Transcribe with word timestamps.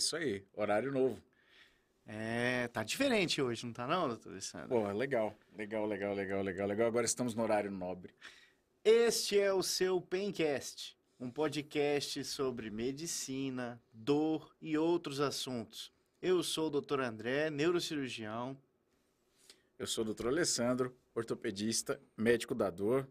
isso 0.00 0.16
aí, 0.16 0.42
horário 0.54 0.90
novo. 0.90 1.22
É, 2.06 2.66
tá 2.68 2.82
diferente 2.82 3.40
hoje, 3.40 3.64
não 3.64 3.72
tá 3.72 3.86
não, 3.86 4.08
doutor 4.08 4.32
Alessandro? 4.32 4.68
Pô, 4.68 4.88
é 4.88 4.92
legal, 4.92 5.36
legal, 5.56 5.86
legal, 5.86 6.14
legal, 6.14 6.42
legal, 6.42 6.66
legal. 6.66 6.88
Agora 6.88 7.06
estamos 7.06 7.34
no 7.34 7.42
horário 7.42 7.70
nobre. 7.70 8.12
Este 8.82 9.38
é 9.38 9.52
o 9.52 9.62
seu 9.62 10.00
Pencast, 10.00 10.96
um 11.20 11.30
podcast 11.30 12.24
sobre 12.24 12.70
medicina, 12.70 13.80
dor 13.92 14.56
e 14.60 14.76
outros 14.76 15.20
assuntos. 15.20 15.92
Eu 16.20 16.42
sou 16.42 16.66
o 16.66 16.70
doutor 16.70 17.00
André, 17.00 17.50
neurocirurgião. 17.50 18.56
Eu 19.78 19.86
sou 19.86 20.02
o 20.02 20.06
doutor 20.06 20.28
Alessandro, 20.28 20.96
ortopedista, 21.14 22.00
médico 22.16 22.54
da 22.54 22.70
dor 22.70 23.06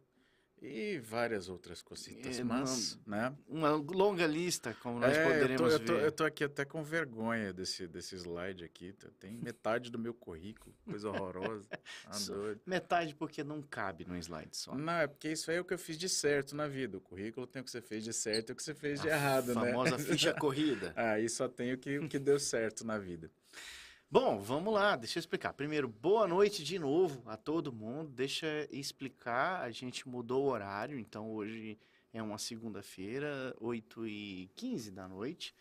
e 0.62 1.00
várias 1.00 1.50
outras 1.50 1.82
cositas, 1.82 2.40
É, 2.40 2.44
mas, 2.44 3.00
né? 3.06 3.36
Uma 3.48 3.72
longa 3.72 4.26
lista, 4.28 4.76
como 4.82 5.00
nós 5.00 5.16
É, 5.16 5.22
eu 5.22 5.28
tô, 5.28 5.34
poderemos 5.34 5.74
eu, 5.74 5.80
tô, 5.80 5.94
ver. 5.94 6.04
eu 6.04 6.12
tô 6.12 6.24
aqui 6.24 6.44
até 6.44 6.66
com 6.66 6.84
vergonha 6.84 7.54
desse, 7.54 7.88
desse 7.88 8.16
slide 8.16 8.64
aqui. 8.64 8.94
tá? 8.94 9.08
Tem 9.20 9.32
metade 9.38 9.90
do 9.90 9.98
meu 9.98 10.14
currículo, 10.14 10.76
coisa 10.86 11.10
horrorosa. 11.10 11.68
Doido. 12.28 12.62
Metade 12.66 13.16
porque 13.16 13.44
não 13.44 13.62
cabe 13.62 14.06
num 14.06 14.18
slide 14.18 14.56
só. 14.56 14.76
Não, 14.76 14.94
é 14.94 15.08
porque 15.08 15.32
isso 15.32 15.50
aí 15.50 15.58
é 15.58 15.62
o 15.62 15.66
que 15.66 15.74
eu 15.74 15.80
fiz 15.80 15.98
de 15.98 16.10
certo 16.10 16.56
na 16.56 16.68
vida. 16.68 16.98
O 16.98 17.02
currículo 17.02 17.48
tem 17.48 17.62
o 17.62 17.66
que 17.66 17.72
você 17.72 17.82
fez 17.82 18.04
de 18.04 18.14
certo 18.14 18.50
e 18.50 18.54
o 18.54 18.56
que 18.56 18.64
você 18.64 18.74
fez 18.74 19.02
de 19.02 19.10
A 19.10 19.16
errado, 19.16 19.48
né? 19.56 19.66
famosa 19.72 19.98
ficha 19.98 20.34
corrida. 20.40 20.94
Aí 20.96 21.30
só 21.30 21.48
tem 21.48 21.74
o 21.74 21.78
que, 21.78 21.98
o 22.00 22.08
que 22.10 22.20
deu 22.20 22.40
certo 22.40 22.86
na 22.86 22.98
vida. 22.98 23.32
Bom, 24.12 24.40
vamos 24.40 24.74
lá, 24.74 24.96
deixa 24.96 25.20
eu 25.20 25.22
explicar. 25.22 25.54
Primeiro, 25.54 25.88
boa 25.88 26.28
noite 26.28 26.64
de 26.64 26.80
novo 26.80 27.22
a 27.28 27.38
todo 27.38 27.72
mundo. 27.72 28.10
Deixa 28.10 28.48
eu 28.48 28.80
explicar, 28.80 29.62
a 29.62 29.70
gente 29.70 30.10
mudou 30.10 30.46
o 30.46 30.50
horário, 30.50 30.98
então 30.98 31.30
hoje 31.32 31.78
é 32.12 32.20
uma 32.20 32.40
segunda-feira, 32.40 33.56
8 33.60 34.08
e 34.08 34.50
15 34.56 34.90
da 34.90 35.08
noite, 35.08 35.54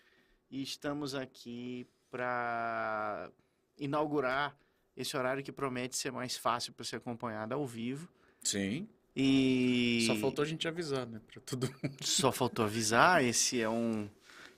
e 0.51 0.63
estamos 0.63 1.15
aqui 1.15 1.87
para 2.11 3.31
inaugurar 3.79 4.57
esse 4.97 5.15
horário 5.15 5.45
que 5.45 5.53
promete 5.53 5.99
ser 5.99 6.11
mais 6.11 6.35
fácil 6.39 6.73
para 6.73 6.87
ser 6.87 6.97
acompanhado 6.97 7.55
ao 7.55 7.67
vivo. 7.67 8.09
Sim. 8.43 8.89
E 9.15 10.05
Só 10.07 10.17
faltou 10.17 10.43
a 10.43 10.47
gente 10.47 10.67
avisar, 10.67 11.07
né? 11.07 11.21
Pra 11.31 11.43
tudo. 11.43 11.69
só 12.01 12.33
faltou 12.33 12.65
avisar, 12.65 13.23
esse 13.23 13.61
é 13.61 13.69
um 13.69 14.09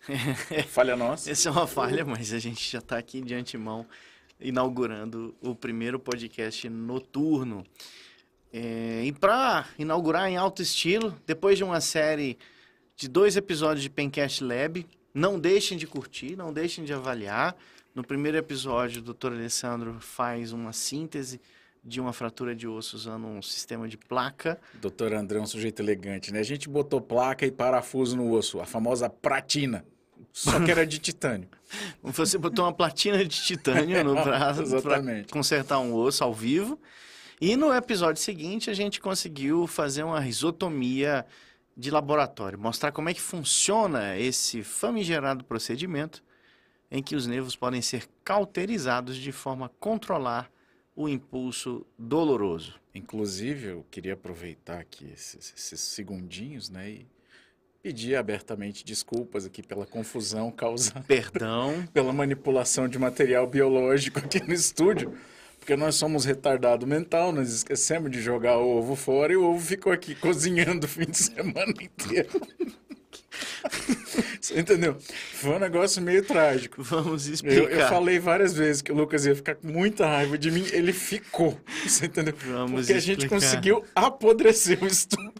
Falha 0.68 0.96
nossa. 0.96 1.30
Essa 1.30 1.48
é 1.48 1.52
uma 1.52 1.66
falha, 1.66 2.04
mas 2.04 2.32
a 2.32 2.38
gente 2.38 2.70
já 2.70 2.78
está 2.78 2.98
aqui 2.98 3.20
de 3.20 3.34
antemão 3.34 3.86
inaugurando 4.40 5.34
o 5.40 5.54
primeiro 5.54 5.98
podcast 5.98 6.68
noturno. 6.68 7.64
É, 8.52 9.02
e 9.04 9.12
para 9.12 9.66
inaugurar 9.78 10.28
em 10.28 10.36
alto 10.36 10.62
estilo, 10.62 11.16
depois 11.26 11.56
de 11.56 11.64
uma 11.64 11.80
série 11.80 12.38
de 12.96 13.08
dois 13.08 13.36
episódios 13.36 13.82
de 13.82 13.90
Pencast 13.90 14.42
Lab, 14.42 14.86
não 15.14 15.38
deixem 15.38 15.76
de 15.76 15.86
curtir, 15.86 16.36
não 16.36 16.52
deixem 16.52 16.84
de 16.84 16.92
avaliar. 16.92 17.56
No 17.94 18.04
primeiro 18.04 18.38
episódio, 18.38 19.02
o 19.02 19.14
Dr. 19.14 19.32
Alessandro 19.32 19.98
faz 20.00 20.52
uma 20.52 20.72
síntese 20.72 21.40
de 21.82 22.00
uma 22.00 22.12
fratura 22.12 22.54
de 22.54 22.68
osso 22.68 22.96
usando 22.96 23.26
um 23.26 23.40
sistema 23.40 23.88
de 23.88 23.96
placa. 23.96 24.60
Doutor 24.74 25.12
André 25.14 25.38
é 25.38 25.42
um 25.42 25.46
sujeito 25.46 25.80
elegante, 25.80 26.32
né? 26.32 26.40
A 26.40 26.44
gente 26.44 26.68
botou 26.68 27.00
placa 27.00 27.46
e 27.46 27.50
parafuso 27.50 28.16
no 28.16 28.30
osso, 28.32 28.60
a 28.60 28.66
famosa 28.66 29.08
pratina. 29.08 29.84
Só 30.32 30.60
que 30.60 30.70
era 30.70 30.86
de 30.86 30.98
titânio. 30.98 31.48
Você 32.02 32.38
botou 32.38 32.64
uma 32.64 32.72
platina 32.72 33.24
de 33.24 33.42
titânio 33.42 34.04
no 34.04 34.14
braço 34.22 34.82
para 34.82 35.02
consertar 35.30 35.78
um 35.78 35.94
osso 35.94 36.22
ao 36.22 36.32
vivo. 36.32 36.78
E 37.40 37.56
no 37.56 37.72
episódio 37.72 38.20
seguinte 38.20 38.68
a 38.68 38.74
gente 38.74 39.00
conseguiu 39.00 39.66
fazer 39.66 40.02
uma 40.02 40.20
risotomia 40.20 41.24
de 41.76 41.90
laboratório, 41.90 42.58
mostrar 42.58 42.92
como 42.92 43.08
é 43.08 43.14
que 43.14 43.20
funciona 43.20 44.18
esse 44.18 44.62
famigerado 44.62 45.42
procedimento 45.44 46.22
em 46.90 47.02
que 47.02 47.16
os 47.16 47.26
nervos 47.26 47.56
podem 47.56 47.80
ser 47.80 48.06
cauterizados 48.22 49.16
de 49.16 49.32
forma 49.32 49.66
a 49.66 49.70
controlar 49.80 50.50
o 50.94 51.08
impulso 51.08 51.86
doloroso. 51.98 52.80
Inclusive, 52.94 53.68
eu 53.68 53.86
queria 53.90 54.14
aproveitar 54.14 54.80
aqui 54.80 55.10
esses, 55.12 55.52
esses 55.56 55.80
segundinhos, 55.80 56.68
né? 56.68 56.90
E 56.90 57.06
pedir 57.82 58.16
abertamente 58.16 58.84
desculpas 58.84 59.46
aqui 59.46 59.62
pela 59.62 59.86
confusão 59.86 60.50
causada 60.50 61.04
Perdão, 61.06 61.86
pela 61.94 62.12
manipulação 62.12 62.88
de 62.88 62.98
material 62.98 63.46
biológico 63.46 64.18
aqui 64.18 64.42
no 64.42 64.52
estúdio. 64.52 65.14
Porque 65.58 65.76
nós 65.76 65.94
somos 65.94 66.24
retardado 66.24 66.86
mental, 66.86 67.32
nós 67.32 67.52
esquecemos 67.52 68.10
de 68.10 68.20
jogar 68.20 68.58
o 68.58 68.78
ovo 68.78 68.96
fora 68.96 69.32
e 69.32 69.36
o 69.36 69.44
ovo 69.44 69.60
ficou 69.60 69.92
aqui 69.92 70.14
cozinhando 70.14 70.86
o 70.86 70.88
fim 70.88 71.04
de 71.04 71.18
semana 71.18 71.74
inteiro. 71.80 72.40
Você 74.40 74.58
entendeu? 74.58 74.96
Foi 75.34 75.50
um 75.50 75.58
negócio 75.58 76.02
meio 76.02 76.24
trágico. 76.24 76.82
vamos 76.82 77.28
Eu, 77.28 77.34
explicar. 77.34 77.70
eu 77.70 77.88
falei 77.88 78.18
várias 78.18 78.54
vezes 78.54 78.82
que 78.82 78.90
o 78.90 78.94
Lucas 78.94 79.26
ia 79.26 79.34
ficar 79.36 79.54
com 79.54 79.68
muita 79.68 80.06
raiva 80.06 80.36
de 80.38 80.50
mim, 80.50 80.66
ele 80.72 80.92
ficou. 80.92 81.58
Você 81.86 82.06
entendeu? 82.06 82.34
Vamos 82.46 82.80
Porque 82.80 82.92
a 82.92 83.00
gente 83.00 83.24
explicar. 83.24 83.34
conseguiu 83.36 83.84
apodrecer 83.94 84.82
o 84.82 84.86
estúdio. 84.86 85.30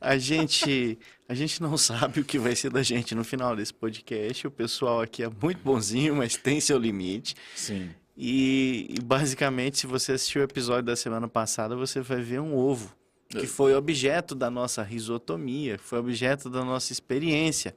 A 0.00 0.16
gente, 0.18 0.98
a 1.28 1.34
gente 1.34 1.62
não 1.62 1.76
sabe 1.78 2.20
o 2.20 2.24
que 2.24 2.38
vai 2.38 2.54
ser 2.54 2.70
da 2.70 2.82
gente 2.82 3.14
no 3.14 3.24
final 3.24 3.56
desse 3.56 3.72
podcast. 3.72 4.46
O 4.46 4.50
pessoal 4.50 5.00
aqui 5.00 5.22
é 5.22 5.28
muito 5.42 5.58
bonzinho, 5.62 6.14
mas 6.16 6.36
tem 6.36 6.60
seu 6.60 6.78
limite. 6.78 7.34
Sim. 7.54 7.90
E, 8.20 8.86
e, 8.96 9.00
basicamente, 9.00 9.78
se 9.78 9.86
você 9.86 10.12
assistiu 10.12 10.40
o 10.40 10.44
episódio 10.44 10.82
da 10.82 10.96
semana 10.96 11.28
passada, 11.28 11.76
você 11.76 12.00
vai 12.00 12.20
ver 12.20 12.40
um 12.40 12.54
ovo, 12.56 12.92
que 13.28 13.46
foi 13.46 13.74
objeto 13.74 14.34
da 14.34 14.50
nossa 14.50 14.82
risotomia, 14.82 15.78
foi 15.78 15.98
objeto 15.98 16.48
da 16.48 16.64
nossa 16.64 16.92
experiência. 16.92 17.74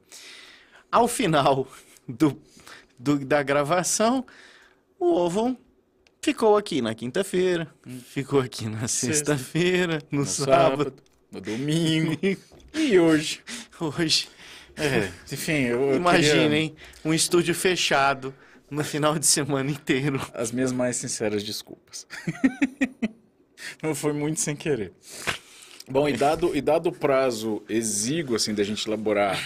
Ao 0.90 1.06
final 1.06 1.66
do, 2.08 2.40
do- 2.98 3.24
da 3.24 3.42
gravação, 3.42 4.24
o 4.98 5.12
ovo 5.14 5.56
ficou 6.22 6.56
aqui 6.56 6.80
na 6.80 6.94
quinta-feira, 6.94 7.68
ficou 8.08 8.40
aqui 8.40 8.66
na 8.66 8.86
Sexta. 8.88 9.36
sexta-feira, 9.36 9.98
no, 10.10 10.20
No 10.20 10.26
sábado, 10.26 10.94
no 11.30 11.40
domingo 11.40 12.16
e 12.74 12.98
hoje. 12.98 13.42
hoje. 13.80 14.28
É, 14.76 15.10
enfim, 15.30 15.64
eu, 15.64 15.94
Imaginem 15.96 16.74
um 17.04 17.12
estúdio 17.12 17.54
fechado 17.54 18.34
no 18.70 18.82
final 18.82 19.18
de 19.18 19.26
semana 19.26 19.70
inteiro. 19.70 20.18
queria 20.18 20.40
as 20.40 20.50
minhas 20.50 20.72
mais 20.72 20.96
sinceras 20.96 21.42
desculpas. 21.44 22.06
Não 23.82 23.94
foi 23.94 24.12
muito 24.12 24.40
sem 24.40 24.54
querer. 24.56 24.92
Bom, 25.88 26.08
e 26.08 26.12
dado, 26.16 26.54
e 26.56 26.60
dado 26.60 26.88
o 26.88 26.92
prazo 26.92 27.62
exíguo, 27.68 28.36
assim, 28.36 28.54
da 28.54 28.62
gente 28.64 28.86
elaborar, 28.86 29.38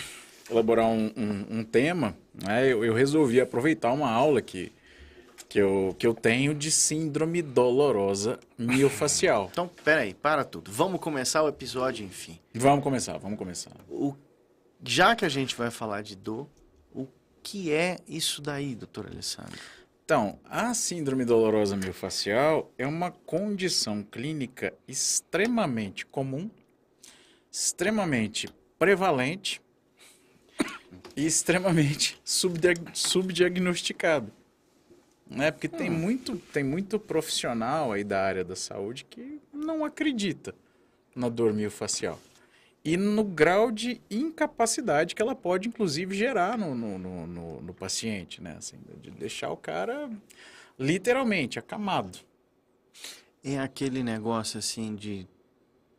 elaborar 0.51 0.87
um, 0.87 1.11
um- 1.17 1.59
um 1.59 1.65
tema, 1.65 2.17
né, 2.35 2.71
eu, 2.71 2.85
eu 2.85 2.93
resolvi 2.95 3.41
aproveitar 3.41 3.93
uma 3.93 4.11
aula 4.11 4.43
que, 4.43 4.71
que, 5.49 5.59
eu, 5.59 5.97
que 5.99 6.07
eu 6.07 6.13
tenho 6.15 6.55
de 6.55 6.71
síndrome 6.71 7.41
dolorosa 7.43 8.39
miofacial. 8.59 9.49
Então, 9.53 9.69
peraí, 9.83 10.13
para 10.15 10.45
tudo. 10.45 10.71
Vamos 10.71 11.01
começar 11.01 11.43
o 11.43 11.49
episódio, 11.49 12.05
enfim. 12.05 12.39
Vamos 12.55 12.83
começar, 12.85 13.17
vamos 13.19 13.39
começar. 13.39 13.73
O, 13.89 14.15
já 14.85 15.17
que 15.17 15.25
a 15.25 15.29
gente 15.31 15.57
vai 15.57 15.71
falar 15.71 16.03
de 16.03 16.15
dor, 16.15 16.47
o 16.95 17.07
que 17.43 17.73
é 17.73 17.99
isso 18.07 18.43
daí, 18.43 18.75
doutor 18.75 19.07
Alessandro? 19.11 19.59
Então, 20.07 20.39
a 20.45 20.73
síndrome 20.73 21.25
dolorosa 21.25 21.77
miofacial 21.77 22.71
é 22.79 22.87
uma 22.87 23.11
condição 23.11 24.05
clínica 24.05 24.73
extremamente 24.87 26.07
comum, 26.07 26.49
extremamente 27.51 28.49
prevalente 28.79 29.61
e 31.17 31.27
extremamente 31.27 32.21
subdiag- 32.25 32.89
subdiagnosticada. 32.95 34.33
Né? 35.29 35.51
Porque 35.51 35.67
tem, 35.67 35.91
muito, 35.91 36.37
tem 36.53 36.63
muito 36.63 37.01
profissional 37.01 37.91
aí 37.91 38.05
da 38.05 38.23
área 38.23 38.45
da 38.45 38.55
saúde 38.55 39.05
que 39.11 39.41
não 39.53 39.85
acredita 39.85 40.55
na 41.17 41.29
dor 41.29 41.53
miofacial. 41.53 42.21
E 42.87 42.97
no 42.97 43.25
grau 43.25 43.73
de 43.73 44.01
incapacidade 44.09 45.13
que 45.17 45.21
ela 45.21 45.35
pode, 45.35 45.69
inclusive, 45.69 46.15
gerar 46.15 46.57
no, 46.57 46.73
no, 46.73 46.97
no, 46.97 47.27
no- 47.27 47.61
no 47.61 47.75
paciente, 47.75 48.41
né? 48.41 48.55
Assim, 48.57 48.79
de 49.03 49.11
deixar 49.11 49.51
o 49.51 49.57
cara 49.57 50.09
literalmente 50.79 51.59
acamado. 51.59 52.17
É 53.43 53.59
aquele 53.59 54.05
negócio 54.05 54.59
assim 54.59 54.95
de 54.95 55.27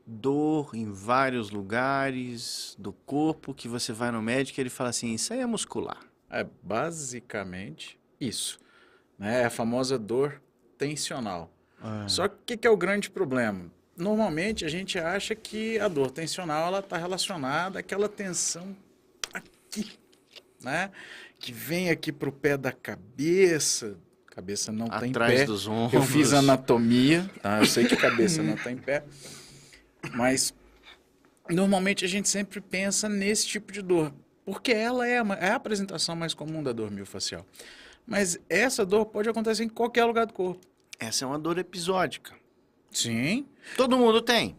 dor 0.05 0.71
em 0.73 0.89
vários 0.89 1.49
lugares 1.49 2.73
do 2.79 2.93
corpo 2.93 3.53
que 3.53 3.67
você 3.67 3.91
vai 3.91 4.09
no 4.09 4.21
médico 4.21 4.57
e 4.57 4.61
ele 4.61 4.69
fala 4.69 4.89
assim: 4.89 5.13
Isso 5.13 5.33
aí 5.33 5.41
é 5.41 5.45
muscular. 5.45 5.99
É 6.29 6.45
basicamente 6.63 7.99
isso. 8.19 8.59
Né? 9.19 9.41
É 9.41 9.45
a 9.45 9.49
famosa 9.49 9.97
dor 9.99 10.41
tensional. 10.77 11.51
Só 12.07 12.27
que 12.29 12.35
o 12.35 12.39
que, 12.45 12.57
que 12.57 12.67
é 12.67 12.69
o 12.71 12.77
grande 12.77 13.09
problema? 13.09 13.71
Normalmente 13.97 14.63
a 14.63 14.67
gente 14.69 14.99
acha 14.99 15.33
que 15.33 15.79
a 15.79 15.87
dor 15.87 16.11
tensional 16.11 16.67
ela 16.67 16.79
está 16.79 16.97
relacionada 16.97 17.79
àquela 17.79 18.07
tensão 18.07 18.77
aqui, 19.33 19.91
né? 20.61 20.91
Que 21.39 21.51
vem 21.51 21.89
aqui 21.89 22.11
pro 22.11 22.31
pé 22.31 22.55
da 22.55 22.71
cabeça. 22.71 23.97
Cabeça 24.27 24.71
não 24.71 24.85
está 24.85 25.07
em 25.07 25.09
Atrás 25.09 25.39
pé. 25.39 25.45
dos 25.45 25.67
ombros. 25.67 25.93
Eu 25.93 26.03
fiz 26.03 26.31
anatomia, 26.31 27.27
tá? 27.41 27.59
Eu 27.59 27.65
sei 27.65 27.85
que 27.85 27.95
cabeça 27.97 28.43
não 28.43 28.53
está 28.53 28.71
em 28.71 28.77
pé. 28.77 29.03
Mas 30.13 30.53
normalmente 31.49 32.05
a 32.05 32.07
gente 32.07 32.29
sempre 32.29 32.61
pensa 32.61 33.09
nesse 33.09 33.47
tipo 33.47 33.71
de 33.71 33.81
dor, 33.81 34.13
porque 34.45 34.71
ela 34.71 35.07
é 35.07 35.17
a, 35.17 35.25
é 35.39 35.49
a 35.49 35.55
apresentação 35.55 36.15
mais 36.15 36.35
comum 36.35 36.61
da 36.61 36.71
dor 36.71 36.91
miofascial. 36.91 37.43
Mas 38.05 38.39
essa 38.47 38.85
dor 38.85 39.07
pode 39.07 39.27
acontecer 39.27 39.63
em 39.63 39.69
qualquer 39.69 40.05
lugar 40.05 40.27
do 40.27 40.33
corpo. 40.33 40.61
Essa 40.99 41.25
é 41.25 41.27
uma 41.27 41.39
dor 41.39 41.57
episódica. 41.57 42.33
Sim. 42.91 43.45
Todo 43.75 43.97
mundo 43.97 44.21
tem. 44.21 44.57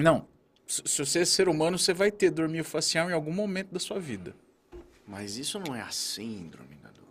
Não. 0.00 0.26
Se 0.66 0.82
se 0.84 1.04
você 1.04 1.20
é 1.20 1.24
ser 1.24 1.48
humano, 1.48 1.78
você 1.78 1.92
vai 1.94 2.10
ter 2.10 2.30
dor 2.30 2.48
miofascial 2.48 3.08
em 3.08 3.12
algum 3.12 3.32
momento 3.32 3.72
da 3.72 3.78
sua 3.78 4.00
vida. 4.00 4.34
Mas 5.06 5.36
isso 5.36 5.60
não 5.60 5.74
é 5.74 5.80
a 5.80 5.90
síndrome 5.90 6.74
dor. 6.76 7.06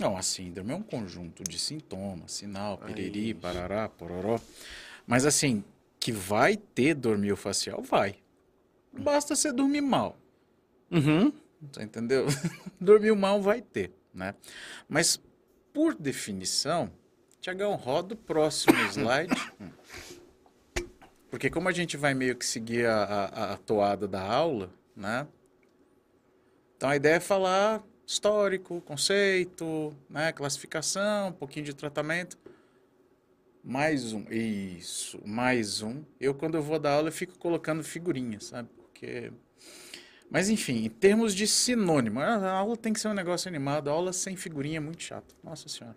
Não, 0.00 0.16
a 0.16 0.22
síndrome 0.22 0.72
é 0.72 0.76
um 0.76 0.82
conjunto 0.82 1.42
de 1.42 1.58
sintomas, 1.58 2.32
sinal, 2.32 2.78
É 2.84 2.86
piriri, 2.86 3.30
isso. 3.30 3.40
parará, 3.40 3.88
pororó. 3.88 4.38
Mas 5.06 5.24
assim, 5.24 5.64
que 5.98 6.12
vai 6.12 6.56
ter 6.56 6.94
dor 6.94 7.18
miofascial, 7.18 7.82
vai. 7.82 8.16
Basta 8.92 9.34
você 9.34 9.50
dormir 9.52 9.80
mal. 9.80 10.16
Uhum. 10.90 11.32
Tá 11.72 11.82
entendeu? 11.82 12.26
Dormiu 12.80 13.16
mal, 13.16 13.42
vai 13.42 13.60
ter, 13.60 13.92
né? 14.14 14.34
Mas, 14.88 15.20
por 15.72 15.94
definição, 15.94 16.90
Tiagão, 17.40 17.74
roda 17.76 18.14
o 18.14 18.16
próximo 18.16 18.76
slide. 18.90 19.34
Porque 21.30 21.50
como 21.50 21.68
a 21.68 21.72
gente 21.72 21.96
vai 21.96 22.14
meio 22.14 22.36
que 22.36 22.44
seguir 22.44 22.86
a, 22.86 23.02
a, 23.02 23.52
a 23.52 23.56
toada 23.58 24.08
da 24.08 24.22
aula, 24.22 24.72
né? 24.96 25.26
Então 26.76 26.88
a 26.88 26.96
ideia 26.96 27.16
é 27.16 27.20
falar 27.20 27.82
histórico, 28.06 28.80
conceito, 28.80 29.94
né? 30.08 30.32
classificação, 30.32 31.28
um 31.28 31.32
pouquinho 31.32 31.66
de 31.66 31.74
tratamento. 31.74 32.38
Mais 33.62 34.12
um, 34.12 34.24
isso, 34.30 35.20
mais 35.26 35.82
um. 35.82 36.02
Eu, 36.18 36.34
quando 36.34 36.56
eu 36.56 36.62
vou 36.62 36.78
dar 36.78 36.92
aula, 36.92 37.08
eu 37.08 37.12
fico 37.12 37.38
colocando 37.38 37.84
figurinhas, 37.84 38.44
sabe? 38.44 38.68
Porque 38.76 39.30
mas 40.30 40.50
enfim, 40.50 40.84
em 40.84 40.90
termos 40.90 41.34
de 41.34 41.46
sinônimo, 41.46 42.20
a 42.20 42.50
aula 42.50 42.76
tem 42.76 42.92
que 42.92 43.00
ser 43.00 43.08
um 43.08 43.14
negócio 43.14 43.48
animado, 43.48 43.88
a 43.88 43.92
aula 43.92 44.12
sem 44.12 44.36
figurinha 44.36 44.76
é 44.76 44.80
muito 44.80 45.02
chato. 45.02 45.34
Nossa 45.42 45.68
senhora. 45.68 45.96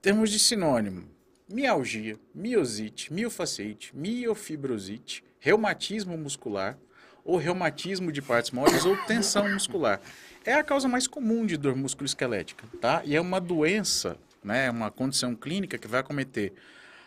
Termos 0.00 0.30
de 0.30 0.38
sinônimo, 0.38 1.08
mialgia, 1.52 2.16
miosite, 2.32 3.12
miofasciite, 3.12 3.96
miofibrosite, 3.96 5.24
reumatismo 5.40 6.16
muscular, 6.16 6.78
ou 7.24 7.36
reumatismo 7.36 8.12
de 8.12 8.22
partes 8.22 8.52
moles, 8.52 8.84
ou 8.84 8.96
tensão 9.06 9.52
muscular. 9.52 10.00
É 10.44 10.54
a 10.54 10.62
causa 10.62 10.86
mais 10.86 11.08
comum 11.08 11.44
de 11.44 11.56
dor 11.56 11.74
musculoesquelética, 11.74 12.64
tá? 12.80 13.02
E 13.04 13.16
é 13.16 13.20
uma 13.20 13.40
doença, 13.40 14.16
né? 14.42 14.66
É 14.66 14.70
uma 14.70 14.88
condição 14.88 15.34
clínica 15.34 15.76
que 15.76 15.88
vai 15.88 15.98
acometer 15.98 16.52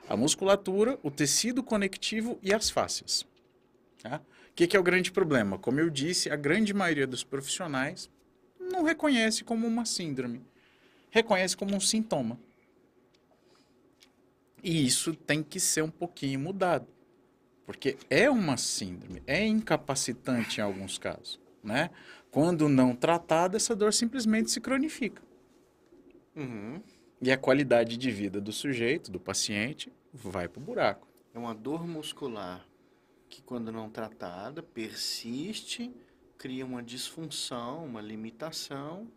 a 0.09 0.17
musculatura, 0.17 0.99
o 1.01 1.09
tecido 1.09 1.63
conectivo 1.63 2.37
e 2.43 2.53
as 2.53 2.69
fáscias. 2.69 3.25
Tá? 4.03 4.17
O 4.17 4.53
que, 4.53 4.67
que 4.67 4.75
é 4.75 4.79
o 4.79 4.83
grande 4.83 5.13
problema? 5.13 5.57
Como 5.57 5.79
eu 5.79 5.89
disse, 5.89 6.29
a 6.29 6.35
grande 6.35 6.73
maioria 6.73 7.07
dos 7.07 7.23
profissionais 7.23 8.09
não 8.59 8.83
reconhece 8.83 9.45
como 9.45 9.65
uma 9.65 9.85
síndrome, 9.85 10.41
reconhece 11.09 11.55
como 11.55 11.73
um 11.73 11.79
sintoma. 11.79 12.37
E 14.63 14.85
isso 14.85 15.15
tem 15.15 15.41
que 15.41 15.59
ser 15.59 15.81
um 15.83 15.89
pouquinho 15.89 16.39
mudado, 16.39 16.87
porque 17.65 17.97
é 18.09 18.29
uma 18.29 18.57
síndrome, 18.57 19.23
é 19.25 19.45
incapacitante 19.45 20.59
em 20.59 20.63
alguns 20.63 20.97
casos, 20.97 21.39
né? 21.63 21.89
Quando 22.29 22.69
não 22.69 22.95
tratada, 22.95 23.57
essa 23.57 23.75
dor 23.75 23.93
simplesmente 23.93 24.51
se 24.51 24.61
cronifica. 24.61 25.21
Uhum. 26.35 26.81
E 27.21 27.31
a 27.31 27.37
qualidade 27.37 27.97
de 27.97 28.11
vida 28.11 28.39
do 28.39 28.51
sujeito, 28.51 29.11
do 29.11 29.19
paciente, 29.19 29.91
vai 30.13 30.47
para 30.47 30.61
o 30.61 30.63
buraco. 30.63 31.07
É 31.33 31.39
uma 31.39 31.53
dor 31.53 31.87
muscular 31.87 32.65
que, 33.29 33.41
quando 33.41 33.71
não 33.71 33.89
tratada, 33.89 34.61
persiste, 34.61 35.91
cria 36.37 36.65
uma 36.65 36.81
disfunção, 36.81 37.85
uma 37.85 38.01
limitação. 38.01 39.07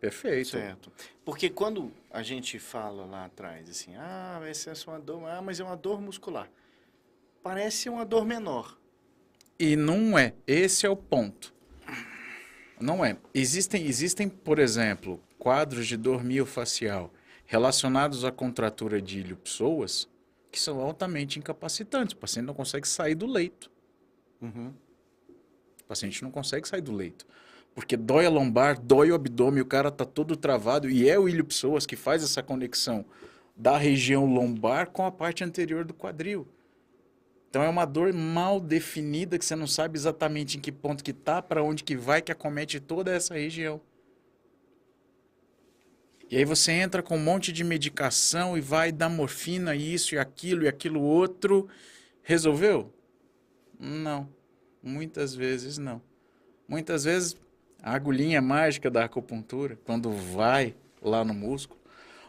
Perfeito. 0.00 0.50
Certo. 0.50 0.92
Porque 1.24 1.50
quando 1.50 1.92
a 2.10 2.22
gente 2.22 2.58
fala 2.58 3.04
lá 3.04 3.24
atrás, 3.24 3.68
assim, 3.68 3.94
ah, 3.96 4.40
essa 4.46 4.70
é 4.70 4.74
uma 4.90 5.00
dor, 5.00 5.28
ah, 5.28 5.42
mas 5.42 5.58
é 5.60 5.64
uma 5.64 5.76
dor 5.76 6.00
muscular. 6.00 6.48
Parece 7.42 7.88
uma 7.88 8.04
dor 8.04 8.24
menor. 8.24 8.78
E 9.58 9.74
não 9.74 10.16
é. 10.18 10.34
Esse 10.46 10.86
é 10.86 10.90
o 10.90 10.96
ponto. 10.96 11.52
Não 12.80 13.04
é. 13.04 13.16
Existem, 13.34 13.86
existem, 13.86 14.28
por 14.28 14.58
exemplo, 14.58 15.20
quadros 15.38 15.86
de 15.86 15.96
dor 15.96 16.22
miofacial 16.22 17.12
relacionados 17.44 18.24
à 18.24 18.30
contratura 18.30 19.02
de 19.02 19.20
ilho-psoas 19.20 20.08
que 20.50 20.60
são 20.60 20.80
altamente 20.80 21.38
incapacitantes. 21.38 22.14
O 22.14 22.16
paciente 22.16 22.46
não 22.46 22.54
consegue 22.54 22.86
sair 22.86 23.14
do 23.14 23.26
leito. 23.26 23.70
Uhum. 24.40 24.72
O 25.82 25.84
paciente 25.84 26.22
não 26.22 26.30
consegue 26.30 26.68
sair 26.68 26.80
do 26.80 26.92
leito. 26.92 27.26
Porque 27.78 27.96
dói 27.96 28.26
a 28.26 28.28
lombar, 28.28 28.76
dói 28.80 29.12
o 29.12 29.14
abdômen, 29.14 29.62
o 29.62 29.64
cara 29.64 29.88
tá 29.88 30.04
todo 30.04 30.36
travado 30.36 30.90
e 30.90 31.08
é 31.08 31.16
o 31.16 31.28
ilho-psoas 31.28 31.86
que 31.86 31.94
faz 31.94 32.24
essa 32.24 32.42
conexão 32.42 33.04
da 33.54 33.78
região 33.78 34.26
lombar 34.26 34.90
com 34.90 35.06
a 35.06 35.12
parte 35.12 35.44
anterior 35.44 35.84
do 35.84 35.94
quadril. 35.94 36.48
Então 37.48 37.62
é 37.62 37.68
uma 37.68 37.84
dor 37.84 38.12
mal 38.12 38.58
definida 38.58 39.38
que 39.38 39.44
você 39.44 39.54
não 39.54 39.68
sabe 39.68 39.96
exatamente 39.96 40.58
em 40.58 40.60
que 40.60 40.72
ponto 40.72 41.04
que 41.04 41.12
tá, 41.12 41.40
para 41.40 41.62
onde 41.62 41.84
que 41.84 41.96
vai, 41.96 42.20
que 42.20 42.32
acomete 42.32 42.80
toda 42.80 43.12
essa 43.12 43.34
região. 43.34 43.80
E 46.28 46.36
aí 46.36 46.44
você 46.44 46.72
entra 46.72 47.00
com 47.00 47.16
um 47.16 47.22
monte 47.22 47.52
de 47.52 47.62
medicação 47.62 48.58
e 48.58 48.60
vai 48.60 48.90
dar 48.90 49.08
morfina, 49.08 49.76
isso 49.76 50.16
e 50.16 50.18
aquilo 50.18 50.64
e 50.64 50.68
aquilo 50.68 51.00
outro. 51.00 51.68
Resolveu? 52.24 52.92
Não. 53.78 54.28
Muitas 54.82 55.32
vezes 55.32 55.78
não. 55.78 56.02
Muitas 56.66 57.04
vezes 57.04 57.36
a 57.82 57.94
agulhinha 57.94 58.40
mágica 58.40 58.90
da 58.90 59.04
acupuntura, 59.04 59.78
quando 59.84 60.10
vai 60.12 60.74
lá 61.00 61.24
no 61.24 61.32
músculo, 61.32 61.78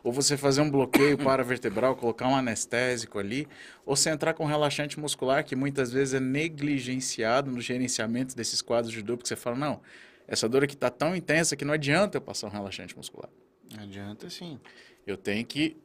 ou 0.04 0.14
você 0.14 0.38
fazer 0.38 0.62
um 0.62 0.70
bloqueio 0.70 1.18
paravertebral, 1.24 1.96
colocar 1.96 2.28
um 2.28 2.36
anestésico 2.36 3.20
ali, 3.20 3.48
ou 3.86 3.96
você 3.96 4.10
entrar 4.10 4.34
com 4.34 4.46
relaxante 4.46 5.00
muscular, 5.00 5.44
que 5.44 5.56
muitas 5.56 5.92
vezes 5.92 6.14
é 6.14 6.20
negligenciado 6.20 7.52
no 7.52 7.62
gerenciamento 7.62 8.36
desses 8.36 8.62
quadros 8.62 8.94
de 8.94 9.02
dor, 9.02 9.18
porque 9.18 9.28
você 9.28 9.36
fala, 9.36 9.56
não, 9.56 9.82
essa 10.28 10.48
dor 10.48 10.64
aqui 10.64 10.76
está 10.76 10.90
tão 10.90 11.16
intensa 11.16 11.56
que 11.56 11.66
não 11.66 11.74
adianta 11.74 12.18
eu 12.18 12.22
passar 12.22 12.48
um 12.48 12.52
relaxante 12.52 12.96
muscular. 12.96 13.30
Não 13.76 13.84
adianta 13.84 14.30
sim. 14.30 14.60
Eu 15.06 15.18
tenho 15.18 15.46
que 15.46 15.76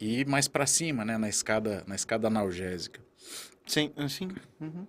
ir 0.00 0.26
mais 0.26 0.48
para 0.48 0.66
cima, 0.66 1.04
né, 1.04 1.16
na 1.18 1.28
escada, 1.28 1.84
na 1.86 1.94
escada 1.94 2.26
analgésica. 2.26 3.00
Sim, 3.66 3.92
assim. 3.96 4.28
Uhum. 4.60 4.86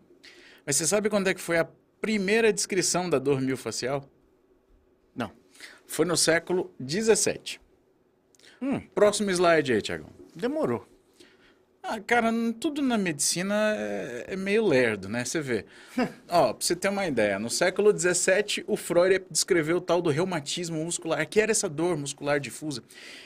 Mas 0.65 0.77
você 0.77 0.87
sabe 0.87 1.09
quando 1.09 1.27
é 1.27 1.33
que 1.33 1.41
foi 1.41 1.57
a 1.57 1.67
primeira 2.05 2.53
descrição 2.53 3.09
da 3.09 3.17
dor 3.17 3.41
miofascial? 3.41 4.07
Não. 5.15 5.31
Foi 5.87 6.05
no 6.05 6.15
século 6.15 6.71
XVII. 6.79 7.59
Hum, 8.61 8.79
Próximo 8.93 9.31
slide 9.31 9.73
aí, 9.73 9.81
Tiagão. 9.81 10.09
demorou. 10.35 10.87
Ah, 11.81 11.99
cara, 11.99 12.31
tudo 12.59 12.83
na 12.83 12.95
medicina 12.95 13.55
é, 13.75 14.25
é 14.29 14.35
meio 14.35 14.67
lerdo, 14.67 15.09
né? 15.09 15.25
Você 15.25 15.41
vê. 15.41 15.65
Ó, 16.29 16.53
pra 16.53 16.63
você 16.63 16.75
ter 16.75 16.89
uma 16.89 17.07
ideia, 17.07 17.39
no 17.39 17.49
século 17.49 17.91
XVII, 17.97 18.63
o 18.67 18.77
Freud 18.77 19.23
descreveu 19.31 19.77
o 19.77 19.81
tal 19.81 19.99
do 19.99 20.11
reumatismo 20.11 20.83
muscular, 20.85 21.27
que 21.27 21.41
era 21.41 21.51
essa 21.51 21.67
dor 21.67 21.97
muscular 21.97 22.39
difusa. 22.39 22.83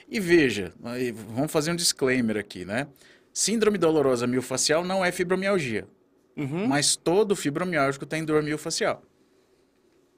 E 0.09 0.21
veja, 0.21 0.73
vamos 1.33 1.51
fazer 1.51 1.71
um 1.71 1.75
disclaimer 1.75 2.37
aqui, 2.37 2.63
né? 2.63 2.87
Síndrome 3.33 3.77
dolorosa 3.77 4.25
miofascial 4.25 4.85
não 4.85 5.03
é 5.03 5.11
fibromialgia, 5.11 5.85
Uhum. 6.39 6.67
mas 6.67 6.95
todo 6.95 7.35
fibromialgico 7.35 8.05
tem 8.05 8.23
dor 8.23 8.41
miofascial. 8.41 9.03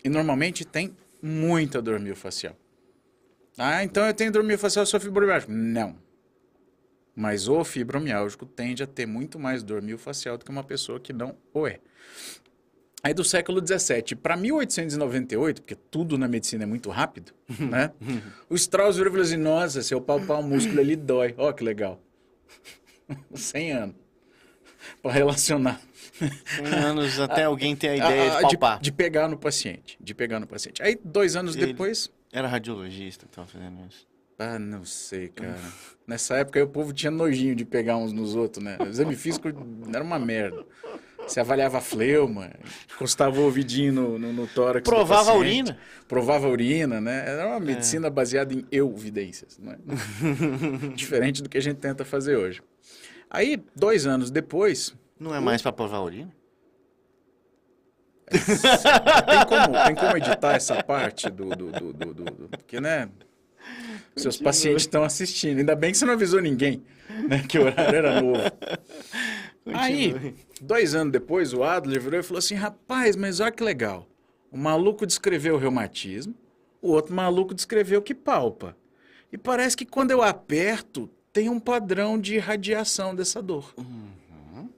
E 0.03 0.09
normalmente 0.09 0.63
tem 0.63 0.95
muita 1.21 1.81
dor 1.81 1.99
miofascial. 1.99 2.55
Ah, 3.57 3.83
então 3.83 4.05
eu 4.05 4.13
tenho 4.13 4.31
dor 4.31 4.43
miofascial, 4.43 4.85
sou 4.85 4.99
fibromialgico. 4.99 5.51
Não. 5.51 5.95
Mas 7.15 7.47
o 7.47 7.63
fibromialgico 7.63 8.45
tende 8.45 8.83
a 8.83 8.87
ter 8.87 9.05
muito 9.05 9.37
mais 9.37 9.63
dor 9.63 9.81
miofascial 9.81 10.37
do 10.37 10.45
que 10.45 10.51
uma 10.51 10.63
pessoa 10.63 10.99
que 10.99 11.11
não 11.11 11.35
o 11.53 11.67
é. 11.67 11.79
Aí 13.03 13.13
do 13.15 13.23
século 13.23 13.59
XVII 13.65 14.15
para 14.15 14.37
1898, 14.37 15.63
porque 15.63 15.75
tudo 15.75 16.19
na 16.19 16.27
medicina 16.27 16.63
é 16.63 16.67
muito 16.67 16.89
rápido, 16.91 17.33
né? 17.59 17.91
O 18.47 18.53
Strauss 18.55 18.95
virou 18.95 19.09
e 19.09 19.13
falou 19.13 19.25
assim, 19.25 19.37
nossa, 19.37 19.81
se 19.81 19.91
eu 19.93 19.99
palpar 19.99 20.39
o 20.39 20.43
músculo, 20.43 20.79
ele 20.79 20.95
dói. 20.95 21.33
Ó, 21.37 21.51
que 21.51 21.63
legal. 21.63 21.99
100 23.33 23.71
anos. 23.71 23.95
Para 25.01 25.11
relacionar. 25.11 25.79
100 26.19 26.65
anos 26.79 27.19
até 27.19 27.43
alguém 27.43 27.75
ter 27.75 27.89
a 27.89 27.95
ideia 27.97 28.38
Ah, 28.38 28.43
de 28.43 28.57
palpar. 28.57 28.79
De, 28.79 28.91
pegar 28.91 29.27
no 29.27 29.38
paciente. 29.38 29.97
De 30.00 30.13
pegar 30.13 30.39
no 30.39 30.47
paciente. 30.47 30.81
Aí, 30.83 30.97
dois 31.03 31.35
anos 31.35 31.55
Ele- 31.55 31.67
depois... 31.67 32.09
Era 32.33 32.47
radiologista 32.47 33.25
que 33.25 33.31
tava 33.31 33.47
fazendo 33.47 33.85
isso. 33.89 34.07
Ah, 34.39 34.57
não 34.57 34.85
sei, 34.85 35.27
cara. 35.27 35.59
Nessa 36.07 36.38
época 36.38 36.57
aí, 36.59 36.63
o 36.63 36.67
povo 36.69 36.93
tinha 36.93 37.11
nojinho 37.11 37.53
de 37.55 37.65
pegar 37.65 37.97
uns 37.97 38.11
nos 38.13 38.35
outros, 38.35 38.63
né? 38.63 38.77
O 38.79 38.83
exame 38.88 39.15
físico 39.15 39.47
era 39.93 40.03
uma 40.03 40.17
merda. 40.17 40.65
Você 41.27 41.39
avaliava 41.39 41.77
a 41.77 41.81
fleuma, 41.81 42.51
encostava 42.95 43.39
o 43.39 43.43
ouvidinho 43.43 43.93
no, 43.93 44.17
no, 44.19 44.33
no 44.33 44.47
tórax. 44.47 44.83
Provava 44.89 45.31
a 45.31 45.35
urina. 45.35 45.77
Provava 46.07 46.47
a 46.47 46.50
urina, 46.50 47.00
né? 47.00 47.23
Era 47.27 47.47
uma 47.47 47.59
medicina 47.59 48.09
baseada 48.09 48.53
em 48.53 48.65
evidências, 48.71 49.59
né? 49.59 49.77
Diferente 50.95 51.43
do 51.43 51.50
que 51.50 51.57
a 51.57 51.61
gente 51.61 51.77
tenta 51.77 52.03
fazer 52.03 52.35
hoje. 52.35 52.61
Aí, 53.33 53.63
dois 53.75 54.05
anos 54.05 54.29
depois, 54.29 54.93
Não 55.17 55.33
é 55.33 55.39
mais 55.39 55.61
pra 55.61 55.71
provar 55.71 55.97
a 55.97 56.03
urina? 56.03 56.35
tem, 58.29 59.45
como, 59.47 59.85
tem 59.85 59.95
como 59.95 60.17
editar 60.17 60.53
essa 60.55 60.83
parte 60.83 61.29
do. 61.29 61.50
do, 61.50 61.71
do, 61.71 61.93
do, 61.93 62.13
do, 62.13 62.23
do 62.25 62.50
porque, 62.50 62.79
né? 62.79 63.09
Seus 64.15 64.35
Continua. 64.35 64.50
pacientes 64.50 64.83
estão 64.83 65.03
assistindo. 65.03 65.59
Ainda 65.59 65.75
bem 65.75 65.91
que 65.91 65.97
você 65.97 66.05
não 66.05 66.13
avisou 66.13 66.41
ninguém, 66.41 66.83
né? 67.27 67.43
Que 67.47 67.57
o 67.57 67.63
horário 67.65 67.95
era 67.97 68.21
novo. 68.21 68.39
Aí, 69.73 70.35
dois 70.61 70.95
anos 70.95 71.11
depois, 71.11 71.53
o 71.53 71.63
Adler 71.63 72.01
virou 72.01 72.19
e 72.19 72.23
falou 72.23 72.39
assim: 72.39 72.55
rapaz, 72.55 73.15
mas 73.15 73.39
olha 73.39 73.51
que 73.51 73.63
legal. 73.63 74.07
O 74.51 74.57
maluco 74.57 75.05
descreveu 75.05 75.55
o 75.55 75.57
reumatismo, 75.57 76.35
o 76.81 76.89
outro 76.91 77.13
maluco 77.13 77.53
descreveu 77.53 78.01
que 78.01 78.13
palpa. 78.13 78.75
E 79.31 79.38
parece 79.38 79.77
que 79.77 79.85
quando 79.85 80.11
eu 80.11 80.21
aperto, 80.21 81.09
tem 81.33 81.50
um 81.50 81.59
padrão 81.59 82.19
de 82.19 82.38
radiação 82.38 83.15
dessa 83.15 83.41
dor. 83.41 83.73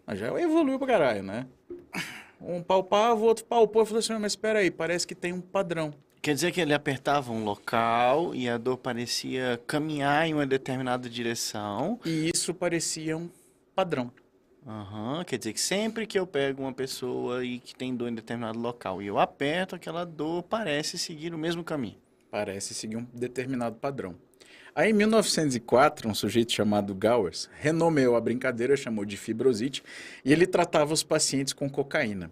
Mas 0.06 0.20
já 0.20 0.28
evoluiu 0.40 0.78
pra 0.78 0.88
caralho, 0.88 1.24
né? 1.24 1.48
Um 2.42 2.62
palpava, 2.62 3.20
o 3.20 3.24
outro 3.24 3.46
palpou 3.46 3.84
e 3.84 3.86
falou 3.86 4.00
assim: 4.00 4.14
mas 4.14 4.34
espera 4.34 4.60
aí, 4.60 4.70
parece 4.70 5.08
que 5.08 5.16
tem 5.16 5.32
um 5.32 5.42
padrão. 5.42 5.94
Quer 6.22 6.34
dizer 6.34 6.52
que 6.52 6.62
ele 6.62 6.74
apertava 6.74 7.32
um 7.32 7.44
local 7.44 8.34
e 8.34 8.48
a 8.48 8.58
dor 8.58 8.78
parecia 8.78 9.62
caminhar 9.68 10.26
em 10.28 10.34
uma 10.34 10.46
determinada 10.46 11.10
direção. 11.10 12.00
E 12.06 12.32
isso 12.34 12.54
parecia 12.54 13.18
um 13.18 13.30
padrão. 13.76 14.12
Aham, 14.66 15.26
Quer 15.26 15.38
dizer 15.38 15.52
que 15.52 15.60
sempre 15.60 16.08
que 16.08 16.18
eu 16.18 16.26
pego 16.26 16.62
uma 16.62 16.72
pessoa 16.72 17.44
e 17.44 17.60
que 17.60 17.76
tem 17.76 17.94
dor 17.94 18.08
em 18.08 18.16
determinado 18.16 18.58
local 18.58 19.02
e 19.02 19.08
eu 19.08 19.20
aperto, 19.20 19.76
aquela 19.76 20.06
dor 20.06 20.44
parece 20.44 20.98
seguir 20.98 21.34
o 21.34 21.38
mesmo 21.38 21.62
caminho. 21.62 21.98
Parece 22.32 22.74
seguir 22.74 22.96
um 22.96 23.06
determinado 23.14 23.76
padrão. 23.76 24.16
Aí, 24.76 24.90
em 24.90 24.94
1904, 24.94 26.10
um 26.10 26.16
sujeito 26.16 26.52
chamado 26.52 26.96
Gowers 26.96 27.48
renomeou 27.60 28.16
a 28.16 28.22
brincadeira, 28.22 28.76
chamou 28.76 29.06
de 29.06 29.16
fibrosite, 29.16 29.84
e 30.26 30.34
ele 30.34 30.48
tratava 30.48 30.94
os 30.94 31.04
pacientes 31.04 31.54
com 31.54 31.70
cocaína. 31.70 32.32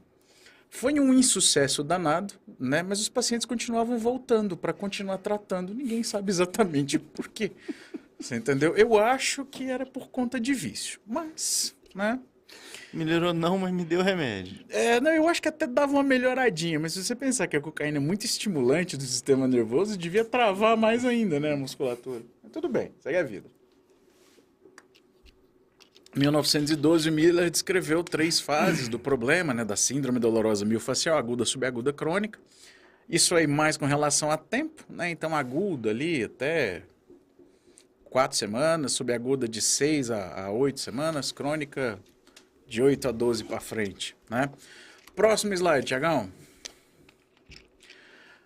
Foi 0.67 0.99
um 0.99 1.13
insucesso 1.13 1.83
danado, 1.83 2.33
né? 2.59 2.81
Mas 2.81 3.01
os 3.01 3.09
pacientes 3.09 3.45
continuavam 3.45 3.99
voltando 3.99 4.55
para 4.55 4.71
continuar 4.71 5.17
tratando. 5.17 5.73
Ninguém 5.73 6.01
sabe 6.01 6.31
exatamente 6.31 6.97
por 7.13 7.27
quê. 7.27 7.51
Você 8.17 8.37
entendeu? 8.37 8.75
Eu 8.75 8.97
acho 8.97 9.45
que 9.45 9.69
era 9.69 9.85
por 9.85 10.09
conta 10.09 10.39
de 10.39 10.53
vício, 10.53 10.99
mas, 11.05 11.75
né? 11.93 12.19
Melhorou 12.93 13.33
não, 13.33 13.57
mas 13.57 13.71
me 13.71 13.85
deu 13.85 14.01
remédio. 14.01 14.65
É, 14.69 14.99
não, 14.99 15.11
eu 15.11 15.27
acho 15.27 15.41
que 15.41 15.47
até 15.47 15.65
dava 15.65 15.93
uma 15.93 16.03
melhoradinha, 16.03 16.77
mas 16.77 16.93
se 16.93 17.03
você 17.03 17.15
pensar 17.15 17.47
que 17.47 17.55
a 17.55 17.61
cocaína 17.61 17.97
é 17.97 18.01
muito 18.01 18.25
estimulante 18.25 18.97
do 18.97 19.03
sistema 19.03 19.47
nervoso, 19.47 19.97
devia 19.97 20.25
travar 20.25 20.75
mais 20.75 21.05
ainda, 21.05 21.39
né, 21.39 21.53
a 21.53 21.57
musculatura. 21.57 22.21
Mas 22.43 22.51
tudo 22.51 22.67
bem, 22.67 22.91
segue 22.99 23.17
a 23.17 23.23
vida. 23.23 23.49
Em 26.13 26.19
1912, 26.19 27.09
Miller 27.09 27.49
descreveu 27.49 28.03
três 28.03 28.41
fases 28.41 28.89
do 28.89 28.99
problema, 28.99 29.53
né, 29.53 29.63
da 29.63 29.77
síndrome 29.77 30.19
dolorosa 30.19 30.65
miofascial, 30.65 31.17
aguda, 31.17 31.45
subaguda, 31.45 31.93
crônica. 31.93 32.37
Isso 33.07 33.33
aí 33.35 33.47
mais 33.47 33.77
com 33.77 33.85
relação 33.85 34.29
a 34.29 34.35
tempo, 34.37 34.83
né? 34.89 35.09
Então, 35.09 35.35
aguda 35.35 35.89
ali 35.89 36.23
até 36.23 36.83
quatro 38.09 38.37
semanas, 38.37 38.91
subaguda 38.91 39.47
de 39.47 39.61
seis 39.61 40.11
a, 40.11 40.45
a 40.45 40.51
oito 40.51 40.81
semanas, 40.81 41.31
crônica 41.31 41.97
de 42.71 42.81
8 42.81 43.09
a 43.09 43.11
12 43.11 43.43
para 43.43 43.59
frente, 43.59 44.15
né? 44.29 44.49
Próximo 45.13 45.53
slide, 45.53 45.85
Tiagão. 45.85 46.31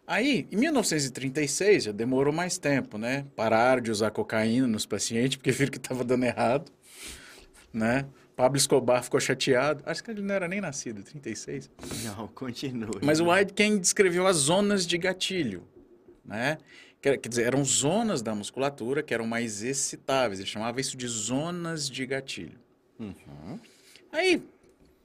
Aí, 0.07 0.47
em 0.51 0.57
1936, 0.57 1.83
já 1.83 1.91
demorou 1.91 2.33
mais 2.33 2.57
tempo, 2.57 2.97
né? 2.97 3.25
Pararam 3.35 3.81
de 3.81 3.91
usar 3.91 4.09
cocaína 4.09 4.67
nos 4.67 4.85
pacientes, 4.85 5.37
porque 5.37 5.51
viram 5.53 5.71
que 5.71 5.77
estava 5.77 6.03
dando 6.03 6.23
errado, 6.23 6.71
né? 7.71 8.07
Pablo 8.35 8.57
Escobar 8.57 9.03
ficou 9.03 9.19
chateado. 9.19 9.83
Acho 9.85 10.03
que 10.03 10.09
ele 10.09 10.23
não 10.23 10.33
era 10.33 10.47
nem 10.47 10.59
nascido, 10.59 11.03
36. 11.03 11.69
Não, 12.03 12.27
continue. 12.27 12.99
Mas 13.03 13.19
o 13.19 13.31
White 13.31 13.53
quem 13.53 13.77
descreveu 13.77 14.25
as 14.25 14.37
zonas 14.37 14.87
de 14.87 14.97
gatilho, 14.97 15.63
né? 16.25 16.57
Quer, 16.99 17.17
quer 17.17 17.29
dizer, 17.29 17.43
eram 17.43 17.63
zonas 17.63 18.23
da 18.23 18.33
musculatura 18.33 19.03
que 19.03 19.13
eram 19.13 19.27
mais 19.27 19.61
excitáveis. 19.61 20.39
Ele 20.39 20.49
chamava 20.49 20.81
isso 20.81 20.97
de 20.97 21.07
zonas 21.07 21.87
de 21.87 22.05
gatilho. 22.07 22.59
Uhum. 22.99 23.59
Aí, 24.15 24.41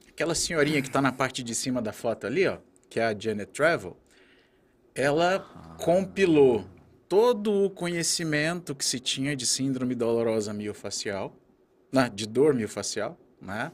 aquela 0.07 0.33
senhorinha 0.33 0.81
que 0.81 0.87
está 0.87 1.01
na 1.01 1.11
parte 1.11 1.43
de 1.43 1.53
cima 1.53 1.81
da 1.81 1.91
foto 1.91 2.25
ali, 2.25 2.47
ó, 2.47 2.59
que 2.89 2.97
é 2.97 3.03
a 3.03 3.13
Janet 3.17 3.51
Travel, 3.51 3.97
ela 4.95 5.39
compilou 5.83 6.65
todo 7.09 7.65
o 7.65 7.69
conhecimento 7.69 8.73
que 8.73 8.85
se 8.85 9.01
tinha 9.01 9.35
de 9.35 9.45
síndrome 9.45 9.95
dolorosa 9.95 10.53
miofacial, 10.53 11.35
né, 11.91 12.09
de 12.13 12.25
dor 12.25 12.53
miofacial, 12.53 13.19
né, 13.41 13.73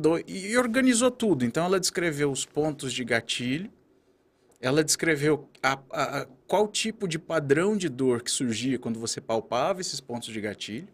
do, 0.00 0.18
e 0.24 0.56
organizou 0.56 1.10
tudo. 1.10 1.44
Então, 1.44 1.64
ela 1.64 1.80
descreveu 1.80 2.30
os 2.30 2.46
pontos 2.46 2.92
de 2.92 3.04
gatilho, 3.04 3.72
ela 4.60 4.84
descreveu 4.84 5.48
a, 5.60 5.72
a- 5.90 6.20
a- 6.20 6.26
qual 6.46 6.68
tipo 6.68 7.08
de 7.08 7.18
padrão 7.18 7.76
de 7.76 7.88
dor 7.88 8.22
que 8.22 8.30
surgia 8.30 8.78
quando 8.78 9.00
você 9.00 9.20
palpava 9.20 9.80
esses 9.80 10.00
pontos 10.00 10.32
de 10.32 10.40
gatilho. 10.40 10.88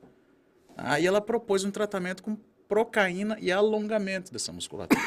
Aí 0.78 1.06
ela 1.06 1.20
propôs 1.20 1.62
um 1.62 1.70
tratamento 1.70 2.22
com 2.22 2.38
procaína 2.70 3.36
e 3.40 3.50
alongamento 3.50 4.32
dessa 4.32 4.52
musculatura. 4.52 5.02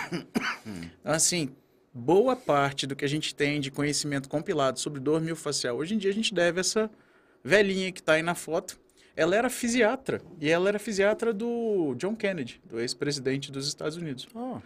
Então, 0.99 1.13
assim, 1.13 1.55
boa 1.93 2.35
parte 2.35 2.85
do 2.85 2.93
que 2.93 3.05
a 3.05 3.07
gente 3.07 3.33
tem 3.33 3.61
de 3.61 3.71
conhecimento 3.71 4.27
compilado 4.27 4.81
sobre 4.81 4.99
dor 4.99 5.21
miofascial, 5.21 5.77
hoje 5.77 5.95
em 5.95 5.97
dia 5.97 6.11
a 6.11 6.13
gente 6.13 6.33
deve 6.33 6.59
essa 6.59 6.91
velhinha 7.41 7.89
que 7.89 8.01
está 8.01 8.13
aí 8.13 8.21
na 8.21 8.35
foto. 8.35 8.77
Ela 9.15 9.37
era 9.37 9.49
fisiatra, 9.49 10.21
e 10.41 10.49
ela 10.49 10.67
era 10.67 10.77
fisiatra 10.77 11.31
do 11.31 11.95
John 11.95 12.15
Kennedy, 12.17 12.59
do 12.65 12.81
ex-presidente 12.81 13.49
dos 13.49 13.65
Estados 13.65 13.95
Unidos. 13.95 14.27
Oh, 14.35 14.59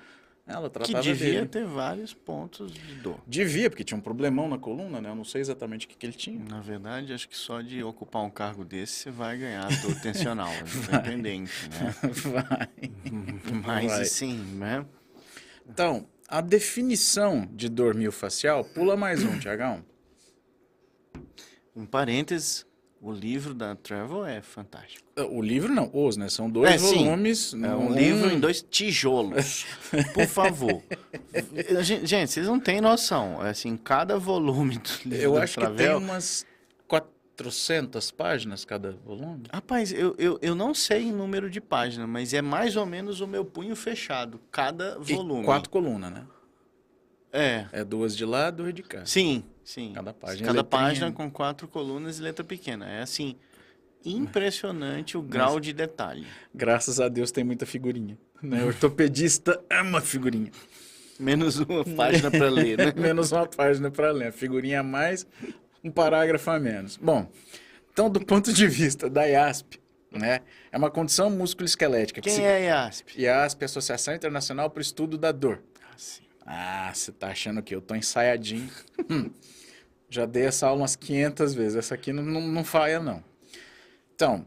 Ela 0.47 0.69
que 0.69 0.73
tratava 0.75 1.03
devia 1.03 1.33
dele. 1.41 1.47
ter 1.47 1.65
vários 1.65 2.13
pontos 2.13 2.71
de 2.71 2.95
dor. 2.95 3.19
Devia, 3.27 3.69
porque 3.69 3.83
tinha 3.83 3.97
um 3.97 4.01
problemão 4.01 4.47
na 4.47 4.57
coluna, 4.57 5.01
né? 5.01 5.09
Eu 5.09 5.15
não 5.15 5.25
sei 5.25 5.41
exatamente 5.41 5.85
o 5.85 5.89
que, 5.89 5.97
que 5.97 6.05
ele 6.05 6.13
tinha. 6.13 6.39
Na 6.45 6.61
verdade, 6.61 7.11
acho 7.11 7.27
que 7.27 7.35
só 7.35 7.61
de 7.61 7.83
ocupar 7.83 8.23
um 8.23 8.29
cargo 8.29 8.63
desse 8.63 8.93
você 8.93 9.11
vai 9.11 9.37
ganhar 9.37 9.67
dor 9.81 9.99
tensional, 9.99 10.51
independente, 10.87 11.51
né? 11.69 11.93
Vai. 12.31 12.69
Mas 13.65 13.91
Vai. 13.91 14.01
assim, 14.01 14.37
né? 14.55 14.85
Então, 15.69 16.07
a 16.29 16.39
definição 16.41 17.47
de 17.53 17.67
dor 17.69 17.93
miofascial, 17.93 18.63
pula 18.63 18.95
mais 18.95 19.23
um, 19.23 19.37
Tiagão. 19.39 19.83
Um 21.75 21.85
parênteses, 21.85 22.65
o 23.01 23.11
livro 23.11 23.53
da 23.53 23.75
Travel 23.75 24.25
é 24.25 24.41
fantástico. 24.41 25.05
O 25.31 25.41
livro 25.41 25.73
não, 25.73 25.89
os, 25.93 26.17
né? 26.17 26.29
São 26.29 26.49
dois 26.49 26.71
É, 26.71 26.77
sim. 26.77 27.05
volumes. 27.05 27.53
É 27.53 27.75
um 27.75 27.93
livro 27.93 28.31
em 28.31 28.39
dois 28.39 28.61
tijolos. 28.61 29.65
Por 30.13 30.25
favor. 30.27 30.81
Gente, 31.81 32.05
gente, 32.07 32.31
vocês 32.31 32.47
não 32.47 32.59
têm 32.59 32.81
noção. 32.81 33.39
Assim, 33.41 33.77
cada 33.77 34.17
volume 34.17 34.77
do 34.77 34.89
livro 35.09 35.23
Eu 35.23 35.33
da 35.33 35.43
acho 35.43 35.59
que 35.59 35.65
tem 35.65 35.75
Travel... 35.75 35.97
umas 35.99 36.45
400 36.87 38.09
páginas 38.11 38.65
cada 38.65 38.91
volume. 39.05 39.43
Rapaz, 39.53 39.91
eu, 39.91 40.15
eu, 40.17 40.39
eu 40.41 40.55
não 40.55 40.73
sei 40.73 41.03
em 41.03 41.11
número 41.11 41.49
de 41.51 41.61
páginas, 41.61 42.09
mas 42.09 42.33
é 42.33 42.41
mais 42.41 42.75
ou 42.75 42.85
menos 42.85 43.21
o 43.21 43.27
meu 43.27 43.45
punho 43.45 43.75
fechado, 43.75 44.39
cada 44.51 44.97
volume. 44.99 45.41
E 45.43 45.45
quatro 45.45 45.69
colunas, 45.69 46.11
né? 46.11 46.25
É. 47.31 47.67
É 47.71 47.83
duas 47.83 48.17
de 48.17 48.25
lá, 48.25 48.49
duas 48.49 48.73
de 48.73 48.81
cá. 48.81 49.05
Sim, 49.05 49.43
sim. 49.67 49.91
Cada 49.93 50.13
página 50.13 50.45
é 50.45 50.47
Cada 50.47 50.59
letrinha. 50.61 50.81
página 50.83 51.11
com 51.11 51.29
quatro 51.29 51.67
colunas 51.67 52.19
e 52.19 52.21
letra 52.21 52.43
pequena. 52.45 52.89
É 52.89 53.01
assim, 53.01 53.35
impressionante 54.05 55.17
o 55.17 55.21
grau 55.21 55.59
de 55.59 55.73
detalhe. 55.73 56.25
Graças 56.53 56.99
a 56.99 57.07
Deus 57.09 57.31
tem 57.31 57.43
muita 57.43 57.65
figurinha. 57.65 58.17
Né? 58.41 58.63
O 58.63 58.67
ortopedista 58.67 59.61
ama 59.69 60.01
figurinha. 60.01 60.51
Menos 61.19 61.57
uma 61.59 61.83
página 61.83 62.29
para 62.29 62.49
ler, 62.49 62.77
né? 62.77 62.93
Menos 62.95 63.31
uma 63.31 63.47
página 63.47 63.89
para 63.89 64.11
ler. 64.11 64.27
A 64.27 64.31
figurinha 64.31 64.81
a 64.81 64.83
mais, 64.83 65.25
um 65.83 65.89
parágrafo 65.89 66.49
a 66.51 66.59
menos. 66.59 66.95
Bom, 66.97 67.27
então 67.91 68.09
do 68.09 68.23
ponto 68.23 68.53
de 68.53 68.67
vista 68.67 69.09
da 69.09 69.23
IASP, 69.25 69.79
né? 70.11 70.41
É 70.71 70.77
uma 70.77 70.91
condição 70.91 71.29
musculoesquelética. 71.31 72.21
que 72.21 72.29
Quem 72.29 72.37
se- 72.37 72.43
é 72.43 72.65
IASP? 72.67 73.19
IASP, 73.19 73.65
Associação 73.65 74.13
Internacional 74.13 74.69
para 74.69 74.77
o 74.79 74.81
Estudo 74.81 75.17
da 75.17 75.31
Dor. 75.31 75.59
Assim. 75.95 76.21
Ah, 76.49 76.89
você 76.93 77.11
tá 77.11 77.27
achando 77.27 77.61
que 77.61 77.75
eu 77.75 77.81
tô 77.81 77.93
ensaiadinho. 77.93 78.71
Já 80.09 80.25
dei 80.25 80.43
essa 80.43 80.65
aula 80.65 80.81
umas 80.81 80.95
500 80.95 81.53
vezes. 81.53 81.75
Essa 81.75 81.95
aqui 81.95 82.13
não, 82.13 82.23
não, 82.23 82.39
não 82.39 82.63
falha, 82.63 83.01
não. 83.01 83.21
Então, 84.15 84.45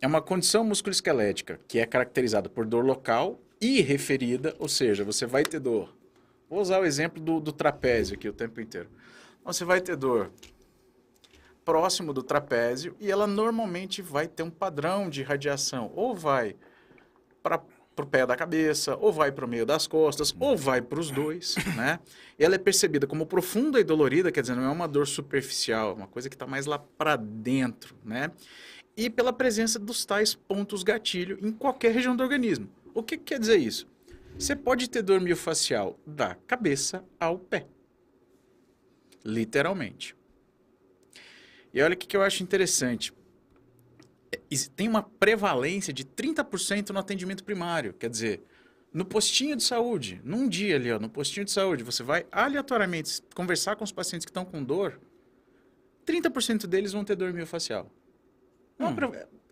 é 0.00 0.06
uma 0.06 0.22
condição 0.22 0.64
musculoesquelética 0.64 1.60
que 1.68 1.78
é 1.78 1.84
caracterizada 1.84 2.48
por 2.48 2.64
dor 2.64 2.82
local 2.82 3.38
e 3.60 3.82
referida, 3.82 4.56
ou 4.58 4.66
seja, 4.66 5.04
você 5.04 5.26
vai 5.26 5.42
ter 5.42 5.60
dor. 5.60 5.94
Vou 6.48 6.58
usar 6.58 6.80
o 6.80 6.86
exemplo 6.86 7.22
do, 7.22 7.38
do 7.38 7.52
trapézio 7.52 8.16
aqui 8.16 8.28
o 8.28 8.32
tempo 8.32 8.58
inteiro. 8.58 8.88
Você 9.44 9.62
vai 9.64 9.82
ter 9.82 9.94
dor 9.94 10.32
próximo 11.64 12.14
do 12.14 12.22
trapézio 12.22 12.96
e 12.98 13.10
ela 13.10 13.26
normalmente 13.26 14.00
vai 14.00 14.26
ter 14.26 14.42
um 14.42 14.50
padrão 14.50 15.10
de 15.10 15.22
radiação. 15.22 15.92
Ou 15.94 16.14
vai 16.14 16.56
para 17.42 17.60
o 17.96 18.06
pé 18.06 18.26
da 18.26 18.34
cabeça, 18.36 18.96
ou 18.96 19.12
vai 19.12 19.30
para 19.30 19.44
o 19.44 19.48
meio 19.48 19.66
das 19.66 19.86
costas, 19.86 20.34
ou 20.38 20.56
vai 20.56 20.80
para 20.80 20.98
os 20.98 21.10
dois, 21.10 21.56
né? 21.76 22.00
Ela 22.38 22.54
é 22.54 22.58
percebida 22.58 23.06
como 23.06 23.26
profunda 23.26 23.78
e 23.78 23.84
dolorida, 23.84 24.32
quer 24.32 24.40
dizer, 24.40 24.54
não 24.56 24.64
é 24.64 24.68
uma 24.68 24.88
dor 24.88 25.06
superficial, 25.06 25.90
é 25.90 25.94
uma 25.94 26.06
coisa 26.06 26.28
que 26.28 26.34
está 26.34 26.46
mais 26.46 26.66
lá 26.66 26.78
para 26.78 27.16
dentro, 27.16 27.94
né? 28.04 28.30
E 28.96 29.10
pela 29.10 29.32
presença 29.32 29.78
dos 29.78 30.04
tais 30.04 30.34
pontos 30.34 30.82
gatilho 30.82 31.38
em 31.42 31.52
qualquer 31.52 31.92
região 31.92 32.16
do 32.16 32.22
organismo. 32.22 32.68
O 32.94 33.02
que, 33.02 33.16
que 33.16 33.24
quer 33.24 33.38
dizer 33.38 33.56
isso? 33.56 33.86
Você 34.38 34.56
pode 34.56 34.88
ter 34.88 35.02
dor 35.02 35.20
miofascial 35.20 35.98
da 36.06 36.34
cabeça 36.46 37.04
ao 37.18 37.38
pé. 37.38 37.66
Literalmente. 39.24 40.16
E 41.72 41.80
olha 41.80 41.94
o 41.94 41.96
que, 41.96 42.06
que 42.06 42.16
eu 42.16 42.22
acho 42.22 42.42
interessante. 42.42 43.12
É, 44.32 44.38
tem 44.74 44.88
uma 44.88 45.02
prevalência 45.02 45.92
de 45.92 46.04
30% 46.04 46.90
no 46.90 46.98
atendimento 46.98 47.44
primário. 47.44 47.92
Quer 47.92 48.08
dizer, 48.08 48.42
no 48.92 49.04
postinho 49.04 49.56
de 49.56 49.62
saúde, 49.62 50.20
num 50.24 50.48
dia 50.48 50.76
ali, 50.76 50.90
ó, 50.90 50.98
no 50.98 51.08
postinho 51.08 51.44
de 51.44 51.50
saúde, 51.52 51.84
você 51.84 52.02
vai 52.02 52.26
aleatoriamente 52.32 53.22
conversar 53.34 53.76
com 53.76 53.84
os 53.84 53.92
pacientes 53.92 54.24
que 54.24 54.30
estão 54.30 54.44
com 54.44 54.62
dor, 54.62 55.00
30% 56.06 56.66
deles 56.66 56.92
vão 56.92 57.04
ter 57.04 57.16
dor 57.16 57.32
miofascial. 57.32 57.90
É 58.78 58.84
hum. 58.84 58.96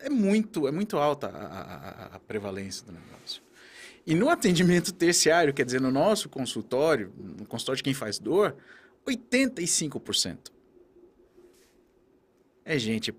É 0.03 0.09
muito, 0.09 0.67
é 0.67 0.73
muito 0.73 0.97
alta 0.97 1.29
a, 1.29 1.61
a, 1.61 2.17
a, 2.17 2.21
prevalência 2.21 2.85
do 2.87 2.93
negócio. 2.93 3.43
E 4.07 4.15
no 4.15 4.31
atendimento 4.31 4.95
terciário, 4.95 5.53
quer 5.53 5.65
dizer, 5.65 5.81
no 5.81 5.91
nosso 5.91 6.29
consultório, 6.29 7.13
no 7.19 7.45
consultório 7.45 7.77
de 7.77 7.83
quem 7.83 7.93
faz 7.93 8.19
dor, 8.19 8.57
85%. 9.07 10.51
É 12.65 12.79
gente 12.79 13.15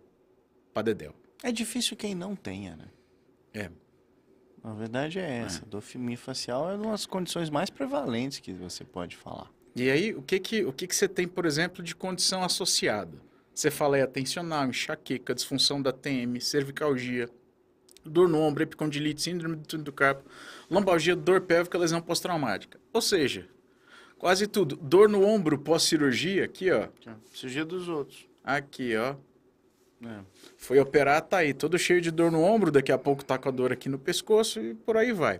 pra 0.73 0.81
dedéu. 0.81 1.13
É 1.43 1.51
difícil 1.51 1.97
quem 1.97 2.13
não 2.13 2.35
tenha, 2.35 2.75
né? 2.75 2.85
É. 3.53 3.69
A 4.63 4.73
verdade 4.73 5.19
é 5.19 5.39
essa. 5.39 5.63
É. 5.63 5.65
Dor 5.65 5.81
facial 6.17 6.69
é 6.69 6.75
uma 6.75 6.91
das 6.91 7.05
condições 7.05 7.49
mais 7.49 7.69
prevalentes 7.69 8.39
que 8.39 8.53
você 8.53 8.83
pode 8.83 9.15
falar. 9.15 9.51
E 9.75 9.89
aí, 9.89 10.13
o 10.13 10.21
que 10.21 10.39
que, 10.39 10.63
o 10.63 10.73
que 10.73 10.85
que 10.85 10.95
você 10.95 11.07
tem, 11.07 11.27
por 11.27 11.45
exemplo, 11.45 11.83
de 11.83 11.95
condição 11.95 12.43
associada? 12.43 13.17
Cefaleia 13.55 14.03
atencional, 14.03 14.67
enxaqueca, 14.67 15.33
disfunção 15.33 15.81
da 15.81 15.91
TM, 15.91 16.39
cervicalgia, 16.39 17.29
dor 18.05 18.27
no 18.27 18.39
ombro, 18.39 18.63
epicondilite, 18.63 19.21
síndrome 19.21 19.55
do 19.55 19.65
túnel 19.65 19.85
do 19.85 19.93
carpo, 19.93 20.29
lombalgia, 20.69 21.15
dor 21.15 21.41
pélvica, 21.41 21.77
lesão 21.77 22.01
pós-traumática. 22.01 22.79
Ou 22.93 23.01
seja, 23.01 23.47
quase 24.17 24.45
tudo. 24.45 24.75
Dor 24.75 25.09
no 25.09 25.23
ombro 25.23 25.57
pós-cirurgia, 25.57 26.45
aqui, 26.45 26.71
ó. 26.71 26.87
Cirurgia 27.33 27.65
dos 27.65 27.87
outros. 27.87 28.27
Aqui, 28.43 28.95
ó. 28.95 29.15
É. 30.03 30.19
Foi 30.57 30.79
operar, 30.79 31.21
tá 31.21 31.37
aí, 31.37 31.53
todo 31.53 31.77
cheio 31.77 32.01
de 32.01 32.09
dor 32.09 32.31
no 32.31 32.41
ombro, 32.41 32.71
daqui 32.71 32.91
a 32.91 32.97
pouco 32.97 33.23
tá 33.23 33.37
com 33.37 33.49
a 33.49 33.51
dor 33.51 33.71
aqui 33.71 33.87
no 33.87 33.99
pescoço 33.99 34.59
e 34.59 34.73
por 34.73 34.97
aí 34.97 35.11
vai. 35.11 35.39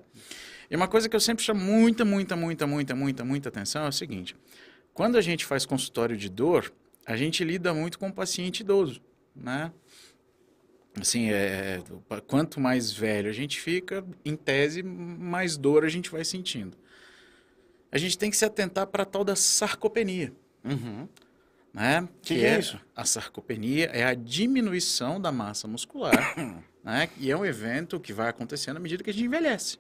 E 0.69 0.75
uma 0.75 0.87
coisa 0.87 1.09
que 1.09 1.15
eu 1.15 1.19
sempre 1.19 1.43
chamo 1.43 1.59
muita, 1.59 2.05
muita, 2.05 2.35
muita, 2.35 2.67
muita, 2.67 2.95
muita, 2.95 3.25
muita 3.25 3.49
atenção 3.49 3.85
é 3.85 3.89
o 3.89 3.91
seguinte: 3.91 4.35
quando 4.93 5.17
a 5.17 5.21
gente 5.21 5.45
faz 5.45 5.65
consultório 5.65 6.15
de 6.15 6.29
dor, 6.29 6.71
a 7.05 7.15
gente 7.17 7.43
lida 7.43 7.73
muito 7.73 7.97
com 7.97 8.09
o 8.09 8.13
paciente 8.13 8.61
idoso, 8.61 9.01
né? 9.35 9.71
Assim, 10.99 11.31
é, 11.31 11.81
quanto 12.27 12.59
mais 12.59 12.91
velho 12.91 13.29
a 13.29 13.33
gente 13.33 13.59
fica, 13.59 14.05
em 14.25 14.35
tese, 14.35 14.83
mais 14.83 15.57
dor 15.57 15.85
a 15.85 15.89
gente 15.89 16.11
vai 16.11 16.23
sentindo. 16.23 16.77
A 17.91 17.97
gente 17.97 18.17
tem 18.17 18.29
que 18.29 18.37
se 18.37 18.45
atentar 18.45 18.87
para 18.87 19.03
a 19.03 19.05
tal 19.05 19.23
da 19.23 19.35
sarcopenia. 19.35 20.33
Uhum. 20.63 21.07
Né? 21.73 22.07
Que, 22.21 22.35
que 22.35 22.45
é, 22.45 22.55
é, 22.55 22.59
isso? 22.59 22.79
A 22.95 23.05
sarcopenia 23.05 23.85
é 23.93 24.03
a 24.03 24.13
diminuição 24.13 25.21
da 25.21 25.31
massa 25.31 25.67
muscular, 25.67 26.35
né? 26.83 27.09
E 27.17 27.31
é 27.31 27.37
um 27.37 27.45
evento 27.45 27.99
que 27.99 28.11
vai 28.11 28.29
acontecendo 28.29 28.77
à 28.77 28.79
medida 28.79 29.03
que 29.03 29.09
a 29.09 29.13
gente 29.13 29.25
envelhece. 29.25 29.77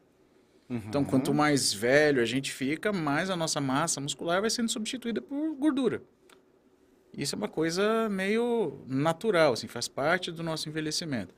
Uhum. 0.69 0.81
Então, 0.87 1.03
quanto 1.03 1.33
mais 1.33 1.73
velho 1.73 2.21
a 2.21 2.25
gente 2.25 2.51
fica, 2.51 2.93
mais 2.93 3.29
a 3.29 3.35
nossa 3.35 3.59
massa 3.59 3.99
muscular 3.99 4.39
vai 4.39 4.49
sendo 4.49 4.69
substituída 4.69 5.21
por 5.21 5.53
gordura. 5.55 6.01
Isso 7.15 7.35
é 7.35 7.37
uma 7.37 7.49
coisa 7.49 8.07
meio 8.07 8.79
natural, 8.87 9.51
assim, 9.51 9.67
faz 9.67 9.89
parte 9.89 10.31
do 10.31 10.41
nosso 10.41 10.69
envelhecimento. 10.69 11.35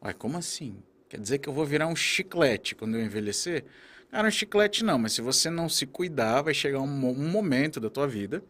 Mas 0.00 0.14
como 0.14 0.38
assim? 0.38 0.76
Quer 1.08 1.18
dizer 1.18 1.38
que 1.38 1.48
eu 1.48 1.52
vou 1.52 1.64
virar 1.64 1.88
um 1.88 1.96
chiclete 1.96 2.76
quando 2.76 2.96
eu 2.96 3.04
envelhecer? 3.04 3.64
Cara, 4.08 4.28
um 4.28 4.30
chiclete 4.30 4.84
não, 4.84 5.00
mas 5.00 5.14
se 5.14 5.20
você 5.20 5.50
não 5.50 5.68
se 5.68 5.84
cuidar, 5.84 6.42
vai 6.42 6.54
chegar 6.54 6.78
um, 6.78 7.08
um 7.08 7.28
momento 7.28 7.80
da 7.80 7.90
tua 7.90 8.06
vida 8.06 8.40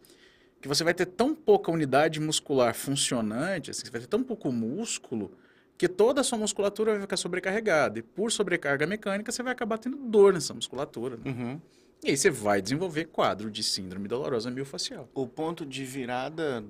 que 0.61 0.67
você 0.67 0.83
vai 0.83 0.93
ter 0.93 1.05
tão 1.05 1.35
pouca 1.35 1.71
unidade 1.71 2.19
muscular 2.19 2.73
funcionante, 2.73 3.71
assim, 3.71 3.85
você 3.85 3.91
vai 3.91 4.01
ter 4.01 4.07
tão 4.07 4.23
pouco 4.23 4.51
músculo, 4.51 5.31
que 5.77 5.87
toda 5.87 6.21
a 6.21 6.23
sua 6.23 6.37
musculatura 6.37 6.93
vai 6.93 7.01
ficar 7.01 7.17
sobrecarregada. 7.17 7.99
E 7.99 8.01
por 8.01 8.31
sobrecarga 8.31 8.87
mecânica, 8.87 9.31
você 9.31 9.43
vai 9.43 9.51
acabar 9.51 9.77
tendo 9.77 9.97
dor 9.97 10.33
nessa 10.33 10.53
musculatura. 10.53 11.17
Né? 11.17 11.23
Uhum. 11.31 11.61
E 12.03 12.11
aí 12.11 12.17
você 12.17 12.29
vai 12.29 12.61
desenvolver 12.61 13.05
quadro 13.05 13.49
de 13.49 13.63
síndrome 13.63 14.07
dolorosa 14.07 14.49
miofascial. 14.49 15.09
O 15.13 15.27
ponto 15.27 15.65
de 15.65 15.83
virada, 15.83 16.63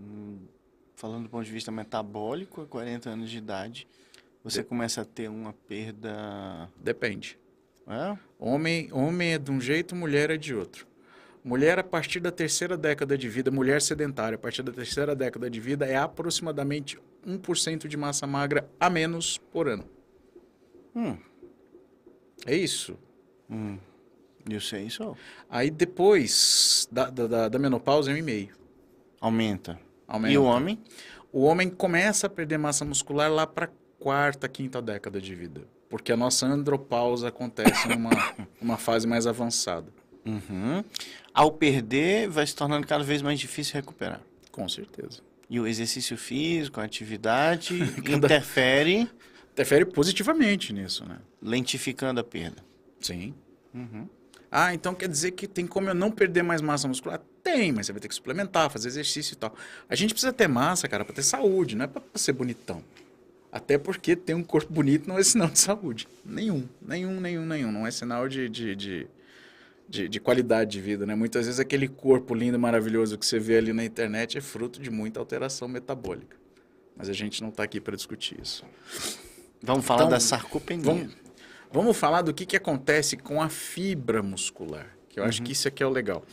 hum, 0.00 0.38
falando 0.94 1.24
do 1.24 1.28
ponto 1.28 1.44
de 1.44 1.50
vista 1.50 1.72
metabólico, 1.72 2.62
a 2.62 2.66
40 2.66 3.10
anos 3.10 3.30
de 3.30 3.38
idade, 3.38 3.88
você 4.44 4.62
começa 4.62 5.02
a 5.02 5.04
ter 5.04 5.28
uma 5.28 5.52
perda. 5.52 6.70
Depende. 6.76 7.38
É? 7.86 8.16
Homem, 8.38 8.92
homem 8.92 9.32
é 9.32 9.38
de 9.38 9.50
um 9.50 9.60
jeito, 9.60 9.96
mulher 9.96 10.30
é 10.30 10.36
de 10.36 10.54
outro. 10.54 10.86
Mulher, 11.44 11.78
a 11.78 11.82
partir 11.82 12.20
da 12.20 12.30
terceira 12.30 12.76
década 12.76 13.18
de 13.18 13.28
vida, 13.28 13.50
mulher 13.50 13.82
sedentária, 13.82 14.36
a 14.36 14.38
partir 14.38 14.62
da 14.62 14.70
terceira 14.70 15.14
década 15.14 15.50
de 15.50 15.58
vida, 15.58 15.84
é 15.84 15.96
aproximadamente 15.96 16.98
1% 17.26 17.88
de 17.88 17.96
massa 17.96 18.26
magra 18.28 18.68
a 18.78 18.88
menos 18.88 19.38
por 19.38 19.68
ano. 19.68 19.84
Hum. 20.94 21.16
É 22.46 22.54
isso. 22.54 22.96
Hum. 23.50 23.76
Isso 24.48 24.76
é 24.76 24.82
isso. 24.82 25.16
Aí 25.50 25.70
depois 25.70 26.88
da, 26.90 27.10
da, 27.10 27.48
da 27.48 27.58
menopausa 27.58 28.10
é 28.10 28.14
um 28.14 28.16
e 28.16 28.22
meio. 28.22 28.54
Aumenta. 29.20 29.78
Aumenta. 30.06 30.34
E 30.34 30.38
o 30.38 30.44
homem? 30.44 30.78
O 31.32 31.42
homem 31.42 31.68
começa 31.70 32.26
a 32.26 32.30
perder 32.30 32.58
massa 32.58 32.84
muscular 32.84 33.30
lá 33.30 33.46
para 33.46 33.70
quarta, 33.98 34.48
quinta 34.48 34.82
década 34.82 35.20
de 35.20 35.34
vida. 35.34 35.62
Porque 35.88 36.12
a 36.12 36.16
nossa 36.16 36.46
andropausa 36.46 37.28
acontece 37.28 37.88
numa 37.88 38.10
uma 38.60 38.76
fase 38.76 39.06
mais 39.06 39.26
avançada. 39.26 39.92
Uhum. 40.24 40.84
Ao 41.34 41.50
perder, 41.50 42.28
vai 42.28 42.46
se 42.46 42.54
tornando 42.54 42.86
cada 42.86 43.02
vez 43.02 43.22
mais 43.22 43.38
difícil 43.40 43.74
recuperar. 43.74 44.20
Com 44.50 44.68
certeza. 44.68 45.20
E 45.48 45.58
o 45.58 45.66
exercício 45.66 46.16
físico, 46.16 46.80
a 46.80 46.84
atividade, 46.84 47.78
cada... 48.02 48.26
interfere... 48.26 49.08
Interfere 49.52 49.84
positivamente 49.84 50.72
nisso, 50.72 51.04
né? 51.04 51.18
Lentificando 51.42 52.18
a 52.20 52.24
perda. 52.24 52.64
Sim. 53.00 53.34
Uhum. 53.74 54.08
Ah, 54.50 54.72
então 54.72 54.94
quer 54.94 55.08
dizer 55.08 55.32
que 55.32 55.46
tem 55.46 55.66
como 55.66 55.88
eu 55.88 55.94
não 55.94 56.10
perder 56.10 56.42
mais 56.42 56.60
massa 56.60 56.86
muscular? 56.88 57.20
Tem, 57.42 57.72
mas 57.72 57.86
você 57.86 57.92
vai 57.92 58.00
ter 58.00 58.08
que 58.08 58.14
suplementar, 58.14 58.70
fazer 58.70 58.88
exercício 58.88 59.34
e 59.34 59.36
tal. 59.36 59.54
A 59.88 59.94
gente 59.94 60.14
precisa 60.14 60.32
ter 60.32 60.46
massa, 60.46 60.86
cara, 60.88 61.04
para 61.04 61.14
ter 61.14 61.22
saúde, 61.22 61.74
não 61.74 61.84
é 61.84 61.88
para 61.88 62.02
ser 62.14 62.32
bonitão. 62.32 62.82
Até 63.50 63.76
porque 63.76 64.16
ter 64.16 64.34
um 64.34 64.42
corpo 64.42 64.72
bonito 64.72 65.08
não 65.08 65.18
é 65.18 65.22
sinal 65.24 65.48
de 65.48 65.58
saúde. 65.58 66.08
Nenhum, 66.24 66.66
nenhum, 66.80 67.20
nenhum, 67.20 67.44
nenhum. 67.44 67.72
Não 67.72 67.86
é 67.86 67.90
sinal 67.90 68.28
de, 68.28 68.48
de, 68.48 68.76
de, 68.76 69.06
de, 69.92 70.08
de 70.08 70.18
qualidade 70.18 70.70
de 70.70 70.80
vida, 70.80 71.04
né? 71.04 71.14
Muitas 71.14 71.44
vezes 71.44 71.60
aquele 71.60 71.86
corpo 71.86 72.34
lindo, 72.34 72.58
maravilhoso 72.58 73.18
que 73.18 73.26
você 73.26 73.38
vê 73.38 73.58
ali 73.58 73.74
na 73.74 73.84
internet 73.84 74.38
é 74.38 74.40
fruto 74.40 74.80
de 74.80 74.90
muita 74.90 75.20
alteração 75.20 75.68
metabólica. 75.68 76.34
Mas 76.96 77.10
a 77.10 77.12
gente 77.12 77.42
não 77.42 77.50
está 77.50 77.62
aqui 77.62 77.78
para 77.78 77.94
discutir 77.94 78.40
isso. 78.40 78.64
Vamos 79.62 79.84
falar 79.84 80.04
então, 80.04 80.10
da 80.10 80.18
sarcopenia. 80.18 80.82
Vamos, 80.82 81.14
Vamos 81.70 81.96
falar 81.96 82.22
do 82.22 82.32
que, 82.32 82.46
que 82.46 82.56
acontece 82.56 83.18
com 83.18 83.40
a 83.42 83.50
fibra 83.50 84.22
muscular, 84.22 84.96
que 85.10 85.20
eu 85.20 85.24
uhum. 85.24 85.28
acho 85.28 85.42
que 85.42 85.52
isso 85.52 85.68
aqui 85.68 85.82
é 85.82 85.86
o 85.86 85.90
legal. 85.90 86.24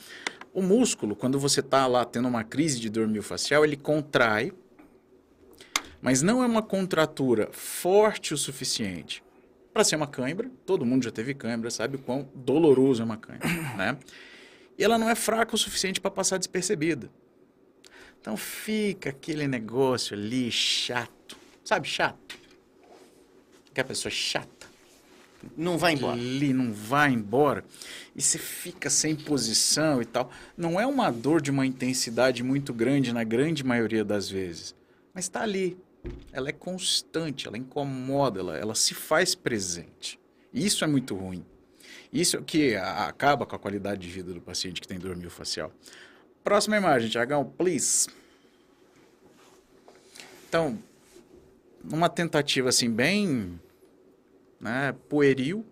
O 0.53 0.61
músculo, 0.61 1.13
quando 1.13 1.37
você 1.37 1.59
está 1.59 1.85
lá 1.85 2.05
tendo 2.05 2.29
uma 2.29 2.45
crise 2.45 2.79
de 2.79 2.89
dor 2.89 3.07
miofascial, 3.09 3.65
ele 3.65 3.75
contrai, 3.75 4.53
mas 6.01 6.21
não 6.21 6.41
é 6.41 6.45
uma 6.45 6.61
contratura 6.61 7.49
forte 7.51 8.33
o 8.33 8.37
suficiente 8.37 9.21
para 9.79 9.85
ser 9.85 9.95
uma 9.95 10.07
cãibra. 10.07 10.51
Todo 10.65 10.85
mundo 10.85 11.05
já 11.05 11.11
teve 11.11 11.33
cãibra, 11.33 11.71
sabe 11.71 11.95
o 11.95 11.99
quão 11.99 12.27
doloroso 12.35 13.01
é 13.01 13.05
uma 13.05 13.15
cãibra, 13.15 13.47
né? 13.77 13.97
E 14.77 14.83
ela 14.83 14.97
não 14.97 15.09
é 15.09 15.15
fraca 15.15 15.55
o 15.55 15.57
suficiente 15.57 16.01
para 16.01 16.11
passar 16.11 16.37
despercebida. 16.37 17.09
Então 18.19 18.35
fica 18.35 19.09
aquele 19.11 19.47
negócio 19.47 20.17
ali 20.17 20.51
chato, 20.51 21.37
sabe, 21.63 21.87
chato. 21.87 22.37
Que 23.73 23.79
a 23.79 23.85
pessoa 23.85 24.11
chata 24.11 24.67
não 25.55 25.77
vai 25.77 25.93
embora. 25.93 26.19
Ali 26.19 26.51
não 26.51 26.73
vai 26.73 27.13
embora. 27.13 27.63
E 28.13 28.21
você 28.21 28.37
fica 28.37 28.89
sem 28.89 29.15
posição 29.15 30.01
e 30.01 30.05
tal. 30.05 30.29
Não 30.57 30.77
é 30.77 30.85
uma 30.85 31.09
dor 31.09 31.41
de 31.41 31.51
uma 31.51 31.65
intensidade 31.65 32.43
muito 32.43 32.73
grande 32.73 33.13
na 33.13 33.23
grande 33.23 33.63
maioria 33.63 34.03
das 34.03 34.29
vezes. 34.29 34.75
Mas 35.13 35.23
está 35.23 35.41
ali. 35.41 35.77
Ela 36.31 36.49
é 36.49 36.53
constante, 36.53 37.47
ela 37.47 37.57
incomoda, 37.57 38.39
ela, 38.39 38.57
ela 38.57 38.75
se 38.75 38.93
faz 38.93 39.35
presente. 39.35 40.19
Isso 40.53 40.83
é 40.83 40.87
muito 40.87 41.15
ruim. 41.15 41.45
Isso 42.11 42.37
é 42.37 42.39
o 42.39 42.43
que 42.43 42.75
acaba 42.75 43.45
com 43.45 43.55
a 43.55 43.59
qualidade 43.59 44.01
de 44.01 44.09
vida 44.09 44.33
do 44.33 44.41
paciente 44.41 44.81
que 44.81 44.87
tem 44.87 44.97
dor 44.97 45.15
miofascial. 45.15 45.71
Próxima 46.43 46.77
imagem, 46.77 47.09
Tiagão, 47.09 47.45
please. 47.45 48.07
Então, 50.47 50.79
numa 51.83 52.09
tentativa 52.09 52.69
assim 52.69 52.89
bem 52.89 53.59
né, 54.59 54.95
pueril, 55.07 55.65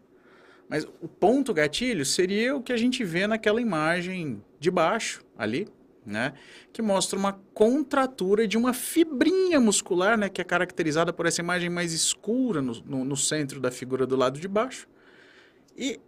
mas 0.70 0.84
o 1.02 1.08
ponto 1.08 1.54
gatilho 1.54 2.06
seria 2.06 2.56
o 2.56 2.62
que 2.62 2.74
a 2.74 2.78
gente 2.78 3.04
vê 3.04 3.26
naquela 3.26 3.62
imagem 3.62 4.44
de 4.60 4.70
baixo 4.70 5.24
ali, 5.38 5.68
né, 6.08 6.34
que 6.72 6.82
mostra 6.82 7.20
uma 7.20 7.34
contratura 7.54 8.48
de 8.48 8.58
uma 8.58 8.74
fibrinha 8.74 9.60
muscular, 9.60 10.18
né, 10.18 10.30
que 10.30 10.40
é 10.40 10.44
caracterizada 10.44 11.12
por 11.12 11.26
essa 11.26 11.42
imagem 11.42 11.70
mais 11.70 11.92
escura 11.92 12.62
no, 12.62 12.74
no, 12.86 13.04
no 13.04 13.18
centro 13.18 13.60
da 13.60 13.70
figura 13.70 14.08
do 14.08 14.16
lado 14.16 14.40
de 14.40 14.48
baixo. 14.48 14.88
E 15.78 16.00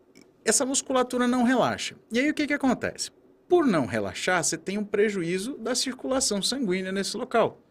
essa 0.46 0.66
musculatura 0.66 1.28
não 1.28 1.44
relaxa. 1.44 1.96
E 2.10 2.20
aí 2.20 2.30
o 2.30 2.34
que, 2.34 2.48
que 2.48 2.54
acontece? 2.54 3.12
Por 3.48 3.68
não 3.68 3.86
relaxar, 3.86 4.42
você 4.42 4.58
tem 4.58 4.78
um 4.78 4.86
prejuízo 4.86 5.58
da 5.58 5.76
circulação 5.76 6.42
sanguínea 6.42 6.94
nesse 6.94 7.18
local, 7.18 7.62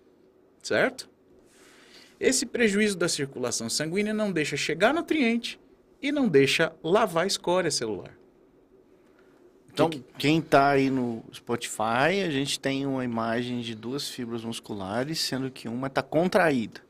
certo? 0.62 1.08
Esse 2.20 2.44
prejuízo 2.44 2.98
da 2.98 3.08
circulação 3.08 3.70
sanguínea 3.70 4.12
não 4.12 4.30
deixa 4.30 4.56
chegar 4.56 4.92
nutriente 4.92 5.58
e 6.02 6.12
não 6.12 6.28
deixa 6.28 6.74
lavar 6.82 7.24
a 7.24 7.26
escória 7.26 7.70
celular. 7.70 8.17
Então, 9.86 10.02
quem 10.18 10.38
está 10.38 10.70
aí 10.70 10.90
no 10.90 11.22
Spotify, 11.32 12.22
a 12.26 12.30
gente 12.30 12.58
tem 12.58 12.86
uma 12.86 13.04
imagem 13.04 13.60
de 13.60 13.74
duas 13.74 14.08
fibras 14.08 14.44
musculares, 14.44 15.20
sendo 15.20 15.50
que 15.50 15.68
uma 15.68 15.86
está 15.86 16.02
contraída. 16.02 16.80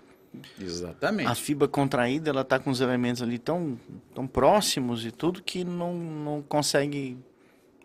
Exatamente. 0.61 1.29
A 1.29 1.35
fibra 1.35 1.67
contraída, 1.67 2.31
ela 2.31 2.43
está 2.43 2.59
com 2.59 2.71
os 2.71 2.81
elementos 2.81 3.23
ali 3.23 3.39
tão, 3.39 3.79
tão 4.15 4.27
próximos 4.27 5.05
e 5.05 5.11
tudo 5.11 5.43
que 5.43 5.65
não, 5.65 5.95
não 5.95 6.43
consegue, 6.43 7.17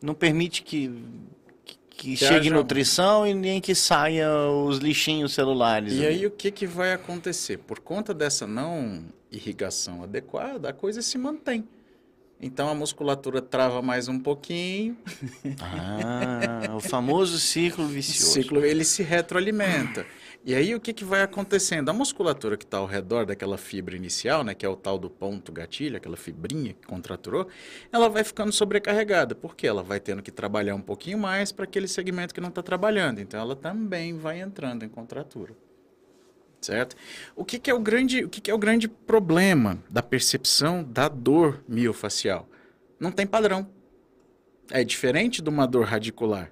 não 0.02 0.14
permite 0.14 0.62
que, 0.62 0.92
que, 1.66 1.78
que 1.90 2.18
chegue 2.18 2.48
haja- 2.48 2.54
nutrição 2.56 3.26
e 3.26 3.34
nem 3.34 3.62
que 3.62 3.74
saia 3.74 4.30
os 4.50 4.78
lixinhos 4.80 5.34
celulares. 5.34 5.94
E 5.94 6.06
ali. 6.06 6.08
aí 6.20 6.26
o 6.26 6.32
que, 6.32 6.52
que 6.52 6.68
vai 6.68 6.92
acontecer? 6.94 7.58
Por 7.60 7.80
conta 7.80 8.14
dessa 8.14 8.46
não 8.46 9.04
irrigação 9.32 10.04
adequada, 10.04 10.70
a 10.70 10.74
coisa 10.74 11.02
se 11.02 11.18
mantém. 11.18 11.68
Então 12.46 12.68
a 12.68 12.76
musculatura 12.76 13.42
trava 13.42 13.82
mais 13.82 14.10
um 14.10 14.20
pouquinho, 14.20 14.98
Ah, 15.62 16.76
o 16.76 16.82
famoso 16.82 17.40
ciclo 17.40 17.86
o 17.86 17.88
vicioso. 17.88 18.34
ciclo 18.34 18.66
ele 18.66 18.84
se 18.84 19.02
retroalimenta. 19.02 20.06
E 20.46 20.54
aí 20.54 20.76
o 20.76 20.80
que, 20.82 20.92
que 20.92 21.06
vai 21.06 21.22
acontecendo? 21.22 21.88
A 21.88 21.94
musculatura 21.94 22.58
que 22.58 22.66
está 22.66 22.78
ao 22.80 22.86
redor 22.86 23.26
daquela 23.26 23.58
fibra 23.58 23.96
inicial, 23.96 24.44
né, 24.44 24.54
que 24.54 24.66
é 24.66 24.70
o 24.70 24.76
tal 24.76 25.00
do 25.00 25.10
ponto 25.10 25.54
gatilho, 25.54 25.96
aquela 25.96 26.18
fibrinha 26.18 26.74
que 26.74 26.86
contraturou, 26.86 27.48
ela 27.90 28.10
vai 28.10 28.26
ficando 28.26 28.52
sobrecarregada, 28.52 29.34
porque 29.36 29.66
ela 29.66 29.82
vai 29.82 30.02
tendo 30.02 30.22
que 30.22 30.30
trabalhar 30.32 30.76
um 30.76 30.82
pouquinho 30.82 31.18
mais 31.18 31.54
para 31.54 31.64
aquele 31.64 31.88
segmento 31.88 32.34
que 32.34 32.42
não 32.42 32.50
está 32.50 32.62
trabalhando. 32.62 33.20
Então 33.22 33.40
ela 33.40 33.56
também 33.56 34.18
vai 34.18 34.42
entrando 34.42 34.84
em 34.84 34.90
contratura. 34.90 35.56
Certo? 36.66 36.96
O 37.36 37.44
que, 37.44 37.60
que 37.60 37.70
é 37.70 37.74
o 37.74 37.80
grande, 37.80 38.24
o 38.24 38.30
que, 38.30 38.40
que 38.40 38.50
é 38.50 38.54
o 38.54 38.58
grande 38.58 38.88
problema 38.88 39.78
da 39.90 40.02
percepção 40.02 40.82
da 40.84 41.08
dor 41.10 41.62
miofacial? 41.68 42.48
Não 43.00 43.12
tem 43.12 43.28
padrão. 43.28 43.68
É 44.72 44.82
diferente 44.84 45.42
de 45.42 45.50
uma 45.50 45.68
dor 45.68 45.86
radicular. 45.86 46.50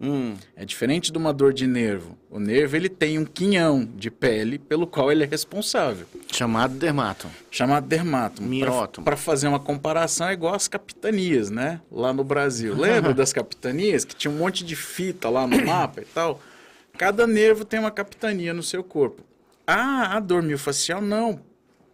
Hum, 0.00 0.34
É 0.56 0.64
diferente 0.64 1.12
de 1.12 1.18
uma 1.18 1.32
dor 1.32 1.52
de 1.52 1.64
nervo. 1.66 2.16
O 2.28 2.40
nervo 2.40 2.74
ele 2.76 2.88
tem 2.88 3.18
um 3.18 3.24
quinhão 3.24 3.84
de 3.96 4.10
pele 4.10 4.58
pelo 4.58 4.84
qual 4.86 5.12
ele 5.12 5.22
é 5.22 5.26
responsável, 5.26 6.06
chamado 6.32 6.74
dermato. 6.74 7.28
chamado 7.50 7.86
dermátomo. 7.86 8.48
Mirótomo. 8.48 9.04
Para 9.04 9.16
fazer 9.16 9.46
uma 9.48 9.60
comparação 9.60 10.28
é 10.28 10.32
igual 10.32 10.54
às 10.54 10.66
capitanias, 10.66 11.50
né? 11.50 11.80
Lá 11.90 12.12
no 12.12 12.24
Brasil. 12.24 12.74
Lembra 12.76 13.14
das 13.14 13.32
capitanias 13.32 14.04
que 14.04 14.14
tinha 14.14 14.30
um 14.30 14.38
monte 14.38 14.64
de 14.64 14.74
fita 14.74 15.28
lá 15.28 15.46
no 15.46 15.64
mapa 15.64 16.00
e 16.00 16.04
tal? 16.04 16.40
Cada 16.98 17.24
nervo 17.26 17.64
tem 17.64 17.78
uma 17.80 17.90
capitania 17.90 18.52
no 18.52 18.62
seu 18.62 18.82
corpo. 18.82 19.22
Ah, 19.66 20.16
a 20.16 20.20
dor 20.20 20.42
miofacial 20.42 21.00
não, 21.00 21.40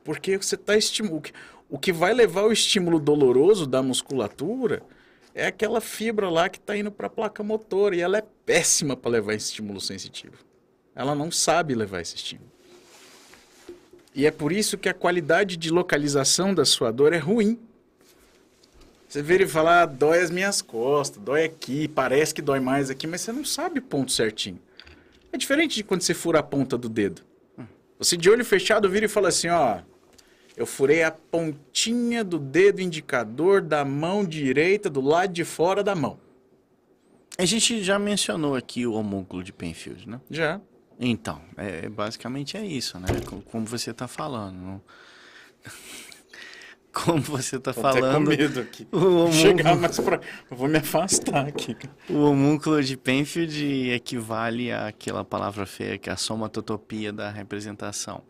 porque 0.04 0.36
você 0.36 0.54
está 0.54 0.76
estimulando. 0.76 1.30
O 1.68 1.78
que 1.78 1.92
vai 1.92 2.14
levar 2.14 2.44
o 2.44 2.52
estímulo 2.52 2.98
doloroso 2.98 3.66
da 3.66 3.82
musculatura 3.82 4.82
é 5.34 5.46
aquela 5.46 5.80
fibra 5.80 6.30
lá 6.30 6.48
que 6.48 6.58
está 6.58 6.76
indo 6.76 6.90
para 6.90 7.06
a 7.06 7.10
placa 7.10 7.42
motora 7.42 7.94
e 7.94 8.00
ela 8.00 8.18
é 8.18 8.24
péssima 8.46 8.96
para 8.96 9.10
levar 9.10 9.34
esse 9.34 9.46
estímulo 9.46 9.80
sensitivo. 9.80 10.36
Ela 10.94 11.14
não 11.14 11.30
sabe 11.30 11.74
levar 11.74 12.00
esse 12.00 12.16
estímulo. 12.16 12.50
E 14.14 14.26
é 14.26 14.30
por 14.30 14.50
isso 14.50 14.78
que 14.78 14.88
a 14.88 14.94
qualidade 14.94 15.56
de 15.56 15.70
localização 15.70 16.54
da 16.54 16.64
sua 16.64 16.90
dor 16.90 17.12
é 17.12 17.18
ruim. 17.18 17.58
Você 19.06 19.22
vira 19.22 19.44
e 19.44 19.48
fala, 19.48 19.82
ah, 19.82 19.86
dói 19.86 20.20
as 20.20 20.30
minhas 20.30 20.60
costas, 20.60 21.22
dói 21.22 21.44
aqui, 21.44 21.86
parece 21.86 22.34
que 22.34 22.42
dói 22.42 22.60
mais 22.60 22.90
aqui, 22.90 23.06
mas 23.06 23.20
você 23.20 23.30
não 23.30 23.44
sabe 23.44 23.78
o 23.78 23.82
ponto 23.82 24.10
certinho. 24.10 24.58
É 25.32 25.36
diferente 25.36 25.76
de 25.76 25.84
quando 25.84 26.02
você 26.02 26.14
fura 26.14 26.40
a 26.40 26.42
ponta 26.42 26.76
do 26.76 26.88
dedo. 26.88 27.27
Você 27.98 28.16
de 28.16 28.30
olho 28.30 28.44
fechado 28.44 28.88
vira 28.88 29.06
e 29.06 29.08
fala 29.08 29.28
assim, 29.28 29.48
ó, 29.48 29.80
eu 30.56 30.66
furei 30.66 31.02
a 31.02 31.10
pontinha 31.10 32.22
do 32.24 32.38
dedo 32.38 32.80
indicador 32.80 33.60
da 33.60 33.84
mão 33.84 34.24
direita 34.24 34.88
do 34.88 35.00
lado 35.00 35.32
de 35.32 35.44
fora 35.44 35.82
da 35.82 35.94
mão. 35.94 36.18
A 37.36 37.44
gente 37.44 37.82
já 37.82 37.98
mencionou 37.98 38.54
aqui 38.56 38.86
o 38.86 38.92
homúnculo 38.94 39.42
de 39.44 39.52
Penfield, 39.52 40.08
né? 40.08 40.20
Já. 40.30 40.60
Então, 40.98 41.40
é, 41.56 41.88
basicamente 41.88 42.56
é 42.56 42.64
isso, 42.66 42.98
né? 42.98 43.06
Co- 43.24 43.40
Como 43.42 43.64
você 43.66 43.90
está 43.92 44.08
falando. 44.08 44.56
não- 44.56 44.80
Como 46.92 47.20
você 47.22 47.56
está 47.56 47.72
Tô 47.72 47.86
até 47.86 48.00
com 48.00 48.06
falando, 48.06 48.28
medo 48.28 48.60
aqui. 48.60 48.86
o 48.90 49.30
Chegar 49.32 49.72
homúnculo, 49.72 49.80
mais 49.80 50.00
pra... 50.00 50.20
Eu 50.50 50.56
vou 50.56 50.68
me 50.68 50.78
afastar 50.78 51.46
aqui. 51.46 51.76
o 52.08 52.22
homúnculo 52.24 52.82
de 52.82 52.96
Penfield 52.96 53.90
equivale 53.90 54.72
àquela 54.72 55.24
palavra 55.24 55.64
feia 55.66 55.98
que 55.98 56.08
é 56.10 56.12
a 56.12 56.16
somatotopia 56.16 57.12
da 57.12 57.30
representação. 57.30 58.22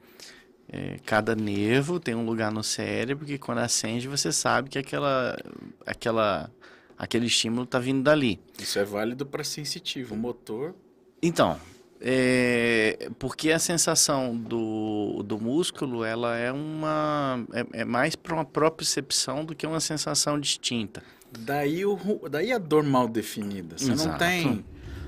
É, 0.71 0.97
cada 1.07 1.35
nervo 1.35 1.99
tem 1.99 2.15
um 2.15 2.27
lugar 2.27 2.53
no 2.53 2.63
cérebro 2.63 3.25
que 3.25 3.39
quando 3.39 3.59
acende 3.59 4.07
você 4.07 4.31
sabe 4.31 4.69
que 4.69 4.79
aquela, 4.79 5.35
aquela, 5.87 6.51
aquele 6.99 7.25
estímulo 7.27 7.63
está 7.63 7.79
vindo 7.79 8.03
dali. 8.03 8.39
Isso 8.59 8.79
é 8.79 8.85
válido 8.85 9.25
para 9.25 9.43
sensitivo. 9.45 10.15
Motor, 10.15 10.75
Então, 11.23 11.59
é, 12.01 13.09
porque 13.19 13.51
a 13.51 13.59
sensação 13.59 14.37
do, 14.37 15.23
do 15.25 15.39
músculo, 15.41 16.05
ela 16.05 16.37
é 16.37 16.53
uma 16.53 17.45
é, 17.53 17.81
é 17.81 17.85
mais 17.85 18.15
para 18.17 18.35
uma 18.35 18.45
propriocepção 18.45 19.45
do 19.45 19.55
que 19.55 19.67
uma 19.67 19.81
sensação 19.81 20.39
distinta. 20.39 21.03
Daí, 21.41 21.85
o, 21.85 21.99
daí 22.31 22.53
a 22.53 22.59
dor 22.59 22.83
mal 22.83 23.07
definida. 23.09 23.77
Você 23.77 23.87
não 23.87 23.95
Exato. 23.95 24.19
tem, 24.19 24.65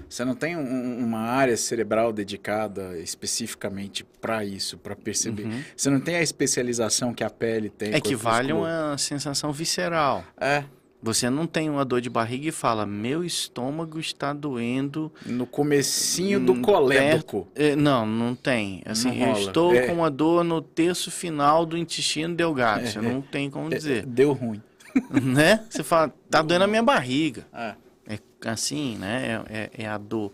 você 0.09 0.25
não 0.25 0.35
tem 0.35 0.57
um- 0.57 0.99
uma 0.99 1.21
área 1.21 1.57
cerebral 1.57 2.13
dedicada 2.13 2.99
especificamente 2.99 4.05
para 4.21 4.45
isso, 4.45 4.77
para 4.77 4.95
perceber. 4.95 5.49
Você 5.77 5.89
não 5.89 6.01
tem 6.01 6.17
a 6.17 6.23
especialização 6.23 7.15
que 7.15 7.25
a 7.25 7.31
pele 7.31 7.71
tem. 7.71 7.95
Equivale 7.95 8.51
a 8.51 8.55
corpo 8.55 8.67
muscular. 8.69 8.91
uma 8.91 8.99
sensação 8.99 9.53
visceral. 9.53 10.25
É, 10.39 10.65
Você 11.03 11.31
não 11.31 11.47
tem 11.47 11.71
uma 11.71 11.85
dor 11.85 12.01
de 12.03 12.11
barriga 12.11 12.49
e 12.49 12.53
fala, 12.53 12.85
meu 12.85 13.25
estômago 13.25 13.99
está 13.99 14.33
doendo. 14.35 15.11
no 15.25 15.47
comecinho 15.47 16.39
do 16.39 16.53
Hum, 16.53 16.63
colédoco. 16.63 17.49
É, 17.55 17.75
não, 17.75 18.05
não 18.05 18.35
tem. 18.35 18.83
Assim, 18.85 19.09
Não 19.19 19.29
eu 19.29 19.33
estou 19.33 19.75
É. 19.75 19.87
com 19.87 19.95
uma 19.95 20.11
dor 20.11 20.45
no 20.45 20.61
terço 20.61 21.11
final 21.11 21.65
do 21.65 21.77
intestino 21.79 22.35
delgado. 22.35 22.87
Você 22.87 22.99
É, 22.99 23.03
não 23.03 23.23
tem 23.23 23.49
como 23.51 23.73
É, 23.73 23.77
dizer, 23.77 24.05
Deu 24.05 24.33
ruim. 24.33 24.63
né? 25.11 25.65
Você 25.71 25.83
fala, 25.83 26.13
tá 26.29 26.43
doendo 26.43 26.65
a 26.65 26.67
minha 26.67 26.83
barriga. 26.83 27.47
É. 27.53 27.75
É 28.07 28.19
assim, 28.51 28.97
né? 28.99 29.43
É, 29.49 29.59
é- 29.59 29.85
é 29.85 29.87
a 29.89 29.97
dor 29.97 30.33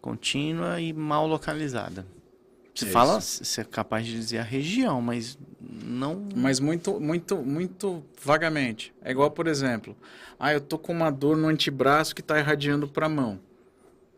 contínua 0.00 0.80
e 0.80 0.92
mal 0.92 1.26
localizada. 1.26 2.06
Você 2.74 2.84
É 2.86 2.88
fala, 2.88 3.20
você 3.20 3.60
é 3.60 3.64
capaz 3.64 4.04
de 4.06 4.12
dizer 4.12 4.38
a 4.38 4.42
região, 4.42 5.00
mas 5.00 5.38
não. 6.12 6.28
Mas 6.34 6.60
muito, 6.60 7.00
muito, 7.00 7.36
muito 7.36 8.04
vagamente. 8.22 8.92
É 9.02 9.10
igual, 9.10 9.30
por 9.30 9.46
exemplo, 9.46 9.96
ah, 10.38 10.52
eu 10.52 10.60
tô 10.60 10.78
com 10.78 10.92
uma 10.92 11.10
dor 11.10 11.36
no 11.36 11.48
antebraço 11.48 12.14
que 12.14 12.20
está 12.20 12.38
irradiando 12.38 12.86
para 12.88 13.06
a 13.06 13.08
mão. 13.08 13.38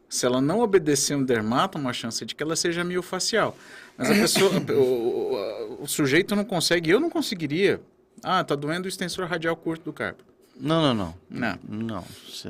Se 0.08 0.24
ela 0.24 0.40
não 0.40 0.60
obedecer 0.60 1.16
um 1.16 1.24
dermato, 1.24 1.76
uma 1.78 1.92
chance 1.92 2.24
de 2.24 2.34
que 2.34 2.42
ela 2.42 2.54
seja 2.56 2.84
miofacial. 2.84 3.56
Mas 3.98 4.10
a 4.10 4.14
pessoa, 4.14 4.50
o, 4.72 5.34
o- 5.80 5.82
o 5.82 5.86
sujeito 5.88 6.36
não 6.36 6.44
consegue, 6.44 6.90
eu 6.90 7.00
não 7.00 7.10
conseguiria. 7.10 7.80
Ah, 8.22 8.42
tá 8.44 8.54
doendo 8.54 8.86
o 8.86 8.88
extensor 8.88 9.26
radial 9.26 9.56
curto 9.56 9.84
do 9.84 9.92
carpo. 9.92 10.22
Não, 10.58 10.80
não, 10.80 10.94
não. 10.94 11.14
Não, 11.28 11.58
Não, 11.68 12.04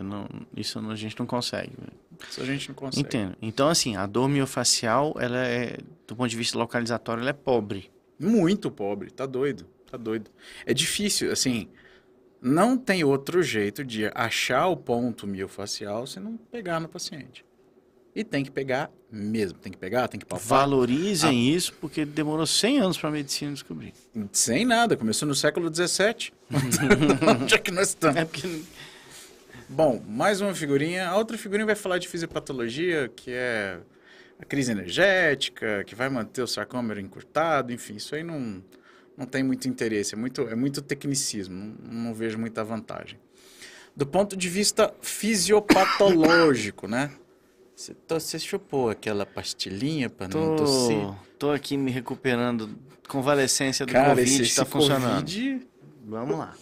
não, 0.05 0.29
isso 0.57 0.81
não- 0.81 0.91
a 0.93 0.97
gente 0.97 1.19
não 1.19 1.27
consegue. 1.27 1.73
isso 2.31 2.41
a 2.41 2.45
gente 2.45 2.69
não 2.69 2.75
consegue. 2.75 3.07
Entendo. 3.07 3.37
Então, 3.43 3.69
assim, 3.69 3.97
a 3.97 4.07
dor 4.07 4.29
miofacial, 4.29 5.17
ela 5.19 5.39
é, 5.39 5.79
do 6.07 6.15
ponto 6.15 6.29
de 6.29 6.37
vista 6.37 6.57
localizatório, 6.59 7.21
ela 7.23 7.31
é 7.31 7.33
pobre. 7.33 7.91
Muito 8.19 8.71
pobre, 8.71 9.11
tá 9.11 9.27
doido, 9.27 9.67
tá 9.91 9.97
doido. 9.97 10.31
É 10.65 10.73
difícil, 10.73 11.31
assim, 11.31 11.69
não 12.41 12.77
tem 12.77 13.05
outro 13.05 13.43
jeito 13.43 13.85
de 13.85 14.11
achar 14.15 14.69
o 14.69 14.77
ponto 14.77 15.27
miofacial 15.27 16.07
se 16.07 16.21
não 16.21 16.37
pegar 16.37 16.81
no 16.81 16.89
paciente. 16.89 17.45
E 18.15 18.25
tem 18.25 18.43
que 18.43 18.51
pegar 18.51 18.91
mesmo, 19.13 19.59
tem 19.59 19.71
que 19.71 19.77
pegar, 19.77 20.09
tem 20.09 20.19
que 20.19 20.25
palpar. 20.25 20.47
Valorizem 20.47 21.51
isso, 21.51 21.75
porque 21.81 22.07
demorou 22.07 22.47
100 22.47 22.79
anos 22.79 22.99
para 22.99 23.11
a 23.11 23.13
medicina 23.13 23.53
descobrir. 23.53 23.93
Sem 24.33 24.65
nada, 24.65 24.97
começou 24.97 25.29
no 25.29 25.35
século 25.35 25.73
XVII. 25.75 26.33
Onde 27.43 27.55
é 27.55 27.59
que 27.59 27.71
nós 27.71 27.89
estamos? 27.89 28.17
É 28.17 28.25
porque 28.25 28.63
Bom, 29.69 30.01
mais 30.07 30.41
uma 30.41 30.55
figurinha. 30.55 31.09
A 31.09 31.17
outra 31.17 31.37
figurinha 31.37 31.67
vai 31.67 31.75
falar 31.75 31.99
de 31.99 32.07
fisiopatologia, 32.07 33.11
que 33.15 33.33
é 33.33 33.79
a 34.39 34.45
crise 34.45 34.73
energética, 34.73 35.85
que 35.85 35.95
vai 35.95 36.09
manter 36.09 36.43
o 36.43 36.47
sarcômero 36.47 37.01
encurtado, 37.01 37.73
enfim, 37.73 37.97
isso 37.97 38.15
aí 38.15 38.23
não, 38.23 38.63
não 39.17 39.27
tem 39.27 39.43
muito 39.43 39.69
interesse, 39.69 40.15
é 40.15 40.17
muito, 40.17 40.43
é 40.43 40.55
muito 40.55 40.83
tecnicismo, 40.83 41.55
não, 41.55 42.05
não 42.05 42.15
vejo 42.15 42.39
muita 42.39 42.63
vantagem. 42.63 43.19
Do 43.95 44.07
ponto 44.07 44.37
de 44.37 44.49
vista 44.49 44.93
fisiopatológico, 45.01 46.87
né? 46.87 47.11
Você, 47.75 47.97
você 48.09 48.39
chupou 48.39 48.91
aquela 48.91 49.25
pastilhinha 49.25 50.11
para 50.11 50.29
não 50.29 50.57
tossir? 50.57 50.97
tô, 51.39 51.47
tô 51.47 51.51
aqui 51.51 51.77
me 51.77 51.91
recuperando. 51.91 52.79
Convalescência 53.09 53.87
do 53.87 53.93
Cara, 53.93 54.11
Covid 54.11 54.43
está 54.43 54.65
funcionando. 54.65 55.21
Covid 55.21 55.67
Vamos 56.05 56.39
lá. 56.39 56.55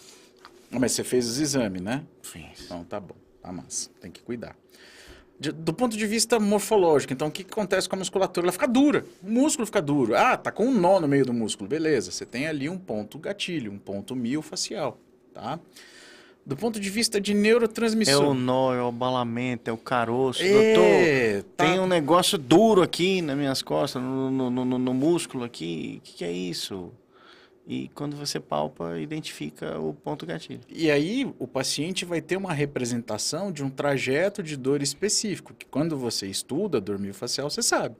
Mas 0.71 0.93
você 0.93 1.03
fez 1.03 1.27
os 1.27 1.39
exames, 1.39 1.81
né? 1.81 2.03
Fiz. 2.21 2.65
Então 2.65 2.83
tá 2.83 2.99
bom, 2.99 3.15
tá 3.41 3.51
massa. 3.51 3.89
Tem 4.01 4.09
que 4.11 4.21
cuidar. 4.21 4.55
De- 5.39 5.51
do 5.51 5.73
ponto 5.73 5.97
de 5.97 6.07
vista 6.07 6.39
morfológico, 6.39 7.11
então 7.11 7.27
o 7.27 7.31
que, 7.31 7.43
que 7.43 7.51
acontece 7.51 7.89
com 7.89 7.95
a 7.95 7.99
musculatura? 7.99 8.45
Ela 8.45 8.53
fica 8.53 8.67
dura, 8.67 9.05
o 9.21 9.29
músculo 9.29 9.65
fica 9.65 9.81
duro. 9.81 10.15
Ah, 10.15 10.37
tá 10.37 10.49
com 10.51 10.65
um 10.65 10.73
nó 10.73 10.99
no 10.99 11.07
meio 11.09 11.25
do 11.25 11.33
músculo, 11.33 11.67
beleza. 11.67 12.09
Você 12.11 12.25
tem 12.25 12.47
ali 12.47 12.69
um 12.69 12.77
ponto 12.77 13.19
gatilho, 13.19 13.71
um 13.71 13.77
ponto 13.77 14.15
miofacial, 14.15 14.97
tá? 15.33 15.59
Do 16.45 16.55
ponto 16.55 16.79
de 16.79 16.89
vista 16.91 17.19
de 17.19 17.31
É 17.31 17.35
neurotransmissor. 17.35 18.23
o 18.29 18.33
nó, 18.35 18.73
é 18.73 18.81
o 18.81 18.87
abalamento, 18.87 19.67
é 19.69 19.73
o 19.73 19.77
caroço. 19.77 20.43
É, 20.43 20.73
Doutor, 20.73 21.51
tá. 21.57 21.65
tem 21.65 21.79
um 21.79 21.87
negócio 21.87 22.37
duro 22.37 22.83
aqui 22.83 23.19
nas 23.21 23.35
minhas 23.35 23.61
costas, 23.63 24.01
no, 24.01 24.29
no, 24.29 24.49
no- 24.51 24.63
no- 24.65 24.77
no 24.79 24.93
músculo 24.93 25.43
aqui. 25.43 25.97
O 25.97 26.01
que, 26.05 26.13
que 26.17 26.23
é 26.23 26.31
isso? 26.31 26.91
E 27.67 27.89
quando 27.95 28.15
você 28.15 28.39
palpa, 28.39 28.99
identifica 28.99 29.79
o 29.79 29.91
ponto 29.91 30.23
gatilho. 30.25 30.61
E 30.69 30.91
aí 30.91 31.25
o 31.39 31.47
paciente 31.47 32.05
vai 32.05 32.21
ter 32.21 32.37
uma 32.37 32.53
representação 32.53 33.51
de 33.51 33.63
um 33.63 33.69
trajeto 33.71 34.43
de 34.43 34.55
dor 34.55 34.83
específico, 34.83 35.53
que 35.53 35.65
quando 35.65 35.97
você 35.97 36.27
estuda 36.27 36.79
dor 36.79 36.99
miofacial, 36.99 37.49
você 37.49 37.63
sabe. 37.63 37.95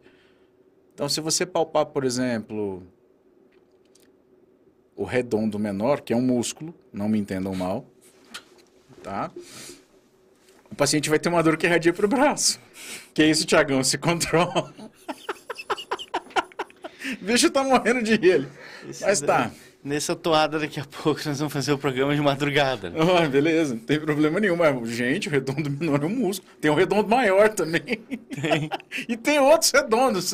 Então, 0.93 1.09
se 1.09 1.19
você 1.19 1.47
palpar, 1.47 1.87
por 1.87 2.05
exemplo, 2.05 2.83
o 4.95 5.03
redondo 5.03 5.57
menor, 5.57 6.01
que 6.01 6.13
é 6.13 6.15
um 6.15 6.21
músculo, 6.21 6.73
não 6.93 7.09
me 7.09 7.17
entendam 7.17 7.55
mal, 7.55 7.85
tá? 9.01 9.31
O 10.71 10.75
paciente 10.75 11.09
vai 11.09 11.17
ter 11.17 11.29
uma 11.29 11.41
dor 11.41 11.57
que 11.57 11.65
irradia 11.65 11.91
para 11.91 12.05
o 12.05 12.09
braço. 12.09 12.59
Que 13.13 13.23
é 13.23 13.29
isso, 13.29 13.45
Tiagão? 13.45 13.83
Se 13.83 13.97
controla. 13.97 14.73
O 17.21 17.23
bicho 17.25 17.49
tá 17.49 17.63
morrendo 17.63 18.03
de 18.03 18.15
rir. 18.15 18.47
Ele. 18.85 18.95
Mas 19.01 19.21
tá. 19.21 19.51
Nessa 19.83 20.15
toada, 20.15 20.57
daqui 20.57 20.79
a 20.79 20.85
pouco, 20.85 21.21
nós 21.25 21.37
vamos 21.37 21.53
fazer 21.53 21.71
o 21.71 21.77
programa 21.77 22.15
de 22.15 22.21
madrugada. 22.21 22.91
Ah, 22.97 23.27
beleza, 23.27 23.75
não 23.75 23.81
tem 23.81 23.99
problema 23.99 24.39
nenhum. 24.39 24.55
Mas, 24.55 24.89
gente, 24.89 25.27
o 25.27 25.31
redondo 25.31 25.69
menor 25.69 26.01
é 26.01 26.05
um 26.05 26.09
músculo. 26.09 26.51
Tem 26.59 26.71
um 26.71 26.75
redondo 26.75 27.07
maior 27.07 27.49
também. 27.49 27.81
Tem. 27.81 28.69
e 29.07 29.15
tem 29.15 29.39
outros 29.39 29.71
redondos. 29.71 30.33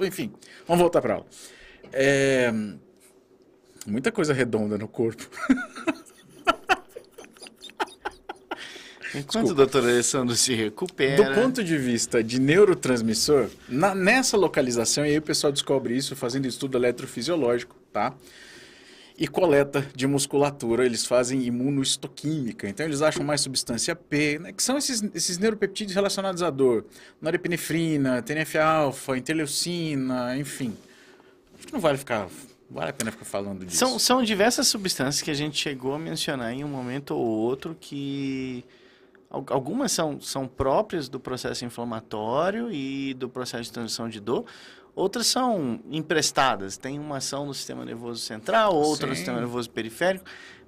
Enfim, 0.00 0.32
vamos 0.66 0.80
voltar 0.80 1.02
para 1.02 1.14
aula. 1.14 1.26
É, 1.92 2.52
Muita 3.88 4.12
coisa 4.12 4.34
redonda 4.34 4.76
no 4.76 4.86
corpo. 4.86 5.28
Enquanto 9.14 9.50
o 9.50 9.54
doutor 9.54 9.82
Alessandro 9.84 10.36
se 10.36 10.54
recupera... 10.54 11.22
Do 11.34 11.40
ponto 11.40 11.64
de 11.64 11.76
vista 11.78 12.22
de 12.22 12.38
neurotransmissor, 12.40 13.48
na- 13.68 13.94
nessa 13.94 14.36
localização, 14.36 15.04
e 15.04 15.10
aí 15.10 15.18
o 15.18 15.22
pessoal 15.22 15.52
descobre 15.52 15.96
isso 15.96 16.14
fazendo 16.14 16.46
estudo 16.46 16.76
eletrofisiológico, 16.76 17.74
tá? 17.92 18.14
E 19.16 19.26
coleta 19.26 19.84
de 19.96 20.06
musculatura, 20.06 20.86
eles 20.86 21.04
fazem 21.04 21.42
imunohistoquímica. 21.42 22.68
Então 22.68 22.86
eles 22.86 23.02
acham 23.02 23.24
mais 23.24 23.40
substância 23.40 23.96
P, 23.96 24.38
né, 24.38 24.52
que 24.52 24.62
são 24.62 24.78
esses, 24.78 25.02
esses 25.14 25.38
neuropeptídeos 25.38 25.94
relacionados 25.94 26.40
à 26.42 26.50
dor. 26.50 26.84
Norepinefrina, 27.20 28.22
TNF-alfa, 28.22 29.16
interleucina, 29.18 30.36
enfim. 30.38 30.72
Acho 31.56 31.66
que 31.66 31.72
não 31.72 31.80
vale 31.80 31.98
ficar, 31.98 32.28
vale 32.70 32.90
a 32.90 32.92
pena 32.92 33.10
ficar 33.10 33.24
falando 33.24 33.64
disso. 33.66 33.78
São, 33.78 33.98
são 33.98 34.22
diversas 34.22 34.68
substâncias 34.68 35.20
que 35.20 35.32
a 35.32 35.34
gente 35.34 35.58
chegou 35.58 35.94
a 35.94 35.98
mencionar 35.98 36.52
em 36.52 36.62
um 36.62 36.68
momento 36.68 37.12
ou 37.12 37.26
outro 37.26 37.76
que 37.80 38.64
algumas 39.30 39.92
são, 39.92 40.20
são 40.20 40.46
próprias 40.46 41.08
do 41.08 41.20
processo 41.20 41.64
inflamatório 41.64 42.72
e 42.72 43.14
do 43.14 43.28
processo 43.28 43.64
de 43.64 43.72
transição 43.72 44.08
de 44.08 44.20
dor, 44.20 44.44
outras 44.94 45.26
são 45.26 45.80
emprestadas. 45.90 46.76
Tem 46.76 46.98
uma 46.98 47.18
ação 47.18 47.46
no 47.46 47.54
sistema 47.54 47.84
nervoso 47.84 48.20
central, 48.20 48.74
outra 48.74 49.06
no 49.06 49.12
Sim. 49.14 49.18
sistema 49.18 49.38
nervoso 49.40 49.70
periférico. 49.70 50.24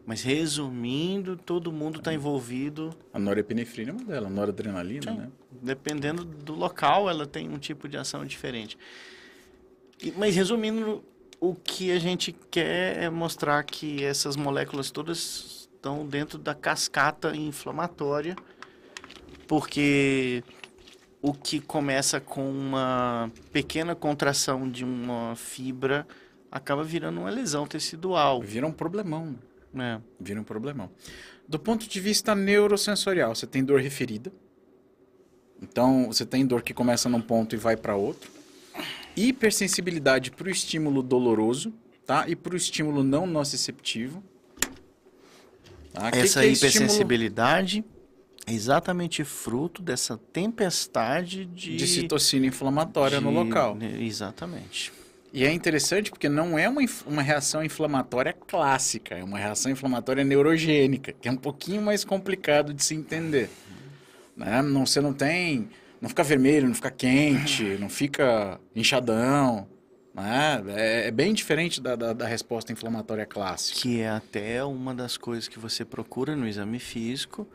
Mas 0.07 0.23
resumindo, 0.23 1.37
todo 1.37 1.71
mundo 1.71 1.99
está 1.99 2.13
envolvido. 2.13 2.91
A 3.13 3.19
norepinefrina 3.19 3.91
é 3.91 3.95
uma 3.95 4.05
delas, 4.05 4.27
a 4.27 4.35
noradrenalina, 4.35 5.13
Sim. 5.13 5.19
né? 5.19 5.29
Dependendo 5.51 6.25
do 6.25 6.55
local, 6.55 7.09
ela 7.09 7.27
tem 7.27 7.49
um 7.49 7.59
tipo 7.59 7.87
de 7.89 7.97
ação 7.97 8.25
diferente. 8.25 8.77
E- 10.03 10.13
mas 10.17 10.35
resumindo, 10.35 11.05
o 11.39 11.55
que 11.55 11.93
a 11.93 11.99
gente 11.99 12.33
quer 12.51 13.03
é 13.03 13.11
mostrar 13.11 13.63
que 13.63 14.03
essas 14.03 14.37
moléculas 14.37 14.91
todas 14.91 15.69
estão 15.75 16.07
dentro 16.07 16.39
da 16.39 16.55
cascata 16.55 17.35
inflamatória, 17.37 18.35
porque 19.51 20.45
o 21.21 21.35
que 21.35 21.59
começa 21.59 22.21
com 22.21 22.49
uma 22.49 23.33
pequena 23.53 23.97
contração 23.97 24.71
de 24.71 24.85
uma 24.85 25.35
fibra 25.35 26.07
acaba 26.53 26.85
virando 26.85 27.23
uma 27.23 27.31
lesão 27.31 27.67
tecidual. 27.67 28.41
Vira 28.41 28.65
um 28.65 28.71
problemão? 28.71 29.35
Né? 29.75 30.01
Vira 30.21 30.41
um 30.41 30.45
problemão. 30.45 30.89
Do 31.49 31.59
ponto 31.59 31.89
de 31.89 31.99
vista 31.99 32.33
neurosensorial, 32.33 33.35
você 33.35 33.45
tem 33.45 33.65
dor 33.65 33.81
referida. 33.81 34.33
Então, 35.61 36.07
você 36.07 36.25
tem 36.25 36.47
dor 36.47 36.63
que 36.63 36.73
começa 36.73 37.09
num 37.09 37.21
ponto 37.21 37.53
e 37.57 37.59
vai 37.59 37.77
para 37.77 37.97
outro. 37.97 38.31
Hipersensibilidade 39.17 40.31
para 40.31 40.47
o 40.47 40.51
estímulo 40.51 41.03
doloroso, 41.03 41.75
tá? 42.07 42.25
E 42.29 42.37
para 42.37 42.55
o 42.55 42.57
estímulo 42.57 43.03
não 43.03 43.27
nociceptivo. 43.27 44.23
Tá? 45.93 46.09
Que 46.13 46.19
Essa 46.19 46.41
que 46.41 46.47
é 46.47 46.51
estímulo 46.53 46.69
hipersensibilidade 46.73 47.85
é 48.47 48.53
exatamente 48.53 49.23
fruto 49.25 49.83
dessa 49.83 50.17
tempestade 50.33 51.45
de, 51.45 51.77
de 51.77 51.87
citocina 51.87 52.47
inflamatória 52.47 53.21
no 53.21 53.29
de- 53.31 53.35
local. 53.37 53.75
né, 53.75 53.97
Exatamente. 54.01 54.93
E 55.33 55.45
é 55.45 55.53
interessante 55.53 56.11
porque 56.11 56.29
não 56.29 56.59
é 56.59 56.69
uma, 56.69 56.81
uma 57.07 57.23
reação 57.23 57.63
inflamatória 57.63 58.33
clássica, 58.33 59.15
é 59.15 59.23
uma 59.23 59.39
reação 59.39 59.71
inflamatória 59.71 60.25
neurogênica, 60.25 61.13
que 61.13 61.29
é 61.29 61.31
um 61.31 61.37
pouquinho 61.37 61.81
mais 61.81 62.05
complicado 62.05 62.75
de 62.75 62.83
se 62.83 62.95
entender. 62.97 63.49
Né? 64.37 64.61
Não, 64.63 64.85
você 64.85 65.01
não 65.01 65.13
tem. 65.13 65.69
Não 66.01 66.09
fica 66.09 66.25
vermelho, 66.25 66.67
não 66.67 66.75
fica 66.75 66.91
quente, 66.91 67.63
não 67.79 67.89
fica 67.89 68.59
inchadão. 68.75 69.69
Né? 70.13 70.65
É, 70.75 71.07
é 71.09 71.11
bem 71.13 71.33
diferente 71.33 71.81
da, 71.81 71.95
da, 71.95 72.13
da 72.13 72.27
resposta 72.27 72.73
inflamatória 72.73 73.25
clássica. 73.25 73.79
Que 73.81 74.01
é 74.01 74.09
até 74.09 74.65
uma 74.65 74.93
das 74.93 75.17
coisas 75.17 75.47
que 75.47 75.61
você 75.61 75.85
procura 75.85 76.35
no 76.35 76.49
exame 76.49 76.81
físico 76.81 77.47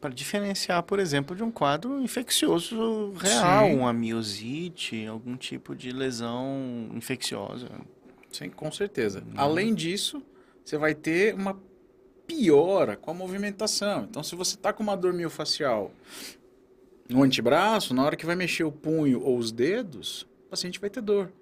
para 0.00 0.10
diferenciar, 0.12 0.82
por 0.82 0.98
exemplo, 0.98 1.34
de 1.34 1.42
um 1.42 1.50
quadro 1.50 2.00
infeccioso 2.00 3.12
real, 3.12 3.66
Sim. 3.66 3.74
uma 3.76 3.92
miosite, 3.92 5.06
algum 5.06 5.36
tipo 5.36 5.74
de 5.74 5.90
lesão 5.90 6.90
infecciosa. 6.94 7.68
Sim, 8.30 8.50
com 8.50 8.70
certeza. 8.70 9.22
Além 9.36 9.74
disso, 9.74 10.22
você 10.64 10.76
vai 10.76 10.94
ter 10.94 11.34
uma 11.34 11.58
piora 12.26 12.96
com 12.96 13.10
a 13.10 13.14
movimentação. 13.14 14.06
Então, 14.10 14.22
se 14.22 14.34
você 14.34 14.56
está 14.56 14.72
com 14.72 14.82
uma 14.82 14.96
dor 14.96 15.12
miofacial 15.12 15.90
no 17.08 17.22
antebraço, 17.22 17.94
na 17.94 18.04
hora 18.04 18.16
que 18.16 18.26
vai 18.26 18.36
mexer 18.36 18.64
o 18.64 18.72
punho 18.72 19.22
ou 19.22 19.38
os 19.38 19.52
dedos, 19.52 20.22
o 20.46 20.50
paciente 20.50 20.80
vai 20.80 20.90
ter 20.90 21.00
dor. 21.00 21.32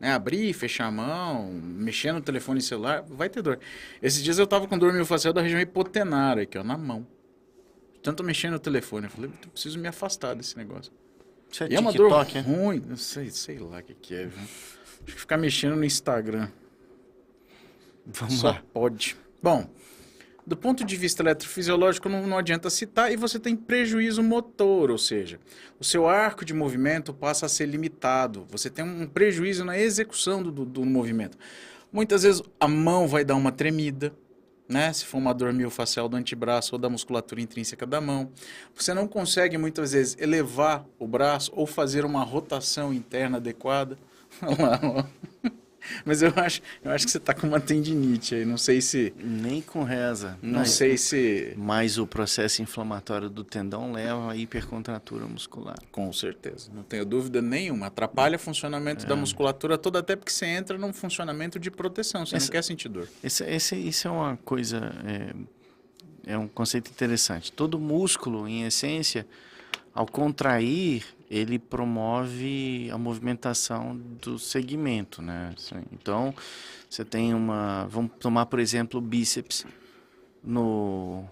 Né? 0.00 0.12
Abrir, 0.12 0.52
fechar 0.52 0.86
a 0.86 0.90
mão, 0.90 1.52
mexer 1.52 2.12
no 2.12 2.20
telefone 2.20 2.60
celular, 2.60 3.02
vai 3.06 3.28
ter 3.28 3.42
dor. 3.42 3.60
Esses 4.02 4.22
dias 4.22 4.38
eu 4.38 4.44
estava 4.44 4.66
com 4.66 4.78
dor 4.78 4.92
miofacial 4.92 5.32
da 5.32 5.42
região 5.42 5.60
hipotenária, 5.60 6.42
aqui, 6.42 6.58
ó, 6.58 6.64
na 6.64 6.76
mão. 6.76 7.06
Tanto 8.04 8.22
mexendo 8.22 8.52
no 8.52 8.58
telefone, 8.58 9.06
eu 9.06 9.10
falei, 9.10 9.30
eu 9.30 9.48
preciso 9.48 9.78
me 9.78 9.88
afastar 9.88 10.34
desse 10.34 10.58
negócio. 10.58 10.92
Isso 11.50 11.64
é 11.64 11.68
E 11.70 11.74
é 11.74 11.80
uma 11.80 11.90
dor 11.90 12.10
TikTok, 12.24 12.36
é? 12.36 12.40
ruim, 12.42 12.82
não 12.86 12.98
sei, 12.98 13.30
sei 13.30 13.58
lá 13.58 13.78
o 13.78 13.82
que, 13.82 13.94
que 13.94 14.14
é, 14.14 14.26
viu? 14.26 14.42
Acho 14.42 15.04
que 15.06 15.12
ficar 15.12 15.38
mexendo 15.38 15.74
no 15.74 15.84
Instagram. 15.86 16.48
Vamos 18.04 18.34
Só 18.34 18.48
lá. 18.48 18.62
pode. 18.74 19.16
Bom, 19.42 19.66
do 20.46 20.54
ponto 20.54 20.84
de 20.84 20.96
vista 20.96 21.22
eletrofisiológico, 21.22 22.10
não, 22.10 22.26
não 22.26 22.36
adianta 22.36 22.68
citar, 22.68 23.10
e 23.10 23.16
você 23.16 23.38
tem 23.38 23.56
prejuízo 23.56 24.22
motor, 24.22 24.90
ou 24.90 24.98
seja, 24.98 25.40
o 25.80 25.84
seu 25.84 26.06
arco 26.06 26.44
de 26.44 26.52
movimento 26.52 27.14
passa 27.14 27.46
a 27.46 27.48
ser 27.48 27.64
limitado. 27.64 28.46
Você 28.50 28.68
tem 28.68 28.84
um 28.84 29.06
prejuízo 29.06 29.64
na 29.64 29.78
execução 29.78 30.42
do, 30.42 30.52
do, 30.52 30.66
do 30.66 30.84
movimento. 30.84 31.38
Muitas 31.90 32.22
vezes 32.22 32.42
a 32.60 32.68
mão 32.68 33.08
vai 33.08 33.24
dar 33.24 33.34
uma 33.34 33.50
tremida, 33.50 34.14
né? 34.68 34.92
Se 34.92 35.04
for 35.04 35.18
uma 35.18 35.34
dor 35.34 35.52
miofascial 35.52 36.08
do 36.08 36.16
antebraço 36.16 36.74
ou 36.74 36.78
da 36.78 36.88
musculatura 36.88 37.40
intrínseca 37.40 37.86
da 37.86 38.00
mão. 38.00 38.30
Você 38.74 38.94
não 38.94 39.06
consegue 39.06 39.58
muitas 39.58 39.92
vezes 39.92 40.16
elevar 40.18 40.84
o 40.98 41.06
braço 41.06 41.52
ou 41.54 41.66
fazer 41.66 42.04
uma 42.04 42.22
rotação 42.22 42.92
interna 42.92 43.36
adequada. 43.38 43.98
Lá. 44.42 45.06
Mas 46.04 46.22
eu 46.22 46.32
acho, 46.36 46.60
eu 46.82 46.90
acho 46.90 47.04
que 47.06 47.10
você 47.12 47.18
está 47.18 47.34
com 47.34 47.46
uma 47.46 47.60
tendinite 47.60 48.34
aí. 48.34 48.44
Não 48.44 48.56
sei 48.56 48.80
se. 48.80 49.12
Nem 49.18 49.60
com 49.60 49.82
reza. 49.82 50.38
Não 50.42 50.60
Mas- 50.60 50.70
sei 50.70 50.96
se. 50.96 51.52
Mas 51.56 51.98
o 51.98 52.06
processo 52.06 52.62
inflamatório 52.62 53.28
do 53.28 53.44
tendão 53.44 53.92
leva 53.92 54.32
à 54.32 54.36
hipercontratura 54.36 55.26
muscular. 55.26 55.76
Com 55.92 56.12
certeza, 56.12 56.70
não 56.74 56.82
tenho 56.82 57.04
dúvida 57.04 57.40
nenhuma. 57.42 57.86
Atrapalha 57.86 58.36
o 58.36 58.38
funcionamento 58.38 59.06
da 59.06 59.16
musculatura 59.16 59.76
toda, 59.78 59.98
até 59.98 60.16
porque 60.16 60.32
você 60.32 60.46
entra 60.46 60.76
num 60.78 60.92
funcionamento 60.92 61.58
de 61.58 61.70
proteção. 61.70 62.24
Você 62.24 62.36
Essa- 62.36 62.46
não 62.46 62.52
quer 62.52 62.64
sentir 62.64 62.88
dor. 62.88 63.08
Esse, 63.22 63.44
esse, 63.44 63.76
isso 63.76 64.08
é 64.08 64.10
uma 64.10 64.36
coisa, 64.44 64.92
é, 66.26 66.32
é 66.32 66.38
um 66.38 66.48
conceito 66.48 66.90
interessante. 66.90 67.52
Todo 67.52 67.78
músculo, 67.78 68.48
em 68.48 68.64
essência, 68.64 69.26
ao 69.94 70.06
contrair, 70.06 71.04
ele 71.34 71.58
promove 71.58 72.88
a 72.92 72.98
movimentação 72.98 73.96
do 73.96 74.38
segmento, 74.38 75.20
né? 75.20 75.52
Então, 75.92 76.34
você 76.88 77.04
tem 77.04 77.34
uma, 77.34 77.86
vamos 77.86 78.12
tomar 78.20 78.46
por 78.46 78.58
exemplo 78.60 78.98
o 78.98 79.02
bíceps. 79.02 79.66
no 80.42 81.24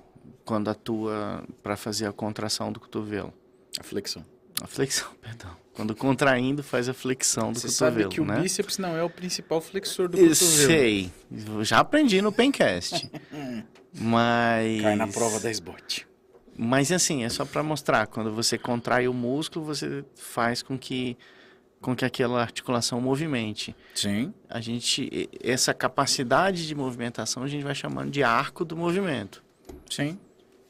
quando 0.44 0.68
atua 0.68 1.44
para 1.62 1.76
fazer 1.76 2.06
a 2.06 2.12
contração 2.12 2.72
do 2.72 2.80
cotovelo? 2.80 3.32
A 3.78 3.82
flexão. 3.84 4.24
A 4.60 4.66
flexão, 4.66 5.08
perdão. 5.22 5.50
Quando 5.72 5.94
contraindo, 5.94 6.62
faz 6.62 6.88
a 6.88 6.92
flexão 6.94 7.52
do 7.52 7.58
Você 7.60 7.68
cotovelo, 7.68 8.02
sabe 8.02 8.14
que 8.14 8.20
né? 8.20 8.38
o 8.38 8.42
bíceps 8.42 8.76
não 8.78 8.96
é 8.96 9.02
o 9.02 9.08
principal 9.08 9.60
flexor 9.60 10.08
do 10.08 10.18
Eu 10.18 10.28
cotovelo. 10.30 10.66
sei. 10.66 11.12
Já 11.62 11.78
aprendi 11.78 12.20
no 12.20 12.30
Pencast. 12.32 13.08
Mas. 13.94 14.82
Cai 14.82 14.96
na 14.96 15.06
prova 15.06 15.38
da 15.40 15.50
SBOT. 15.50 16.06
Mas 16.56 16.92
assim, 16.92 17.24
é 17.24 17.28
só 17.28 17.44
para 17.44 17.62
mostrar. 17.62 18.06
Quando 18.06 18.32
você 18.32 18.58
contrai 18.58 19.08
o 19.08 19.14
músculo, 19.14 19.64
você 19.64 20.04
faz 20.14 20.62
com 20.62 20.78
que, 20.78 21.16
com 21.80 21.96
que 21.96 22.04
aquela 22.04 22.40
articulação 22.40 23.00
movimente. 23.00 23.74
Sim. 23.94 24.32
A 24.48 24.60
gente, 24.60 25.28
essa 25.42 25.72
capacidade 25.72 26.66
de 26.66 26.74
movimentação 26.74 27.42
a 27.42 27.48
gente 27.48 27.64
vai 27.64 27.74
chamando 27.74 28.10
de 28.10 28.22
arco 28.22 28.64
do 28.64 28.76
movimento. 28.76 29.42
Sim. 29.88 30.18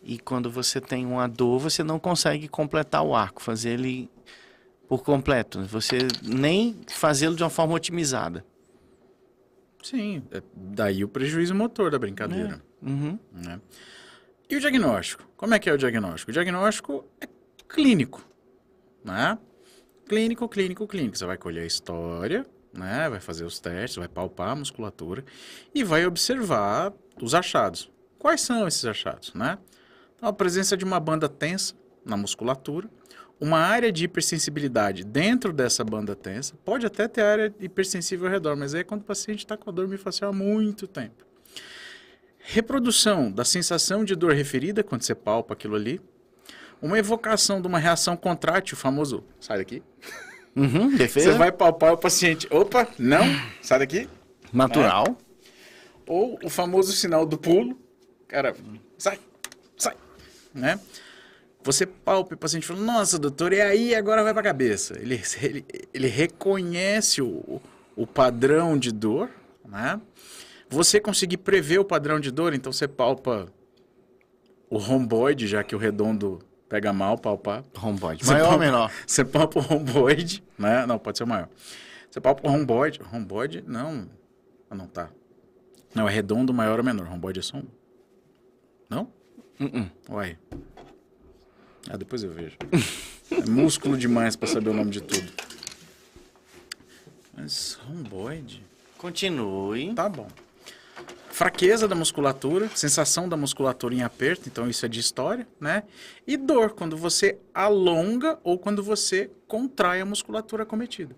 E 0.04 0.18
quando 0.18 0.50
você 0.50 0.80
tem 0.80 1.06
uma 1.06 1.28
dor, 1.28 1.60
você 1.60 1.82
não 1.82 1.98
consegue 1.98 2.48
completar 2.48 3.02
o 3.04 3.14
arco, 3.14 3.42
fazer 3.42 3.70
ele 3.70 4.10
por 4.88 5.02
completo. 5.02 5.64
Você 5.66 5.98
nem 6.22 6.76
fazê-lo 6.88 7.36
de 7.36 7.42
uma 7.42 7.50
forma 7.50 7.74
otimizada. 7.74 8.44
Sim. 9.82 10.22
É 10.30 10.42
daí 10.54 11.04
o 11.04 11.08
prejuízo 11.08 11.54
motor 11.54 11.90
da 11.90 11.98
brincadeira. 11.98 12.62
Uhum. 12.80 13.18
né? 13.32 13.60
E 14.52 14.56
o 14.56 14.60
diagnóstico? 14.60 15.26
Como 15.34 15.54
é 15.54 15.58
que 15.58 15.70
é 15.70 15.72
o 15.72 15.78
diagnóstico? 15.78 16.30
O 16.30 16.34
diagnóstico 16.34 17.06
é 17.18 17.26
clínico, 17.66 18.22
né? 19.02 19.38
Clínico, 20.06 20.46
clínico, 20.46 20.86
clínico. 20.86 21.16
Você 21.16 21.24
vai 21.24 21.38
colher 21.38 21.62
a 21.62 21.66
história, 21.66 22.44
né? 22.70 23.08
Vai 23.08 23.18
fazer 23.18 23.46
os 23.46 23.58
testes, 23.58 23.96
vai 23.96 24.08
palpar 24.08 24.50
a 24.50 24.54
musculatura 24.54 25.24
e 25.74 25.82
vai 25.82 26.04
observar 26.04 26.92
os 27.18 27.34
achados. 27.34 27.90
Quais 28.18 28.42
são 28.42 28.68
esses 28.68 28.84
achados, 28.84 29.32
né? 29.32 29.56
Então, 30.16 30.28
a 30.28 30.32
presença 30.34 30.76
de 30.76 30.84
uma 30.84 31.00
banda 31.00 31.30
tensa 31.30 31.74
na 32.04 32.18
musculatura, 32.18 32.90
uma 33.40 33.58
área 33.58 33.90
de 33.90 34.04
hipersensibilidade 34.04 35.02
dentro 35.02 35.50
dessa 35.50 35.82
banda 35.82 36.14
tensa, 36.14 36.56
pode 36.62 36.84
até 36.84 37.08
ter 37.08 37.22
área 37.22 37.54
hipersensível 37.58 38.26
ao 38.26 38.32
redor, 38.34 38.54
mas 38.54 38.74
aí 38.74 38.82
é 38.82 38.84
quando 38.84 39.00
o 39.00 39.04
paciente 39.04 39.38
está 39.38 39.56
com 39.56 39.70
a 39.70 39.72
dor 39.72 39.88
miofascial 39.88 40.28
há 40.28 40.34
muito 40.34 40.86
tempo. 40.86 41.31
Reprodução 42.44 43.30
da 43.30 43.44
sensação 43.44 44.04
de 44.04 44.14
dor 44.14 44.32
referida 44.32 44.82
quando 44.82 45.02
você 45.02 45.14
palpa 45.14 45.54
aquilo 45.54 45.76
ali. 45.76 46.00
Uma 46.80 46.98
evocação 46.98 47.60
de 47.60 47.68
uma 47.68 47.78
reação 47.78 48.16
contrátil, 48.16 48.74
o 48.74 48.78
famoso 48.78 49.24
sai 49.40 49.58
daqui. 49.58 49.82
Uhum, 50.54 50.96
defesa 50.96 51.32
Você 51.32 51.38
vai 51.38 51.52
palpar 51.52 51.92
o 51.92 51.96
paciente, 51.96 52.46
opa, 52.50 52.86
não, 52.98 53.24
sai 53.62 53.78
daqui. 53.78 54.08
natural. 54.52 55.16
Ou 56.06 56.38
o 56.42 56.50
famoso 56.50 56.92
sinal 56.92 57.24
do 57.24 57.38
pulo, 57.38 57.78
cara, 58.26 58.54
sai, 58.98 59.18
sai, 59.76 59.94
né? 60.52 60.78
Você 61.62 61.86
palpa 61.86 62.34
e 62.34 62.36
o 62.36 62.38
paciente 62.38 62.66
fala, 62.66 62.80
nossa, 62.80 63.18
doutor, 63.20 63.52
e 63.52 63.60
aí 63.60 63.94
agora 63.94 64.24
vai 64.24 64.34
pra 64.34 64.42
cabeça. 64.42 64.98
Ele, 64.98 65.22
ele, 65.40 65.64
ele 65.94 66.08
reconhece 66.08 67.22
o, 67.22 67.62
o 67.94 68.04
padrão 68.04 68.76
de 68.76 68.90
dor, 68.90 69.30
né? 69.64 70.00
Você 70.72 70.98
conseguir 70.98 71.36
prever 71.36 71.78
o 71.78 71.84
padrão 71.84 72.18
de 72.18 72.30
dor, 72.30 72.54
então 72.54 72.72
você 72.72 72.88
palpa 72.88 73.52
o 74.70 74.78
romboide, 74.78 75.46
já 75.46 75.62
que 75.62 75.74
o 75.74 75.78
redondo 75.78 76.38
pega 76.66 76.94
mal 76.94 77.18
palpar. 77.18 77.62
Romboide. 77.76 78.24
Você 78.24 78.32
Maior 78.32 78.44
ou 78.44 78.50
palpa- 78.52 78.64
menor? 78.64 78.92
Você 79.06 79.22
palpa 79.22 79.58
o 79.58 79.62
romboide, 79.62 80.42
né? 80.58 80.86
Não, 80.86 80.98
pode 80.98 81.18
ser 81.18 81.24
o 81.24 81.26
maior. 81.26 81.50
Você 82.10 82.22
palpa 82.22 82.48
o 82.48 82.50
romboide. 82.50 83.00
Romboide, 83.02 83.62
não. 83.66 84.08
Ah, 84.70 84.74
não, 84.74 84.86
tá. 84.86 85.10
Não, 85.94 86.08
é 86.08 86.10
redondo, 86.10 86.54
maior 86.54 86.78
ou 86.78 86.84
menor. 86.84 87.06
Romboide 87.06 87.40
é 87.40 87.42
só 87.42 87.58
um. 87.58 87.64
Não? 88.88 89.12
Uh-uh. 89.60 89.90
Uai. 90.08 90.38
Ah, 91.90 91.98
depois 91.98 92.22
eu 92.22 92.30
vejo. 92.30 92.56
É 93.30 93.44
músculo 93.50 93.98
demais 93.98 94.36
pra 94.36 94.48
saber 94.48 94.70
o 94.70 94.74
nome 94.74 94.90
de 94.90 95.02
tudo. 95.02 95.30
Mas 97.34 97.74
romboide... 97.86 98.64
Continue. 98.96 99.92
Tá 99.94 100.08
bom. 100.08 100.28
Fraqueza 101.32 101.88
da 101.88 101.94
musculatura, 101.94 102.68
sensação 102.74 103.26
da 103.26 103.38
musculatura 103.38 103.94
em 103.94 104.02
aperto, 104.02 104.48
então 104.50 104.68
isso 104.68 104.84
é 104.84 104.88
de 104.88 105.00
história, 105.00 105.48
né? 105.58 105.82
E 106.26 106.36
dor, 106.36 106.72
quando 106.72 106.94
você 106.94 107.38
alonga 107.54 108.38
ou 108.44 108.58
quando 108.58 108.82
você 108.82 109.30
contrai 109.48 110.02
a 110.02 110.04
musculatura 110.04 110.64
acometida, 110.64 111.16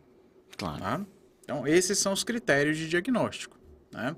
Claro. 0.56 0.78
tá? 0.78 1.00
Então, 1.42 1.66
esses 1.66 1.98
são 1.98 2.12
os 2.12 2.22
critérios 2.22 2.78
de 2.78 2.88
diagnóstico, 2.88 3.58
né? 3.90 4.14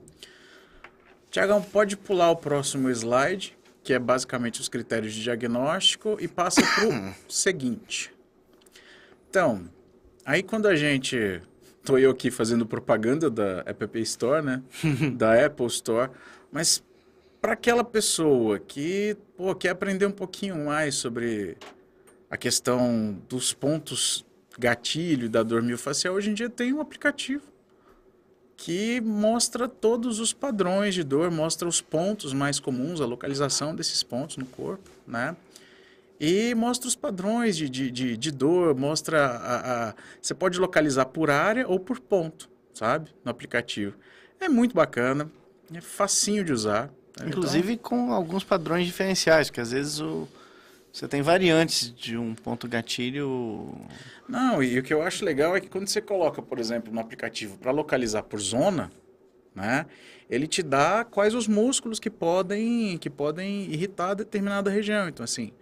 Tiagão, 1.31 1.63
pode 1.63 1.97
pular 1.97 2.31
o 2.31 2.37
próximo 2.37 2.91
slide, 2.91 3.57
que 3.83 3.95
é 3.95 3.99
basicamente 3.99 4.61
os 4.61 4.69
critérios 4.69 5.15
de 5.15 5.23
diagnóstico, 5.23 6.19
e 6.21 6.29
passa 6.29 6.61
para 6.61 6.89
o 6.89 7.15
seguinte. 7.33 8.13
Então, 9.31 9.69
aí 10.27 10.43
quando 10.43 10.67
a 10.67 10.77
gente... 10.77 11.41
Tô 11.87 11.97
eu 11.97 12.11
aqui 12.11 12.33
fazendo 12.33 12.67
propaganda 12.67 13.31
da 13.31 13.63
App 13.65 14.01
Store, 14.01 14.45
né? 14.45 14.61
da 15.15 15.47
Apple 15.47 15.67
Store. 15.67 16.11
Mas 16.51 16.83
para 17.41 17.53
aquela 17.53 17.85
pessoa 17.85 18.59
que 18.59 19.17
pô, 19.37 19.55
quer 19.55 19.69
aprender 19.69 20.05
um 20.05 20.11
pouquinho 20.11 20.65
mais 20.65 20.97
sobre 20.97 21.57
a 22.29 22.37
questão 22.37 23.17
dos 23.29 23.55
pontos 23.55 24.27
gatilho 24.59 25.31
da 25.31 25.45
dor 25.45 25.63
miofascial, 25.63 26.17
hoje 26.17 26.31
em 26.31 26.35
dia 26.35 26.51
tem 26.51 26.73
um 26.73 26.81
aplicativo 26.81 27.45
que 28.57 29.01
mostra 29.01 29.69
todos 29.69 30.19
os 30.19 30.33
padrões 30.33 30.93
de 30.93 31.05
dor, 31.05 31.31
mostra 31.31 31.69
os 31.69 31.81
pontos 31.81 32.33
mais 32.33 32.59
comuns, 32.59 33.01
a 33.01 33.07
localização 33.07 33.77
desses 33.77 34.03
pontos 34.03 34.37
no 34.39 34.47
corpo, 34.47 34.91
né? 35.07 35.37
E 36.19 36.55
mostra 36.55 36.89
os 36.89 36.97
padrões 36.97 37.57
de, 37.57 37.69
de, 37.69 37.91
de, 37.91 38.17
de 38.17 38.31
dor, 38.31 38.75
mostra 38.75 39.27
a, 39.27 39.89
a- 39.91 39.95
Você 40.21 40.35
pode 40.35 40.59
localizar 40.59 41.07
por 41.07 41.31
área 41.31 41.69
ou 41.69 41.79
por 41.79 42.01
ponto, 42.01 42.49
sabe? 42.73 43.11
No 43.25 43.31
aplicativo. 43.31 43.95
É 44.41 44.49
muito 44.49 44.75
bacana, 44.75 45.31
é 45.75 45.81
facinho 45.81 46.43
de 46.45 46.53
usar. 46.53 46.91
né? 47.19 47.27
Inclusive 47.29 47.77
com 47.77 48.13
alguns 48.13 48.45
padrões 48.45 48.87
diferenciais, 48.87 49.49
porque 49.49 49.61
às 49.61 49.73
vezes 49.73 50.01
o, 50.01 50.27
você 50.93 51.07
tem 51.07 51.21
variantes 51.21 51.95
de 51.95 52.17
um 52.17 52.35
ponto 52.35 52.67
gatilho. 52.67 53.75
Então, 54.23 54.29
não, 54.29 54.63
e 54.63 54.79
o 54.79 54.83
que 54.83 54.95
eu 54.95 55.03
acho 55.03 55.25
legal 55.25 55.55
é 55.55 55.61
que 55.61 55.69
quando 55.69 55.87
você 55.89 56.01
coloca, 56.01 56.41
por 56.41 56.59
exemplo, 56.59 56.93
no 56.93 57.01
aplicativo 57.01 57.59
para 57.59 57.71
localizar 57.73 58.23
por 58.23 58.41
zona, 58.41 58.91
né? 59.55 59.87
Ele 60.29 60.47
te 60.47 60.63
dá 60.63 61.05
quais 61.05 61.35
os 61.35 61.47
músculos 61.47 62.01
que 62.01 62.11
podem, 62.11 62.99
que 62.99 63.09
podem 63.09 63.63
irritar 63.71 64.15
determinada 64.15 64.71
região. 64.71 65.09
Então, 65.09 65.23
assim, 65.25 65.53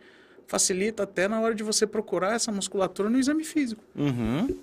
facilita 0.47 1.03
até 1.05 1.27
na 1.29 1.41
hora 1.41 1.55
de 1.55 1.63
você 1.63 1.87
procurar 1.87 2.35
essa 2.35 2.53
musculatura 2.53 3.09
no 3.11 3.19
exame 3.19 3.45
físico. 3.45 3.83
Uhum. 3.97 4.57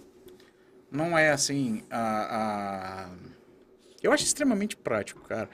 não 0.91 1.17
é 1.17 1.31
assim 1.31 1.83
a, 1.89 3.05
a- 3.07 3.09
eu 4.03 4.11
acho 4.11 4.23
extremamente 4.23 4.75
prático 4.75 5.21
cara 5.27 5.49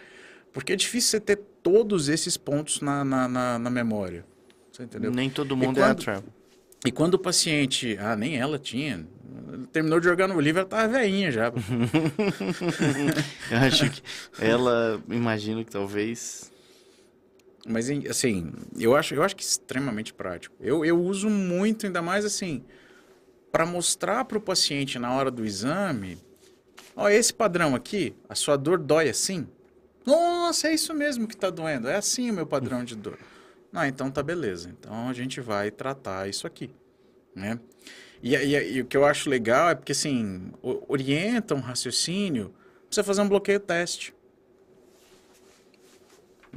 porque 0.53 0.73
é 0.73 0.75
difícil 0.75 1.11
você 1.11 1.19
ter 1.19 1.37
todos 1.61 2.07
esses 2.09 2.35
pontos 2.37 2.81
na, 2.81 3.03
na, 3.03 3.27
na, 3.27 3.59
na 3.59 3.69
memória 3.69 4.25
você 4.71 4.83
entendeu 4.83 5.11
Nem 5.11 5.29
todo 5.29 5.55
mundo 5.55 5.79
é 5.79 5.83
quando- 5.83 5.91
a 5.91 5.95
travel. 5.95 6.29
e 6.85 6.91
quando 6.91 7.13
o 7.15 7.19
paciente 7.19 7.97
ah 7.99 8.15
nem 8.15 8.37
ela 8.37 8.57
tinha 8.57 9.05
terminou 9.71 9.99
de 9.99 10.05
jogar 10.07 10.27
no 10.27 10.39
livro 10.39 10.61
ela 10.61 10.69
tava 10.69 10.87
veinha 10.99 11.31
já 11.31 11.51
Eu 13.51 13.57
acho 13.59 13.89
que 13.89 14.01
ela, 14.39 15.01
imagino 15.09 15.63
que 15.63 15.71
talvez. 15.71 16.51
Mas 17.67 17.89
assim 18.09 18.51
eu 18.79 18.95
acho 18.95 19.13
eu 19.13 19.23
acho 19.23 19.35
que 19.35 19.43
é 19.43 19.47
extremamente 19.47 20.13
prático 20.13 20.55
eu, 20.59 20.85
eu 20.85 20.99
uso 21.01 21.29
muito 21.29 21.85
ainda 21.85 22.01
mais 22.01 22.25
assim 22.25 22.63
para 23.51 23.65
mostrar 23.65 24.25
para 24.25 24.37
o 24.37 24.41
paciente 24.41 24.99
na 24.99 25.13
hora 25.13 25.31
do 25.31 25.45
exame 25.45 26.17
ó 26.95 27.09
esse 27.09 27.33
padrão 27.33 27.75
aqui 27.75 28.15
a 28.29 28.35
sua 28.35 28.57
dor 28.57 28.77
dói 28.79 29.09
assim 29.09 29.47
Nossa, 30.05 30.69
é 30.69 30.73
isso 30.73 30.93
mesmo 30.93 31.27
que 31.27 31.35
está 31.35 31.49
doendo. 31.49 31.87
É 31.89 31.95
assim 31.97 32.31
o 32.31 32.33
meu 32.33 32.47
padrão 32.47 32.83
de 32.83 32.95
dor. 32.95 33.19
Ah, 33.73 33.87
então 33.87 34.09
tá 34.11 34.23
beleza. 34.23 34.69
Então 34.69 35.09
a 35.09 35.13
gente 35.13 35.41
vai 35.41 35.69
tratar 35.71 36.29
isso 36.29 36.47
aqui, 36.47 36.69
né? 37.35 37.59
E, 38.23 38.35
e- 38.35 38.73
e 38.77 38.81
o 38.81 38.85
que 38.85 38.97
eu 38.97 39.05
acho 39.05 39.29
legal 39.29 39.69
é 39.69 39.75
porque, 39.75 39.91
assim, 39.93 40.51
orienta 40.87 41.55
um 41.55 41.59
raciocínio 41.61 42.53
você 42.89 43.03
fazer 43.03 43.21
um 43.21 43.29
bloqueio 43.29 43.59
teste, 43.59 44.13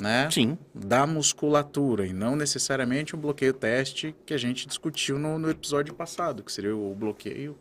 né? 0.00 0.28
Sim. 0.30 0.58
Da 0.74 1.06
musculatura 1.06 2.06
e 2.06 2.12
não 2.12 2.34
necessariamente 2.34 3.14
um 3.14 3.18
bloqueio 3.18 3.52
teste 3.52 4.14
que 4.24 4.34
a 4.34 4.38
gente 4.38 4.66
discutiu 4.66 5.18
no, 5.18 5.38
no 5.38 5.50
episódio 5.50 5.94
passado, 5.94 6.42
que 6.42 6.50
seria 6.50 6.74
o 6.74 6.94
bloqueio 6.94 7.58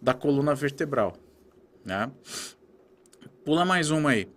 da 0.00 0.14
coluna 0.14 0.54
vertebral, 0.54 1.16
né? 1.84 2.10
Pula 3.44 3.64
mais 3.64 3.90
uma 3.90 4.10
aí. 4.10 4.28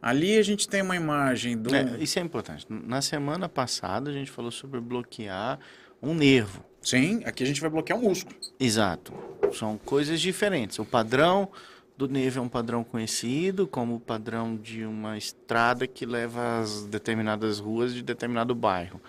Ali 0.00 0.38
a 0.38 0.42
gente 0.42 0.68
tem 0.68 0.82
uma 0.82 0.94
imagem 0.94 1.56
do... 1.56 1.74
É, 1.74 1.96
isso 1.98 2.18
é 2.18 2.22
importante. 2.22 2.66
Na 2.68 3.02
semana 3.02 3.48
passada 3.48 4.10
a 4.10 4.12
gente 4.12 4.30
falou 4.30 4.50
sobre 4.50 4.80
bloquear 4.80 5.58
um 6.00 6.14
nervo. 6.14 6.64
Sim, 6.80 7.22
aqui 7.24 7.42
a 7.42 7.46
gente 7.46 7.60
vai 7.60 7.68
bloquear 7.68 7.98
um 7.98 8.02
músculo. 8.02 8.36
Exato. 8.60 9.12
São 9.52 9.76
coisas 9.78 10.20
diferentes. 10.20 10.78
O 10.78 10.84
padrão 10.84 11.50
do 11.98 12.06
nervo 12.08 12.38
é 12.38 12.42
um 12.42 12.48
padrão 12.48 12.84
conhecido 12.84 13.66
como 13.66 13.96
o 13.96 14.00
padrão 14.00 14.56
de 14.56 14.84
uma 14.84 15.18
estrada 15.18 15.84
que 15.84 16.06
leva 16.06 16.60
às 16.60 16.84
determinadas 16.84 17.58
ruas 17.58 17.92
de 17.92 18.02
determinado 18.02 18.54
bairro. 18.54 19.00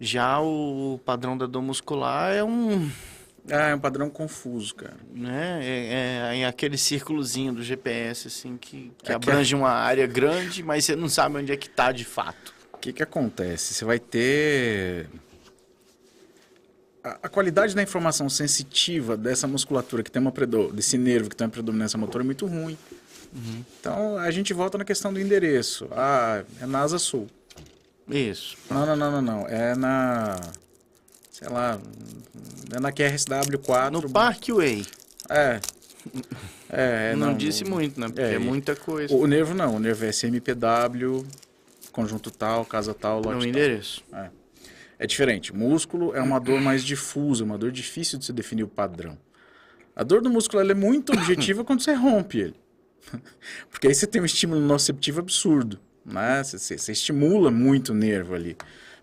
Já 0.00 0.40
o 0.40 0.98
padrão 1.04 1.36
da 1.36 1.44
dor 1.46 1.60
muscular 1.62 2.32
é 2.32 2.42
um, 2.42 2.90
Ah, 3.50 3.68
é 3.68 3.74
um 3.74 3.78
padrão 3.78 4.08
confuso, 4.08 4.74
cara. 4.74 4.96
né, 5.14 5.60
é, 5.62 6.32
é, 6.34 6.40
é 6.40 6.46
aquele 6.46 6.78
círculozinho 6.78 7.52
do 7.52 7.62
GPS 7.62 8.28
assim 8.28 8.56
que, 8.56 8.90
que 8.98 9.04
É 9.04 9.06
que 9.06 9.12
abrange 9.12 9.54
uma 9.54 9.70
área 9.70 10.06
grande, 10.06 10.62
mas 10.62 10.86
você 10.86 10.96
não 10.96 11.10
sabe 11.10 11.36
onde 11.36 11.52
é 11.52 11.56
que 11.56 11.68
tá 11.68 11.92
de 11.92 12.04
fato. 12.04 12.54
O 12.72 12.78
que, 12.78 12.92
que 12.94 13.02
acontece? 13.02 13.74
Você 13.74 13.84
vai 13.84 13.98
ter. 13.98 15.08
A, 17.06 17.18
a 17.22 17.28
qualidade 17.28 17.72
da 17.72 17.82
informação 17.82 18.28
sensitiva 18.28 19.16
dessa 19.16 19.46
musculatura 19.46 20.02
que 20.02 20.10
tem 20.10 20.20
uma 20.20 20.32
predo... 20.32 20.72
desse 20.72 20.98
nervo 20.98 21.30
que 21.30 21.36
tem 21.36 21.46
uma 21.46 21.52
predominância 21.52 21.96
motora 21.96 22.24
é 22.24 22.26
muito 22.26 22.46
ruim. 22.46 22.76
Então 23.80 24.18
a 24.18 24.28
gente 24.32 24.52
volta 24.52 24.76
na 24.76 24.84
questão 24.84 25.12
do 25.12 25.20
endereço. 25.20 25.88
Ah, 25.92 26.42
é 26.60 26.66
na 26.66 26.80
asa 26.80 26.98
sul. 26.98 27.28
Isso. 28.08 28.56
Não, 28.68 28.84
não, 28.86 28.96
não, 28.96 29.10
não, 29.12 29.22
não. 29.22 29.48
É 29.48 29.76
na. 29.76 30.40
Sei 31.30 31.48
lá. 31.48 31.78
É 32.74 32.80
na 32.80 32.90
QRSW4. 32.90 33.90
No 33.90 34.10
Parkway. 34.10 34.84
É. 35.30 35.60
É, 36.68 37.12
é, 37.12 37.16
não, 37.16 37.32
disse 37.32 37.64
muito, 37.64 38.00
né? 38.00 38.08
Porque 38.08 38.20
é, 38.20 38.34
É, 38.34 38.38
muita 38.40 38.74
coisa. 38.74 39.14
O, 39.14 39.20
o 39.20 39.26
nervo 39.28 39.54
não, 39.54 39.76
o 39.76 39.78
nervo 39.78 40.04
é 40.04 40.08
SMPW, 40.08 41.24
conjunto 41.92 42.28
tal, 42.28 42.64
casa 42.64 42.92
tal, 42.92 43.18
lote 43.18 43.38
tal. 43.38 43.44
endereço. 43.44 44.02
É 44.12 44.30
diferente. 45.04 45.52
Músculo 45.52 46.14
é 46.14 46.22
uma 46.22 46.38
dor 46.38 46.60
mais 46.60 46.84
difusa, 46.84 47.42
uma 47.42 47.58
dor 47.58 47.72
difícil 47.72 48.18
de 48.18 48.24
se 48.24 48.32
definir 48.32 48.62
o 48.62 48.68
padrão. 48.68 49.18
A 49.96 50.04
dor 50.04 50.22
do 50.22 50.30
músculo 50.30 50.62
é 50.70 50.74
muito 50.74 51.12
objetiva 51.12 51.64
quando 51.64 51.80
você 51.80 51.92
rompe 51.92 52.38
ele. 52.38 52.54
Porque 53.68 53.88
aí 53.88 53.94
você 53.94 54.06
tem 54.06 54.22
um 54.22 54.24
estímulo 54.24 54.60
nociceptivo 54.60 55.20
absurdo. 55.20 55.80
Né? 56.04 56.42
Você, 56.44 56.58
você- 56.58 56.78
você 56.78 56.92
estimula 56.92 57.50
muito 57.50 57.90
o 57.90 57.94
nervo 57.94 58.34
ali. 58.34 58.56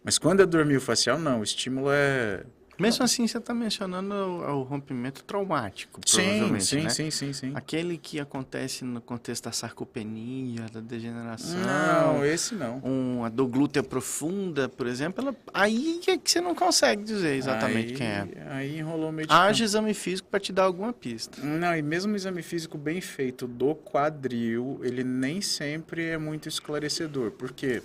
Mas 0.04 0.18
quando 0.18 0.42
é 0.42 0.46
dor 0.46 0.66
miofascial, 0.66 1.20
não. 1.20 1.42
O 1.42 1.44
estímulo 1.44 1.88
é... 1.92 2.44
Mesmo 2.80 3.06
assim, 3.06 3.28
você 3.28 3.38
está 3.38 3.54
mencionando 3.54 4.14
o, 4.14 4.64
rompimento 4.64 5.24
traumático, 5.24 6.02
Sim, 6.06 6.24
provavelmente, 6.24 6.66
sim, 6.66 6.82
né? 6.82 6.90
sim, 6.90 7.12
sim, 7.12 7.34
sim. 7.34 7.52
Aquele 7.54 7.98
que 7.98 8.20
acontece 8.20 8.84
no 8.84 9.00
contexto 9.00 9.46
da 9.46 9.52
sarcopenia, 9.52 10.66
da 10.72 10.80
degeneração. 10.80 11.60
Não, 11.60 12.26
esse 12.26 12.56
não. 12.56 12.82
Um, 12.84 13.24
a 13.24 13.30
dor 13.30 13.48
glútea 13.48 13.84
profunda, 13.84 14.68
por 14.68 14.88
exemplo, 14.88 15.36
aí 15.54 16.02
é 16.08 16.18
que 16.18 16.32
você 16.32 16.42
não 16.42 16.56
consegue 16.56 17.04
dizer 17.04 17.36
exatamente 17.36 17.94
quem 17.94 18.08
é. 18.08 18.28
Aí 18.50 18.80
enrolou 18.80 19.12
meio 19.12 19.28
de 19.28 19.34
Haja 19.34 19.64
exame 19.64 19.94
físico 19.94 20.28
para 20.30 20.40
te 20.40 20.52
dar 20.52 20.64
alguma 20.64 20.92
pista. 20.92 21.42
Não, 21.42 21.76
e 21.76 21.82
mesmo 21.82 22.14
o 22.14 22.16
exame 22.16 22.42
físico 22.42 22.78
bem 22.78 23.02
feito 23.02 23.48
do 23.48 23.76
quadril, 23.76 24.80
ele 24.84 25.04
nem 25.04 25.42
sempre 25.42 26.08
é 26.08 26.18
muito 26.18 26.50
esclarecedor. 26.50 27.32
Por 27.32 27.52
quê? 27.52 27.84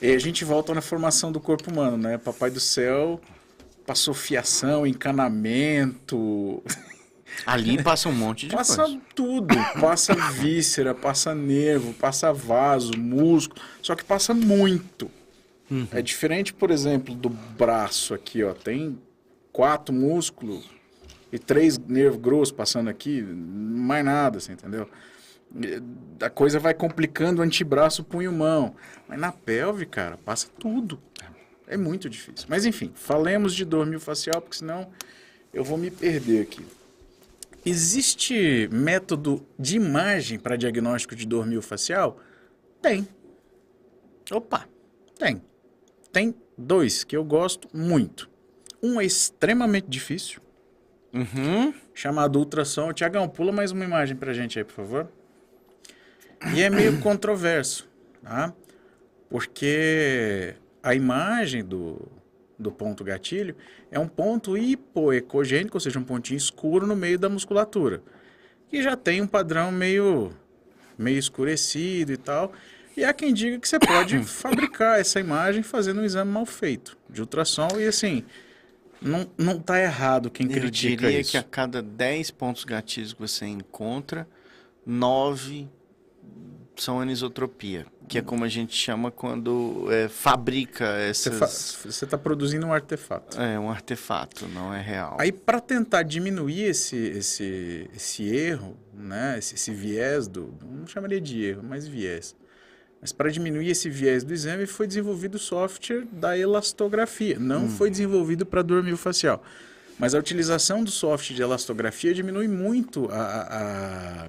E 0.00 0.12
a 0.12 0.18
gente 0.18 0.44
volta 0.44 0.74
na 0.74 0.80
formação 0.80 1.32
do 1.32 1.40
corpo 1.40 1.70
humano, 1.70 1.96
né? 1.96 2.18
Papai 2.18 2.50
do 2.50 2.60
céu 2.60 3.20
passou 3.86 4.12
fiação, 4.12 4.86
encanamento, 4.86 6.62
Ali 7.44 7.80
passa 7.82 8.08
um 8.08 8.12
monte 8.12 8.46
de 8.46 8.54
passa 8.54 8.82
coisa. 8.84 9.00
tudo. 9.14 9.54
Passa 9.80 10.14
víscera, 10.14 10.94
passa 10.94 11.34
nervo, 11.34 11.92
passa 11.94 12.32
vaso, 12.32 12.96
músculo. 12.96 13.60
Só 13.82 13.94
que 13.94 14.04
passa 14.04 14.32
muito. 14.32 15.10
Uhum. 15.70 15.88
É 15.90 16.00
diferente, 16.00 16.54
por 16.54 16.70
exemplo, 16.70 17.14
do 17.14 17.28
braço 17.28 18.14
aqui, 18.14 18.42
ó. 18.42 18.52
Tem 18.54 18.98
quatro 19.52 19.94
músculos 19.94 20.68
e 21.32 21.38
três 21.38 21.78
nervos 21.78 22.20
grossos 22.20 22.52
passando 22.52 22.88
aqui, 22.88 23.22
mais 23.22 24.04
nada, 24.04 24.38
você 24.38 24.52
entendeu? 24.52 24.88
A 26.20 26.30
coisa 26.30 26.58
vai 26.58 26.74
complicando 26.74 27.40
o 27.40 27.44
antebraço, 27.44 28.04
punho, 28.04 28.32
mão. 28.32 28.74
Mas 29.08 29.18
na 29.18 29.32
pelve, 29.32 29.86
cara, 29.86 30.16
passa 30.18 30.48
tudo. 30.58 31.00
É 31.22 31.35
muito 31.74 32.10
difícil. 32.10 32.46
Mas 32.48 32.66
enfim, 32.66 32.92
falemos 32.94 33.54
de 33.54 33.64
dor 33.64 33.86
miofascial, 33.86 34.42
porque 34.42 34.58
senão 34.58 34.90
eu 35.54 35.64
vou 35.64 35.78
me 35.78 35.90
perder 35.90 36.42
aqui. 36.42 36.62
Existe 37.64 38.68
método 38.70 39.44
de 39.58 39.76
imagem 39.76 40.38
para 40.38 40.54
diagnóstico 40.54 41.16
de 41.16 41.26
dor 41.26 41.46
miofascial? 41.46 42.20
Tem. 42.80 43.08
Opa! 44.30 44.68
Tem. 45.18 45.42
Tem 46.12 46.34
dois 46.56 47.02
que 47.02 47.16
eu 47.16 47.24
gosto 47.24 47.68
muito. 47.76 48.30
Um 48.82 49.00
é 49.00 49.04
extremamente 49.04 49.88
difícil, 49.88 50.40
Uhum. 51.12 51.72
chamado 51.94 52.38
ultrassom. 52.38 52.92
Tiagão, 52.92 53.28
pula 53.28 53.50
mais 53.50 53.72
uma 53.72 53.84
imagem 53.84 54.14
pra 54.16 54.32
gente 54.32 54.58
aí, 54.58 54.64
por 54.64 54.74
favor. 54.74 55.08
E 56.54 56.62
é 56.62 56.70
meio 56.70 56.98
controverso, 57.02 57.88
tá? 58.22 58.52
Porque 59.28 60.54
a 60.86 60.94
imagem 60.94 61.64
do, 61.64 62.00
do 62.56 62.70
ponto 62.70 63.02
gatilho 63.02 63.56
é 63.90 63.98
um 63.98 64.06
ponto 64.06 64.56
hipoecogênico, 64.56 65.76
ou 65.76 65.80
seja, 65.80 65.98
um 65.98 66.04
pontinho 66.04 66.36
escuro 66.36 66.86
no 66.86 66.94
meio 66.94 67.18
da 67.18 67.28
musculatura, 67.28 68.00
que 68.68 68.80
já 68.80 68.96
tem 68.96 69.20
um 69.20 69.26
padrão 69.26 69.72
meio, 69.72 70.30
meio 70.96 71.18
escurecido 71.18 72.12
e 72.12 72.16
tal. 72.16 72.52
E 72.96 73.04
há 73.04 73.12
quem 73.12 73.34
diga 73.34 73.58
que 73.58 73.68
você 73.68 73.80
pode 73.80 74.22
fabricar 74.22 75.00
essa 75.00 75.18
imagem 75.18 75.64
fazendo 75.64 76.02
um 76.02 76.04
exame 76.04 76.30
mal 76.30 76.46
feito 76.46 76.96
de 77.10 77.20
ultrassom 77.20 77.80
e 77.80 77.86
assim, 77.88 78.24
não, 79.02 79.28
não 79.36 79.58
tá 79.58 79.82
errado 79.82 80.30
quem 80.30 80.46
Eu 80.46 80.52
critica 80.52 81.02
diria 81.02 81.20
isso. 81.20 81.32
que 81.32 81.36
a 81.36 81.42
cada 81.42 81.82
10 81.82 82.30
pontos 82.30 82.62
gatilhos 82.62 83.12
que 83.12 83.18
você 83.20 83.44
encontra, 83.44 84.24
9 84.86 85.68
são 86.82 87.00
anisotropia, 87.00 87.86
que 88.08 88.18
é 88.18 88.22
como 88.22 88.44
a 88.44 88.48
gente 88.48 88.76
chama 88.76 89.10
quando 89.10 89.86
é, 89.90 90.08
fabrica 90.08 90.84
Você 91.12 91.28
essas... 91.30 91.84
está 92.02 92.18
produzindo 92.18 92.66
um 92.66 92.72
artefato. 92.72 93.40
É 93.40 93.58
um 93.58 93.70
artefato, 93.70 94.46
não 94.48 94.72
é 94.72 94.80
real. 94.80 95.16
Aí, 95.20 95.32
para 95.32 95.60
tentar 95.60 96.02
diminuir 96.02 96.62
esse, 96.64 96.96
esse, 96.96 97.90
esse 97.94 98.24
erro, 98.34 98.76
né, 98.94 99.36
esse, 99.38 99.54
esse 99.54 99.70
viés 99.72 100.26
do. 100.28 100.54
Não 100.62 100.86
chamaria 100.86 101.20
de 101.20 101.42
erro, 101.44 101.62
mas 101.62 101.86
viés. 101.86 102.34
Mas 103.00 103.12
para 103.12 103.30
diminuir 103.30 103.68
esse 103.70 103.90
viés 103.90 104.24
do 104.24 104.32
exame, 104.32 104.66
foi 104.66 104.86
desenvolvido 104.86 105.34
o 105.34 105.38
software 105.38 106.06
da 106.10 106.36
elastografia. 106.36 107.38
Não 107.38 107.68
foi 107.68 107.90
desenvolvido 107.90 108.46
para 108.46 108.62
dor 108.62 108.82
miofascial. 108.82 109.42
Mas 109.98 110.14
a 110.14 110.18
utilização 110.18 110.82
do 110.82 110.90
software 110.90 111.34
de 111.36 111.42
elastografia 111.42 112.12
diminui 112.12 112.48
muito 112.48 113.08
a- 113.10 113.16
a- 113.50 114.28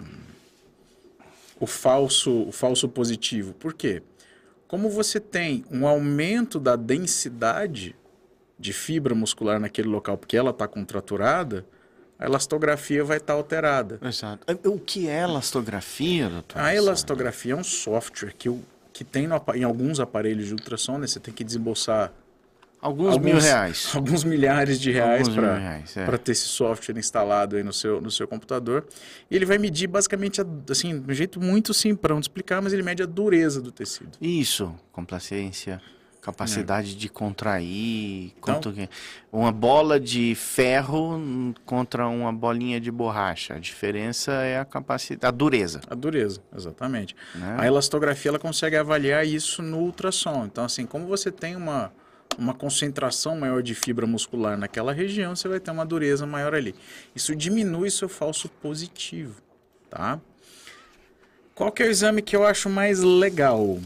o, 1.59 1.67
falso, 1.67 2.47
o 2.47 2.51
falso 2.51 2.87
positivo. 2.87 3.53
Por 3.53 3.73
quê? 3.73 4.01
Como 4.67 4.89
você 4.89 5.19
tem 5.19 5.63
um 5.71 5.87
aumento 5.87 6.59
da 6.59 6.75
densidade 6.75 7.95
de 8.59 8.73
fibra 8.73 9.13
muscular 9.15 9.59
naquele 9.59 9.87
local, 9.87 10.17
porque 10.17 10.35
ela 10.35 10.49
está 10.49 10.67
contraturada, 10.67 11.65
a 12.19 12.25
elastografia 12.25 13.03
vai 13.03 13.17
estar 13.17 13.33
alterada. 13.33 13.99
Exato. 14.01 14.45
O 14.65 14.79
que 14.79 15.07
é 15.07 15.21
elastografia, 15.21 16.29
doutor? 16.29 16.59
A 16.59 16.73
elastografia 16.73 17.53
é 17.53 17.55
um 17.55 17.63
software 17.63 18.33
que, 18.33 18.49
que 18.91 19.03
tem 19.03 19.27
no 19.27 19.41
em 19.53 19.63
alguns 19.63 19.99
aparelhos 19.99 20.47
de 20.47 20.53
ultrassom, 20.53 20.97
né, 20.97 21.07
você 21.07 21.19
tem 21.19 21.33
que 21.33 21.43
desembolsar 21.43 22.11
Alguns, 22.80 23.13
alguns- 23.13 23.25
mil 23.34 23.39
reais. 23.41 23.91
alguns 23.95 24.23
milhares 24.23 24.80
de 24.80 24.91
reais 24.91 25.28
para 25.28 25.82
é. 25.95 26.05
para 26.05 26.17
ter 26.17 26.32
esse 26.34 26.45
software 26.45 26.97
instalado 26.97 27.55
aí 27.55 27.63
no 27.63 27.73
seu, 27.73 27.99
no 27.99 28.11
seu 28.11 28.28
computador. 28.28 28.86
E 29.32 29.36
ele 29.36 29.45
vai 29.45 29.57
medir 29.57 29.88
basicamente, 29.88 30.39
a- 30.41 30.45
assim, 30.69 30.99
de 30.99 31.11
um 31.11 31.13
jeito 31.15 31.39
muito 31.41 31.73
simplão 31.73 32.19
de 32.19 32.25
explicar, 32.25 32.61
mas 32.61 32.73
ele 32.73 32.84
mede 32.84 33.01
a 33.01 33.05
dureza 33.05 33.61
do 33.61 33.71
tecido. 33.71 34.11
Isso, 34.21 34.73
complacência, 34.91 35.82
capacidade 36.21 36.95
de 36.95 37.09
contrair, 37.09 38.34
Então- 38.38 38.55
quanto 38.61 38.73
uma 39.32 39.51
bola 39.51 39.99
de 39.99 40.36
ferro 40.36 41.19
contra 41.65 42.07
uma 42.07 42.32
bolinha 42.34 42.80
de 42.80 42.91
borracha. 42.91 43.55
A 43.55 43.59
diferença 43.59 44.32
é 44.34 44.59
a 44.59 44.65
capacidade, 44.65 45.25
a 45.25 45.32
dureza, 45.32 45.82
A 45.89 45.95
dureza, 45.95 46.41
exatamente. 46.55 47.15
né? 47.34 47.55
A 47.59 47.65
elastografia 47.65 48.30
ela 48.30 48.39
consegue 48.39 48.75
avaliar 48.75 49.25
isso 49.25 49.61
no 49.61 49.78
ultrassom. 49.80 50.45
Então, 50.45 50.63
assim, 50.65 50.86
como 50.86 51.07
você 51.07 51.32
tem 51.32 51.55
uma, 51.55 51.91
uma 52.38 52.53
concentração 52.53 53.36
maior 53.36 53.61
de 53.61 53.73
fibra 53.75 54.05
muscular 54.05 54.57
naquela 54.57 54.93
região, 54.93 55.36
você 55.36 55.47
vai 55.47 55.59
ter 55.59 55.71
uma 55.71 55.86
dureza 55.86 56.25
maior 56.25 56.53
ali. 56.53 56.75
Isso 57.15 57.36
diminui 57.36 57.89
seu 57.89 58.07
falso 58.07 58.49
positivo, 58.49 59.41
tá? 59.89 60.19
Qual 61.55 61.71
que 61.71 61.82
é 61.82 61.88
o 61.88 61.89
exame 61.89 62.21
que 62.21 62.36
eu 62.36 62.45
acho 62.45 62.69
mais 62.69 62.99
legal? 62.99 63.80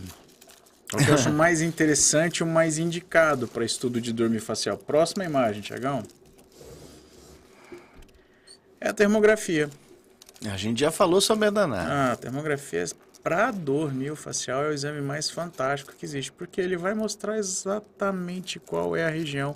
Qual 0.89 1.04
que 1.04 1.10
eu 1.10 1.16
acho 1.16 1.32
mais 1.34 1.62
interessante 1.62 2.44
o 2.44 2.46
mais 2.46 2.78
indicado 2.78 3.48
para 3.48 3.64
estudo 3.64 4.02
de 4.02 4.12
dor 4.12 4.30
miofascial? 4.30 4.78
Próxima 4.78 5.24
imagem, 5.24 5.62
Tiagão. 5.62 6.04
É 8.80 8.89
a 8.89 8.94
termografia. 8.94 9.70
A 10.46 10.58
gente 10.58 10.80
já 10.82 10.92
falou 10.92 11.22
sobre 11.22 11.48
a 11.48 11.52
danada. 11.52 11.89
Ah, 11.89 12.12
a 12.14 12.16
termografia 12.16 12.84
para 13.24 13.51
dor 13.51 13.93
miofascial 13.93 14.63
é 14.63 14.69
o 14.69 14.74
exame 14.74 15.01
mais 15.01 15.30
fantástico 15.30 15.93
que 15.97 16.05
existe, 16.05 16.32
porque 16.32 16.59
ele 16.59 16.76
vai 16.78 16.93
mostrar 16.93 17.38
exatamente 17.38 18.59
qual 18.59 18.95
é 18.95 19.05
a 19.05 19.09
região 19.09 19.55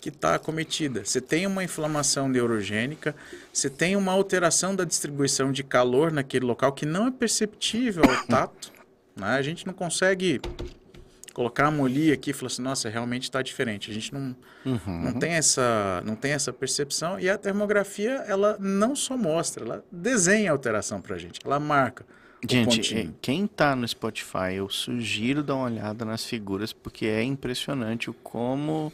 que 0.00 0.10
está 0.10 0.34
acometida. 0.34 1.04
Você 1.04 1.20
tem 1.20 1.46
uma 1.46 1.64
inflamação 1.64 2.28
neurogênica, 2.28 3.14
você 3.52 3.68
tem 3.68 3.96
uma 3.96 4.12
alteração 4.12 4.74
da 4.74 4.84
distribuição 4.84 5.50
de 5.50 5.64
calor 5.64 6.12
naquele 6.12 6.44
local 6.44 6.72
que 6.72 6.86
não 6.86 7.08
é 7.08 7.10
perceptível 7.10 8.04
ao 8.04 8.24
tato. 8.28 8.72
Né? 9.16 9.26
A 9.26 9.42
gente 9.42 9.66
não 9.66 9.72
consegue 9.74 10.40
colocar 11.34 11.66
a 11.66 11.70
molia 11.70 12.14
aqui 12.14 12.30
e 12.30 12.32
falar 12.32 12.48
assim, 12.48 12.62
nossa, 12.62 12.88
realmente 12.88 13.24
está 13.24 13.42
diferente. 13.42 13.90
A 13.90 13.94
gente 13.94 14.12
não, 14.12 14.36
Uhum. 14.64 15.02
não, 15.04 15.12
tem 15.14 15.32
essa, 15.32 16.02
não 16.04 16.14
tem 16.16 16.32
essa 16.32 16.52
percepção. 16.52 17.18
E 17.18 17.28
a 17.30 17.38
termografia, 17.38 18.24
ela 18.26 18.56
não 18.60 18.94
só 18.94 19.16
mostra, 19.16 19.64
ela 19.64 19.84
desenha 19.90 20.50
a 20.50 20.52
alteração 20.52 21.00
para 21.00 21.14
a 21.16 21.18
gente, 21.18 21.40
ela 21.44 21.58
marca. 21.60 22.04
Gente, 22.46 22.96
eh, 22.96 23.08
quem 23.20 23.46
tá 23.46 23.74
no 23.74 23.86
Spotify, 23.86 24.54
eu 24.56 24.68
sugiro 24.68 25.42
dar 25.42 25.56
uma 25.56 25.64
olhada 25.64 26.04
nas 26.04 26.24
figuras, 26.24 26.72
porque 26.72 27.06
é 27.06 27.22
impressionante 27.22 28.08
o 28.08 28.14
como. 28.14 28.92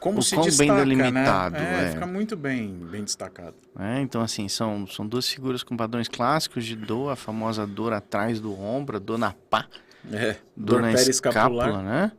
como 0.00 0.18
o 0.18 0.22
se 0.22 0.34
quão 0.34 0.44
bem 0.46 0.50
destaca, 0.50 0.74
delimitado, 0.84 1.56
né? 1.56 1.82
É, 1.82 1.84
é. 1.84 1.92
fica 1.92 2.06
muito 2.06 2.36
bem, 2.36 2.68
bem 2.90 3.04
destacado. 3.04 3.54
né? 3.74 4.00
Então, 4.02 4.20
assim, 4.20 4.48
são, 4.48 4.86
são 4.88 5.06
duas 5.06 5.28
figuras 5.28 5.62
com 5.62 5.76
padrões 5.76 6.08
clássicos 6.08 6.64
de 6.64 6.74
dor, 6.74 7.10
a 7.10 7.16
famosa 7.16 7.66
dor 7.66 7.92
atrás 7.92 8.40
do 8.40 8.58
ombro, 8.58 8.98
dor 8.98 9.18
na 9.18 9.32
pá, 9.32 9.68
É, 10.10 10.32
dor, 10.56 10.80
dor 10.80 10.82
na 10.82 10.92
escápula, 10.92 11.82
né? 11.82 12.12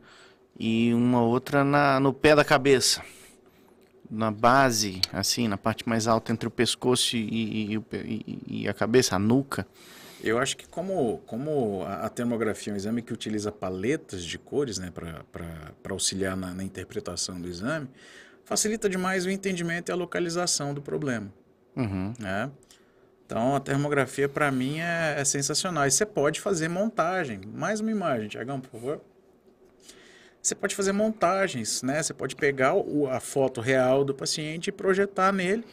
E 0.58 0.94
uma 0.94 1.20
outra 1.20 1.62
na, 1.62 2.00
no 2.00 2.12
pé 2.12 2.34
da 2.34 2.44
cabeça. 2.44 3.02
Na 4.10 4.30
base, 4.30 5.00
assim, 5.12 5.48
na 5.48 5.58
parte 5.58 5.88
mais 5.88 6.06
alta 6.06 6.30
entre 6.32 6.46
o 6.46 6.50
pescoço 6.50 7.16
e, 7.16 7.74
e- 7.74 7.76
e- 7.92 8.38
e 8.62 8.68
a 8.68 8.72
cabeça, 8.72 9.16
a 9.16 9.18
nuca. 9.18 9.66
Eu 10.26 10.38
acho 10.38 10.56
que 10.56 10.66
como, 10.66 11.18
como 11.26 11.84
a, 11.86 12.08
termografia 12.08 12.72
é 12.72 12.74
um 12.74 12.76
exame 12.76 13.02
que 13.02 13.12
utiliza 13.12 13.52
paletas 13.52 14.24
de 14.24 14.38
cores 14.38 14.78
né, 14.78 14.90
para 14.90 15.92
auxiliar 15.92 16.34
na, 16.34 16.54
na 16.54 16.64
interpretação 16.64 17.38
do 17.40 17.46
exame, 17.46 17.88
facilita 18.44 18.88
demais 18.88 19.26
o 19.26 19.30
entendimento 19.30 19.90
e 19.90 19.92
a 19.92 19.94
localização 19.94 20.72
do 20.72 20.80
problema. 20.80 21.30
Uhum. 21.76 22.14
né? 22.18 22.50
Então, 23.26 23.56
a 23.56 23.60
termografia, 23.60 24.28
para 24.28 24.50
mim, 24.50 24.80
é, 24.80 25.16
é 25.18 25.24
sensacional. 25.24 25.86
E 25.86 25.90
você 25.90 26.06
pode 26.06 26.40
fazer 26.40 26.68
montagem. 26.68 27.40
Mais 27.52 27.80
uma 27.80 27.90
imagem, 27.90 28.28
Tiagão, 28.28 28.60
por 28.60 28.70
favor. 28.70 29.00
Você 30.40 30.54
pode 30.54 30.74
fazer 30.74 30.92
montagens, 30.92 31.82
né? 31.82 32.02
Você 32.02 32.12
pode 32.12 32.36
pegar 32.36 32.74
o- 32.74 33.08
a 33.08 33.18
foto 33.20 33.60
real 33.62 34.04
do 34.04 34.14
paciente 34.14 34.68
e 34.68 34.72
projetar 34.72 35.32
nele 35.32 35.64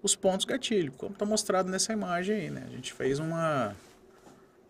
os 0.00 0.14
pontos 0.16 0.44
gatilho, 0.46 0.92
como 0.92 1.12
está 1.12 1.24
mostrado 1.24 1.68
nessa 1.70 1.92
imagem 1.92 2.36
aí, 2.36 2.50
né? 2.50 2.62
A 2.66 2.70
gente 2.70 2.92
fez 2.92 3.18
uma 3.18 3.74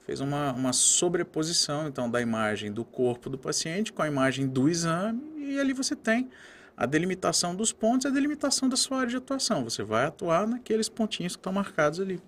fez 0.05 0.21
uma, 0.21 0.53
uma 0.53 0.73
sobreposição, 0.73 1.89
então, 1.89 2.11
da 2.11 2.21
imagem 2.21 2.73
do 2.73 2.85
corpo 2.85 3.31
do 3.31 3.39
paciente 3.39 3.93
com 3.93 4.03
a 4.03 4.09
imagem 4.09 4.47
do 4.47 4.69
exame 4.69 5.23
e 5.37 5.59
ali 5.59 5.73
você 5.73 5.95
tem 5.95 6.29
a 6.77 6.87
delimitação 6.87 7.55
dos 7.55 7.73
pontos 7.73 8.05
e 8.05 8.09
a 8.09 8.11
delimitação 8.11 8.69
da 8.69 8.77
sua 8.77 8.99
área 8.99 9.11
de 9.11 9.17
atuação. 9.17 9.65
Você 9.65 9.83
vai 9.83 10.07
atuar 10.07 10.47
naqueles 10.47 10.89
pontinhos 10.89 11.37
que 11.37 11.41
estão 11.41 11.53
marcados 11.53 12.01
ali. 12.01 12.21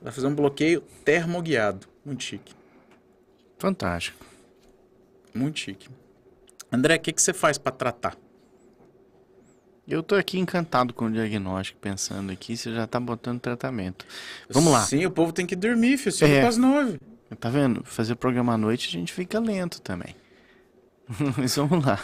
Vai 0.00 0.12
fazer 0.12 0.26
um 0.26 0.34
bloqueio 0.34 0.80
termoguiado. 1.04 1.86
Muito 2.04 2.22
chique. 2.22 2.54
Fantástico. 3.58 4.24
Muito 5.34 5.58
chique. 5.58 5.88
André, 6.70 6.96
o 6.96 7.00
que, 7.00 7.12
que 7.12 7.22
você 7.22 7.32
faz 7.32 7.58
para 7.58 7.72
tratar? 7.72 8.16
Eu 9.86 10.02
tô 10.02 10.14
aqui 10.14 10.38
encantado 10.38 10.94
com 10.94 11.06
o 11.06 11.10
diagnóstico, 11.10 11.78
pensando 11.80 12.30
aqui, 12.30 12.56
você 12.56 12.72
já 12.72 12.86
tá 12.86 13.00
botando 13.00 13.40
tratamento. 13.40 14.06
Vamos 14.48 14.72
lá. 14.72 14.82
Sim, 14.82 15.04
o 15.06 15.10
povo 15.10 15.32
tem 15.32 15.44
que 15.44 15.56
dormir, 15.56 15.98
filho. 15.98 16.12
Cinco 16.12 16.30
É. 16.30 16.46
as 16.46 16.56
nove. 16.56 17.00
Tá 17.40 17.48
vendo? 17.48 17.82
Fazer 17.84 18.14
programa 18.14 18.54
à 18.54 18.58
noite 18.58 18.88
a 18.88 18.92
gente 18.92 19.12
fica 19.12 19.40
lento 19.40 19.80
também. 19.80 20.14
Mas 21.36 21.56
vamos 21.56 21.84
lá. 21.84 21.98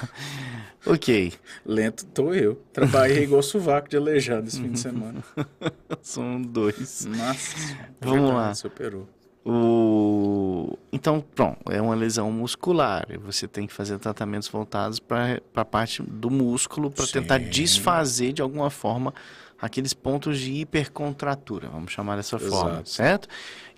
Ok. 0.87 1.33
Lento 1.65 2.05
tô 2.07 2.33
eu. 2.35 2.57
Trabalhei 2.73 3.23
igual 3.25 3.43
sovaco 3.43 3.89
de 3.89 3.97
aleijado 3.97 4.49
esse 4.49 4.61
fim 4.61 4.73
de 4.73 4.81
semana. 4.81 5.23
São 6.03 6.41
dois. 6.41 7.05
Nossa. 7.07 7.57
Vamos 8.01 8.19
Verdade, 8.21 8.33
lá. 8.33 8.55
Superou. 8.55 9.09
O... 9.51 10.77
Então, 10.93 11.25
pronto, 11.35 11.73
é 11.73 11.81
uma 11.81 11.95
lesão 11.95 12.31
muscular. 12.31 13.07
e 13.09 13.17
Você 13.17 13.49
tem 13.49 13.67
que 13.67 13.73
fazer 13.73 13.99
tratamentos 13.99 14.47
voltados 14.47 15.01
para 15.01 15.41
a 15.55 15.65
parte 15.65 16.03
do 16.03 16.29
músculo 16.29 16.91
para 16.91 17.07
tentar 17.07 17.39
desfazer 17.39 18.35
de 18.35 18.43
alguma 18.43 18.69
forma 18.69 19.15
aqueles 19.59 19.95
pontos 19.95 20.39
de 20.39 20.53
hipercontratura, 20.53 21.69
vamos 21.69 21.91
chamar 21.91 22.17
dessa 22.17 22.39
forma, 22.39 22.75
Exato. 22.75 22.91
certo? 22.91 23.29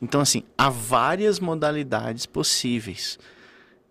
Então, 0.03 0.21
assim, 0.21 0.43
há 0.59 0.69
várias 0.69 1.39
modalidades 1.39 2.27
possíveis. 2.27 3.17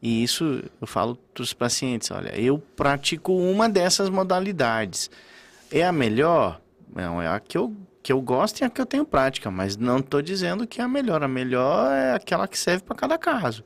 E 0.02 0.22
isso 0.22 0.62
eu 0.82 0.88
falo 0.88 1.18
para 1.34 1.42
os 1.42 1.54
pacientes: 1.54 2.12
olha, 2.12 2.38
eu 2.38 2.60
pratico 2.76 3.34
uma 3.34 3.70
dessas 3.70 4.10
modalidades. 4.10 5.10
É 5.72 5.86
a 5.86 5.92
melhor? 5.92 6.60
Não, 6.94 7.22
é 7.22 7.28
a 7.28 7.40
que 7.40 7.58
eu, 7.58 7.74
que 8.10 8.14
eu 8.14 8.20
gosto 8.22 8.62
e 8.62 8.64
a 8.64 8.70
que 8.72 8.82
eu 8.82 8.88
tenho 8.88 9.06
prática, 9.06 9.52
mas 9.52 9.78
não 9.78 10.00
estou 10.00 10.20
dizendo 10.20 10.66
que 10.66 10.82
é 10.82 10.84
a 10.84 10.88
melhor. 10.88 11.22
A 11.22 11.28
melhor 11.28 11.92
é 11.94 12.14
aquela 12.16 12.48
que 12.48 12.58
serve 12.58 12.82
para 12.84 12.96
cada 12.96 13.20
caso. 13.20 13.64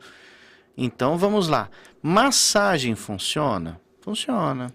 Então 0.78 1.18
vamos 1.18 1.48
lá. 1.48 1.70
Massagem 2.02 2.94
funciona? 2.94 3.80
Funciona. 4.02 4.70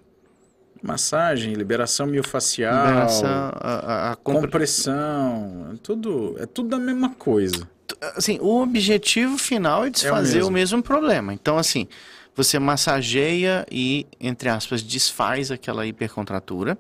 Massagem, 0.83 1.53
liberação 1.53 2.07
miofacial, 2.07 2.87
Liberação, 2.87 3.29
a, 3.29 4.09
a- 4.09 4.13
a 4.13 4.17
compre- 4.17 4.43
compressão, 4.43 5.73
é 5.75 5.77
tudo, 5.83 6.37
é 6.39 6.47
tudo 6.47 6.75
a 6.75 6.79
mesma 6.79 7.11
coisa. 7.11 7.69
assim, 8.17 8.39
o 8.41 8.63
objetivo 8.63 9.37
final 9.37 9.85
é 9.85 9.91
desfazer 9.91 10.39
o 10.39 10.51
mesmo. 10.51 10.79
mesmo 10.79 10.83
problema. 10.83 11.35
Então, 11.35 11.59
assim, 11.59 11.87
você 12.35 12.59
massageia 12.59 13.67
e, 13.71 14.07
entre 14.19 14.49
aspas, 14.49 14.81
desfaz 14.83 15.51
aquela 15.51 15.85
hipercontratura. 15.87 16.79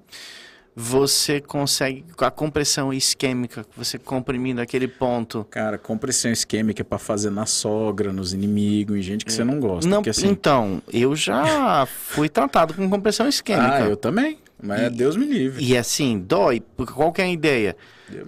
Você 0.80 1.40
consegue, 1.40 2.04
com 2.16 2.24
a 2.24 2.30
compressão 2.30 2.92
isquêmica, 2.92 3.66
você 3.76 3.98
comprimindo 3.98 4.60
aquele 4.60 4.86
ponto. 4.86 5.44
Cara, 5.50 5.76
compressão 5.76 6.30
isquêmica 6.30 6.82
é 6.82 6.84
pra 6.84 6.98
fazer 6.98 7.30
na 7.30 7.46
sogra, 7.46 8.12
nos 8.12 8.32
inimigos, 8.32 8.96
em 8.96 9.02
gente 9.02 9.24
que 9.24 9.32
você 9.32 9.42
não 9.42 9.58
gosta. 9.58 9.90
Não, 9.90 9.96
porque, 9.98 10.10
assim, 10.10 10.28
Então, 10.28 10.80
eu 10.92 11.16
já 11.16 11.84
fui 12.06 12.28
tratado 12.28 12.74
com 12.74 12.88
compressão 12.88 13.26
isquêmica. 13.28 13.74
ah, 13.86 13.88
eu 13.88 13.96
também. 13.96 14.38
Mas 14.62 14.82
E- 14.86 14.90
Deus 14.90 15.16
me 15.16 15.26
livre. 15.26 15.64
E 15.64 15.76
assim, 15.76 16.16
dói, 16.20 16.62
qual 16.94 17.12
que 17.12 17.22
é 17.22 17.24
a 17.24 17.28
ideia? 17.28 17.76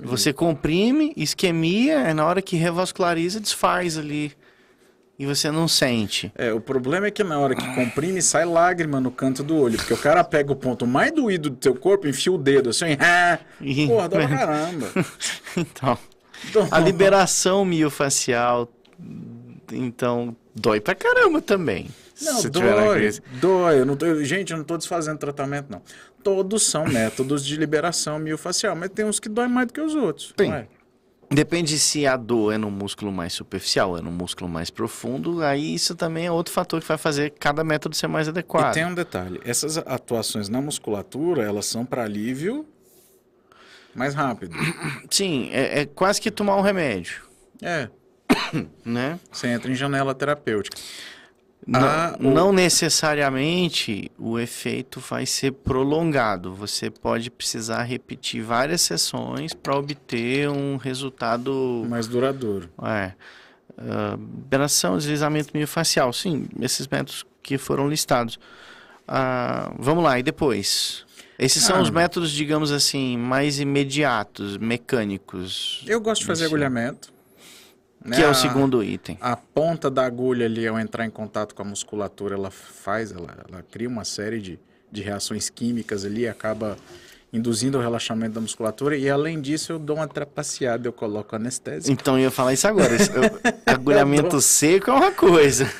Você 0.02 0.32
comprime, 0.32 1.12
isquemia, 1.16 2.00
é 2.00 2.12
na 2.12 2.26
hora 2.26 2.42
que 2.42 2.56
revasculariza, 2.56 3.38
desfaz 3.38 3.96
ali. 3.96 4.32
E 5.20 5.26
você 5.26 5.50
não 5.50 5.68
sente. 5.68 6.32
É, 6.34 6.50
o 6.50 6.62
problema 6.62 7.06
é 7.08 7.10
que 7.10 7.22
na 7.22 7.38
hora 7.38 7.54
que 7.54 7.74
comprime, 7.74 8.22
sai 8.22 8.46
lágrima 8.46 9.02
no 9.02 9.10
canto 9.10 9.42
do 9.42 9.54
olho. 9.54 9.76
Porque 9.76 9.92
o 9.92 9.96
cara 9.98 10.24
pega 10.24 10.50
o 10.50 10.56
ponto 10.56 10.86
mais 10.86 11.12
doído 11.12 11.50
do 11.50 11.56
teu 11.56 11.74
corpo, 11.74 12.08
enfia 12.08 12.32
o 12.32 12.38
dedo 12.38 12.70
assim, 12.70 12.96
ah, 12.98 13.38
porra, 13.86 14.08
dá 14.08 14.16
pra 14.16 14.28
caramba. 14.28 14.86
Então, 15.58 15.98
Então, 16.48 16.68
a 16.70 16.80
liberação 16.80 17.66
miofacial, 17.66 18.72
então, 19.70 20.34
dói 20.54 20.80
pra 20.80 20.94
caramba 20.94 21.42
também. 21.42 21.90
Não, 22.22 22.42
dói, 22.44 23.12
dói. 23.42 23.80
Eu 23.80 23.84
não 23.84 23.96
tô, 23.96 24.24
gente, 24.24 24.52
eu 24.52 24.56
não 24.56 24.64
tô 24.64 24.78
desfazendo 24.78 25.18
tratamento, 25.18 25.66
não. 25.68 25.82
Todos 26.24 26.62
são 26.62 26.86
métodos 26.86 27.44
de 27.44 27.56
liberação 27.56 28.18
miofacial, 28.18 28.74
mas 28.74 28.88
tem 28.88 29.04
uns 29.04 29.20
que 29.20 29.28
dói 29.28 29.48
mais 29.48 29.66
do 29.66 29.74
que 29.74 29.82
os 29.82 29.94
outros. 29.94 30.32
Tem. 30.34 30.66
Depende 31.32 31.78
se 31.78 32.04
a 32.08 32.16
dor 32.16 32.52
é 32.52 32.58
no 32.58 32.72
músculo 32.72 33.12
mais 33.12 33.32
superficial, 33.32 33.96
é 33.96 34.02
no 34.02 34.10
músculo 34.10 34.50
mais 34.50 34.68
profundo, 34.68 35.44
aí 35.44 35.76
isso 35.76 35.94
também 35.94 36.26
é 36.26 36.30
outro 36.32 36.52
fator 36.52 36.80
que 36.80 36.88
vai 36.88 36.98
fazer 36.98 37.30
cada 37.38 37.62
método 37.62 37.94
ser 37.94 38.08
mais 38.08 38.26
E 38.26 38.30
adequado. 38.30 38.74
tem 38.74 38.84
um 38.84 38.92
detalhe, 38.94 39.40
essas 39.44 39.78
atuações 39.78 40.48
na 40.48 40.60
musculatura, 40.60 41.44
elas 41.44 41.66
são 41.66 41.86
para 41.86 42.02
alívio 42.02 42.66
mais 43.94 44.12
rápido. 44.12 44.56
Sim, 45.08 45.48
é, 45.52 45.82
é 45.82 45.86
quase 45.86 46.20
que 46.20 46.32
tomar 46.32 46.56
um 46.56 46.62
remédio, 46.62 47.22
É, 47.62 47.88
né? 48.84 49.20
você 49.30 49.46
entra 49.46 49.70
em 49.70 49.74
janela 49.76 50.12
terapêutica. 50.16 50.76
Não, 51.66 51.80
Ah, 51.80 52.16
o- 52.18 52.22
não 52.30 52.52
necessariamente 52.52 54.10
o 54.18 54.38
efeito 54.38 54.98
vai 55.00 55.26
ser 55.26 55.52
prolongado. 55.52 56.54
Você 56.54 56.90
pode 56.90 57.30
precisar 57.30 57.82
repetir 57.82 58.42
várias 58.42 58.80
sessões 58.80 59.52
para 59.54 59.76
obter 59.76 60.48
um 60.48 60.76
resultado. 60.76 61.84
Mais 61.88 62.06
duradouro. 62.06 62.68
É, 62.82 63.12
liberação, 64.18 64.96
deslizamento 64.98 65.50
miofacial. 65.54 66.12
Sim, 66.12 66.46
esses 66.60 66.86
métodos 66.88 67.24
que 67.42 67.56
foram 67.58 67.88
listados. 67.88 68.38
Ah, 69.06 69.72
vamos 69.78 70.02
lá, 70.04 70.18
e 70.18 70.22
depois? 70.22 71.04
Esses 71.38 71.62
são 71.62 71.76
Ah. 71.76 71.82
os 71.82 71.90
métodos, 71.90 72.30
digamos 72.30 72.70
assim, 72.70 73.16
mais 73.16 73.58
imediatos, 73.60 74.56
mecânicos. 74.58 75.82
Eu 75.86 76.00
gosto 76.00 76.20
de 76.22 76.26
fazer 76.26 76.44
agulhamento. 76.46 77.12
Né? 78.04 78.16
Que 78.16 78.22
é 78.22 78.28
o 78.28 78.34
segundo 78.34 78.82
item. 78.82 79.18
A 79.20 79.36
ponta 79.36 79.90
da 79.90 80.04
agulha 80.04 80.46
ali, 80.46 80.66
ao 80.66 80.78
entrar 80.78 81.04
em 81.04 81.10
contato 81.10 81.54
com 81.54 81.62
a 81.62 81.64
musculatura, 81.64 82.34
ela 82.34 82.50
faz, 82.50 83.12
ela, 83.12 83.44
ela 83.48 83.64
cria 83.70 83.88
uma 83.88 84.04
série 84.04 84.40
de, 84.40 84.58
de 84.90 85.02
reações 85.02 85.50
químicas 85.50 86.04
ali, 86.04 86.26
acaba 86.26 86.76
induzindo 87.32 87.78
o 87.78 87.80
relaxamento 87.80 88.34
da 88.34 88.40
musculatura. 88.40 88.96
E 88.96 89.08
além 89.08 89.40
disso, 89.40 89.72
eu 89.72 89.78
dou 89.78 89.96
uma 89.96 90.08
trapaceada, 90.08 90.88
eu 90.88 90.92
coloco 90.92 91.36
anestésico. 91.36 91.92
Então 91.92 92.18
eu 92.18 92.24
ia 92.24 92.30
falar 92.30 92.52
isso 92.52 92.66
agora. 92.66 92.96
Agulhamento 93.66 94.40
seco 94.40 94.90
é 94.90 94.94
uma 94.94 95.12
coisa. 95.12 95.70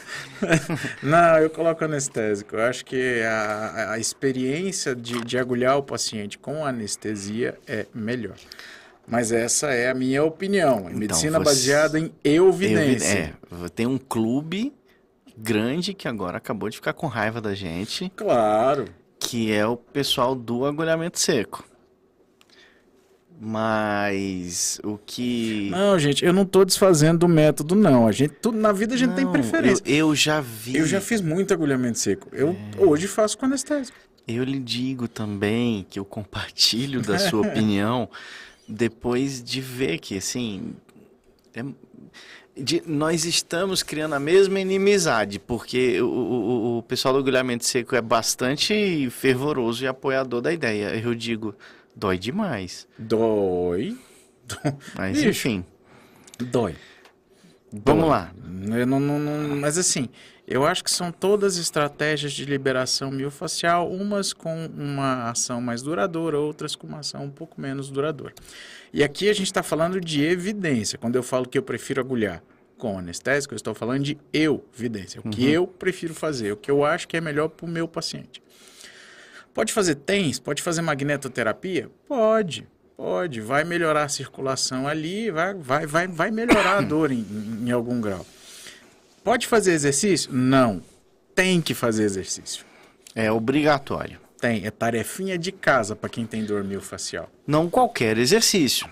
Não, 1.03 1.39
eu 1.39 1.51
coloco 1.51 1.85
anestésico. 1.85 2.57
Eu 2.57 2.63
acho 2.63 2.85
que 2.85 3.23
a, 3.23 3.93
a 3.93 3.99
experiência 3.99 4.95
de, 4.95 5.21
de 5.25 5.39
agulhar 5.39 5.77
o 5.77 5.83
paciente 5.83 6.39
com 6.39 6.65
anestesia 6.65 7.59
é 7.67 7.87
melhor. 7.93 8.37
Mas 9.11 9.33
essa 9.33 9.73
é 9.73 9.91
a 9.91 9.95
minha 9.95 10.23
opinião. 10.25 10.81
Então, 10.87 10.95
Medicina 10.99 11.39
você- 11.39 11.45
baseada 11.45 11.99
em 11.99 12.13
evidência. 12.23 13.35
É, 13.65 13.69
tem 13.75 13.87
um 13.87 13.99
clube 13.99 14.73
grande 15.37 15.93
que 15.95 16.07
agora 16.07 16.37
acabou 16.39 16.69
de 16.69 16.77
ficar 16.77 16.93
com 16.93 17.07
raiva 17.07 17.41
da 17.41 17.55
gente, 17.55 18.11
Claro. 18.15 18.85
que 19.19 19.51
é 19.53 19.67
o 19.67 19.77
pessoal 19.77 20.35
do 20.35 20.65
agulhamento 20.65 21.19
seco. 21.19 21.65
Mas 23.43 24.79
o 24.85 24.99
que. 24.99 25.71
Não, 25.71 25.99
gente, 25.99 26.23
eu 26.25 26.33
não 26.33 26.45
tô 26.45 26.63
desfazendo 26.63 27.21
do 27.21 27.29
método, 27.29 27.75
não. 27.75 28.07
A 28.07 28.13
gente, 28.13 28.35
tudo, 28.35 28.59
na 28.59 28.71
vida 28.71 28.95
a 28.95 28.99
gente 28.99 29.15
tem 29.15 29.25
Não, 29.25 29.33
preferência. 29.33 29.83
Eu, 29.87 30.09
eu 30.09 30.15
já 30.15 30.43
vi. 30.43 30.77
Eu 30.77 30.87
já 30.87 31.01
fiz 31.01 31.23
muito 31.23 31.55
agulhamento 31.55 31.99
seco. 31.99 32.29
Eu 32.33 32.55
É. 32.79 32.85
hoje 32.85 33.07
faço 33.09 33.39
com 33.39 33.47
anestésico. 33.47 33.97
Eu 34.29 34.45
lhe 34.45 34.59
digo 34.59 35.09
também 35.09 35.87
que 35.89 35.99
eu 35.99 36.05
compartilho 36.05 37.01
da 37.01 37.19
sua 37.19 37.41
opinião 37.49 38.11
depois 38.71 39.43
de 39.43 39.61
ver 39.61 39.99
que, 39.99 40.17
assim, 40.19 40.75
é- 41.55 41.65
de- 42.57 42.83
nós 42.87 43.25
estamos 43.25 43.83
criando 43.83 44.15
a 44.15 44.21
mesma 44.21 44.61
inimizade, 44.61 45.39
porque 45.39 46.01
o, 46.01 46.07
o- 46.07 46.79
o 46.79 46.83
pessoal 46.83 47.15
do 47.15 47.21
agulhamento 47.21 47.65
seco 47.65 47.95
é 47.97 48.01
bastante 48.01 49.09
fervoroso 49.11 49.85
e 49.85 49.87
apoiador 49.87 50.41
da 50.41 50.53
ideia. 50.53 50.95
Eu 50.97 51.15
digo, 51.15 51.55
dói 51.97 52.19
demais. 52.19 52.87
Dói. 52.99 53.97
Mas, 54.97 55.17
Bicho. 55.19 55.29
enfim, 55.29 55.65
Dói. 56.39 56.75
vamos 57.73 58.09
lá. 58.09 58.33
Eu 58.77 58.87
não, 58.87 58.99
não- 59.01 59.19
não- 59.19 59.57
mas 59.57 59.79
assim, 59.79 60.09
eu 60.51 60.67
acho 60.67 60.83
que 60.85 60.91
são 60.91 61.11
todas 61.13 61.57
estratégias 61.57 62.33
de 62.33 62.45
liberação 62.45 63.11
miofascial, 63.11 63.91
umas 63.91 64.33
com 64.33 64.67
uma 64.77 65.31
ação 65.31 65.61
mais 65.61 65.81
duradoura, 65.81 66.39
outras 66.39 66.75
com 66.77 66.87
uma 66.87 66.99
ação 66.99 67.25
um 67.25 67.31
pouco 67.31 67.61
menos 67.61 67.89
duradoura. 67.91 68.35
E 68.93 69.05
aqui 69.05 69.31
a 69.31 69.33
gente 69.33 69.47
está 69.47 69.63
falando 69.63 70.01
de 70.01 70.23
evidência. 70.25 70.99
Quando 70.99 71.15
eu 71.17 71.23
falo 71.23 71.49
que 71.49 71.57
eu 71.57 71.63
prefiro 71.63 72.01
agulhar 72.01 72.43
com 72.77 72.99
anestésico, 72.99 73.55
eu 73.55 73.57
estou 73.57 73.75
falando 73.75 74.03
de 74.03 74.19
evidência. 74.33 75.21
O 75.21 75.31
que 75.31 75.49
eu 75.49 75.67
prefiro 75.67 76.15
fazer, 76.15 76.53
o 76.53 76.57
que 76.57 76.71
eu 76.71 76.85
acho 76.85 77.07
que 77.07 77.17
é 77.17 77.21
melhor 77.21 77.49
para 77.49 77.67
o 77.67 77.69
meu 77.69 77.87
paciente. 77.87 78.43
Pode 79.55 79.73
fazer 79.73 79.95
TENS? 79.97 80.39
Pode 80.39 80.63
fazer 80.63 80.81
magnetoterapia? 80.81 81.89
Pode, 82.09 82.67
pode. 82.97 83.41
Vai 83.41 83.65
melhorar 83.65 84.05
a 84.05 84.09
circulação 84.09 84.87
ali, 84.89 85.31
vai, 85.31 85.55
vai, 85.55 85.87
vai, 85.87 86.07
vai 86.09 86.31
melhorar 86.31 86.79
a 86.79 86.81
dor 86.83 87.11
em- 87.13 87.27
em 87.67 87.71
algum 87.71 88.01
grau. 88.01 88.25
Pode 89.23 89.47
fazer 89.47 89.73
exercício? 89.73 90.33
Não. 90.33 90.83
Tem 91.35 91.61
que 91.61 91.75
fazer 91.75 92.05
exercício. 92.05 92.65
É 93.15 93.31
obrigatório. 93.31 94.19
Tem. 94.41 94.65
É 94.65 94.71
tarefinha 94.71 95.37
de 95.39 95.53
casa 95.53 95.95
para 95.95 96.09
quem 96.09 96.27
tem 96.27 96.45
dor 96.45 96.65
miofascial. 96.65 97.31
Não 97.47 97.69
qualquer 97.69 98.17
exercício. 98.19 98.89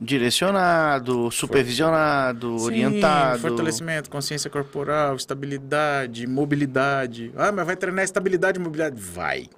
Direcionado, 0.00 1.30
supervisionado, 1.30 2.58
Sim, 2.58 2.64
orientado. 2.64 3.40
fortalecimento, 3.40 4.10
consciência 4.10 4.48
corporal, 4.48 5.14
estabilidade, 5.16 6.26
mobilidade. 6.26 7.30
Ah, 7.36 7.52
mas 7.52 7.66
vai 7.66 7.76
treinar 7.76 8.04
estabilidade 8.04 8.58
e 8.58 8.62
mobilidade? 8.62 9.00
Vai. 9.00 9.48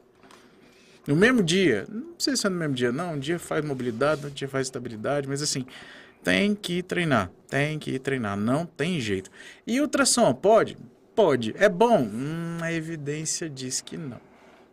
No 1.07 1.15
mesmo 1.15 1.43
dia, 1.43 1.87
não 1.89 2.15
precisa 2.15 2.37
ser 2.37 2.49
no 2.49 2.57
mesmo 2.57 2.75
dia, 2.75 2.91
não. 2.91 3.15
Um 3.15 3.19
dia 3.19 3.39
faz 3.39 3.65
mobilidade, 3.65 4.25
outro 4.25 4.37
dia 4.37 4.49
faz 4.49 4.67
estabilidade, 4.67 5.29
mas 5.29 5.43
assim, 5.43 5.65
tem 6.25 6.55
que 6.55 6.83
treinar, 6.83 7.31
tem 7.49 7.79
que 7.79 7.99
treinar, 7.99 8.37
não 8.37 8.65
tem 8.65 8.99
jeito. 8.99 9.31
E 9.67 9.81
ultrassom, 9.81 10.33
pode? 10.33 10.77
Pode. 11.15 11.55
É 11.59 11.69
bom? 11.69 12.01
Hum, 12.03 12.59
a 12.63 12.73
evidência 12.73 13.49
diz 13.49 13.81
que 13.81 13.97
não. 13.97 14.21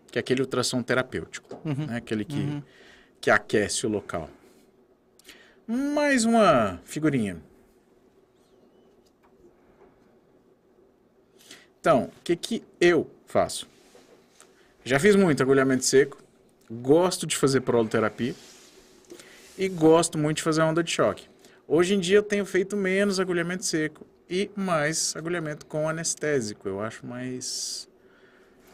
Que 0.10 0.18
é 0.18 0.22
aquele 0.22 0.42
ultrassom 0.42 0.82
terapêutico, 0.82 1.60
né? 1.66 1.98
aquele 1.98 2.26
que, 2.26 2.64
que 3.20 3.30
aquece 3.30 3.86
o 3.86 3.90
local. 3.90 4.30
Mais 5.68 6.26
uma 6.26 6.82
figurinha. 6.86 7.38
Então, 11.80 12.06
o 12.06 12.24
que, 12.24 12.36
que 12.36 12.64
eu 12.80 13.10
faço? 13.26 13.68
Já 14.84 15.00
fiz 15.00 15.16
muito 15.16 15.42
agulhamento 15.44 15.84
seco, 15.84 16.18
gosto 16.70 17.26
de 17.26 17.36
fazer 17.36 17.62
proloterapia 17.62 18.36
e 19.58 19.68
gosto 19.68 20.18
muito 20.18 20.38
de 20.38 20.44
fazer 20.44 20.62
onda 20.62 20.84
de 20.84 20.92
choque. 20.92 21.31
Hoje 21.74 21.96
em 21.96 22.02
dia 22.02 22.18
eu 22.18 22.22
tenho 22.22 22.46
feito 22.46 22.76
menos 22.76 23.18
agulhamento 23.18 23.64
seco 23.64 24.06
e 24.30 24.52
mais 24.58 25.16
agulhamento 25.16 25.66
com 25.66 25.88
anestésico. 25.88 26.68
Eu 26.68 26.82
acho 26.82 27.06
mais. 27.06 27.88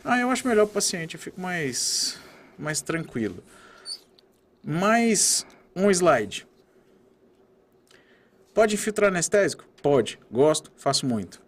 Ah, 0.04 0.18
eu 0.20 0.32
acho 0.32 0.48
melhor 0.48 0.64
o 0.64 0.68
paciente, 0.68 1.14
eu 1.14 1.22
fico 1.22 1.40
mais, 1.40 2.20
mais 2.58 2.82
tranquilo. 2.82 3.44
Mais 4.64 5.46
um 5.76 5.92
slide. 5.92 6.48
Pode 8.52 8.74
infiltrar 8.74 9.10
anestésico? 9.10 9.64
Pode. 9.80 10.18
Gosto, 10.32 10.72
faço 10.76 11.06
muito. 11.06 11.40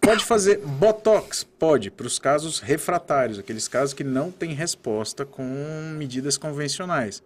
Pode 0.00 0.24
fazer 0.24 0.58
botox? 0.58 1.42
Pode, 1.42 1.90
para 1.90 2.06
os 2.06 2.20
casos 2.20 2.60
refratários, 2.60 3.40
aqueles 3.40 3.66
casos 3.66 3.92
que 3.92 4.04
não 4.04 4.30
têm 4.30 4.54
resposta 4.54 5.26
com 5.26 5.42
medidas 5.98 6.38
convencionais. 6.38 7.24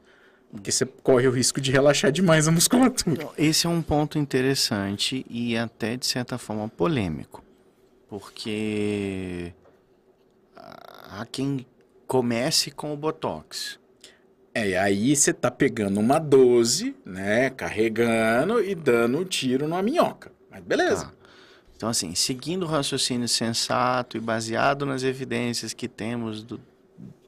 Porque 0.50 0.72
você 0.72 0.84
corre 0.84 1.28
o 1.28 1.30
risco 1.30 1.60
de 1.60 1.70
relaxar 1.70 2.10
demais 2.10 2.48
a 2.48 2.50
musculatura. 2.50 3.28
Esse 3.38 3.66
é 3.66 3.70
um 3.70 3.80
ponto 3.80 4.18
interessante 4.18 5.24
e 5.30 5.56
até 5.56 5.96
de 5.96 6.06
certa 6.06 6.36
forma 6.38 6.68
polêmico, 6.68 7.44
porque 8.08 9.52
há 10.56 11.24
quem 11.30 11.64
comece 12.06 12.70
com 12.72 12.92
o 12.92 12.96
botox. 12.96 13.78
É, 14.52 14.70
e 14.70 14.76
aí 14.76 15.14
você 15.14 15.32
tá 15.32 15.48
pegando 15.50 16.00
uma 16.00 16.18
12, 16.18 16.96
né, 17.06 17.50
carregando 17.50 18.60
e 18.62 18.74
dando 18.74 19.18
um 19.18 19.24
tiro 19.24 19.68
numa 19.68 19.80
minhoca. 19.82 20.32
Mas 20.50 20.60
beleza. 20.64 21.04
Tá. 21.06 21.12
Então, 21.76 21.88
assim, 21.88 22.14
seguindo 22.16 22.64
o 22.64 22.66
raciocínio 22.66 23.28
sensato 23.28 24.16
e 24.16 24.20
baseado 24.20 24.84
nas 24.84 25.04
evidências 25.04 25.72
que 25.72 25.86
temos 25.88 26.42
do- 26.42 26.60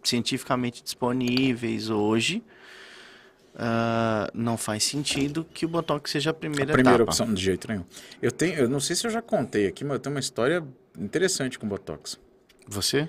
cientificamente 0.03 0.83
disponíveis 0.83 1.89
hoje, 1.89 2.43
ah, 3.55 4.31
não 4.35 4.57
faz 4.57 4.85
sentido 4.85 5.45
que 5.53 5.67
o 5.67 5.69
Botox 5.69 6.11
seja 6.11 6.31
a 6.31 6.35
primeira, 6.35 6.73
A 6.73 6.75
primeira 6.75 7.03
etapa. 7.03 7.11
opção, 7.11 7.33
de 7.33 7.43
jeito 7.43 7.69
nenhum. 7.69 7.85
Eu 8.21 8.33
tenho, 8.33 8.55
eu 8.55 8.69
não 8.69 8.81
sei 8.81 8.97
se 8.97 9.07
eu 9.07 9.11
já 9.11 9.21
contei 9.21 9.67
aqui, 9.67 9.85
mas 9.85 9.95
eu 9.95 10.01
tenho 10.01 10.15
uma 10.15 10.21
história 10.21 10.65
interessante 10.99 11.59
com 11.59 11.69
botox. 11.69 12.19
Você? 12.67 13.09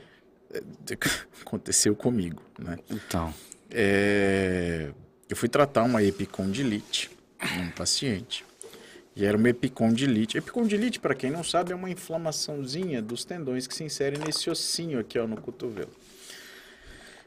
Aconteceu 1.42 1.96
comigo, 1.96 2.42
né? 2.60 2.78
Então. 2.90 3.34
É, 3.72 4.92
eu 5.30 5.36
fui 5.36 5.50
tratar 5.50 5.84
uma 5.84 6.04
epicondilite 6.04 7.10
num 7.58 7.72
paciente. 7.72 8.46
E 9.16 9.26
era 9.26 9.38
uma 9.38 9.50
epicondilite. 9.50 10.38
Epicondilite, 10.38 11.00
para 11.00 11.14
quem 11.14 11.30
não 11.30 11.44
sabe, 11.44 11.72
é 11.72 11.76
uma 11.76 11.90
inflamaçãozinha 11.90 13.02
dos 13.02 13.24
tendões 13.24 13.68
que 13.68 13.76
se 13.76 13.84
insere 13.84 14.18
nesse 14.18 14.50
ossinho 14.50 15.00
aqui, 15.00 15.20
ó, 15.20 15.28
no 15.28 15.40
cotovelo. 15.40 15.92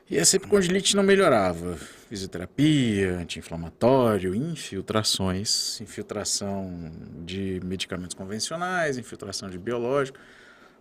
E 0.09 0.16
essa 0.16 0.36
epicondilite 0.36 0.94
não 0.94 1.02
melhorava. 1.02 1.76
Fisioterapia, 2.09 3.16
anti-inflamatório, 3.18 4.34
infiltrações, 4.34 5.80
infiltração 5.80 6.92
de 7.24 7.61
medicamentos 7.64 8.14
convencionais, 8.14 8.96
infiltração 8.98 9.50
de 9.50 9.59
biológico, 9.59 10.16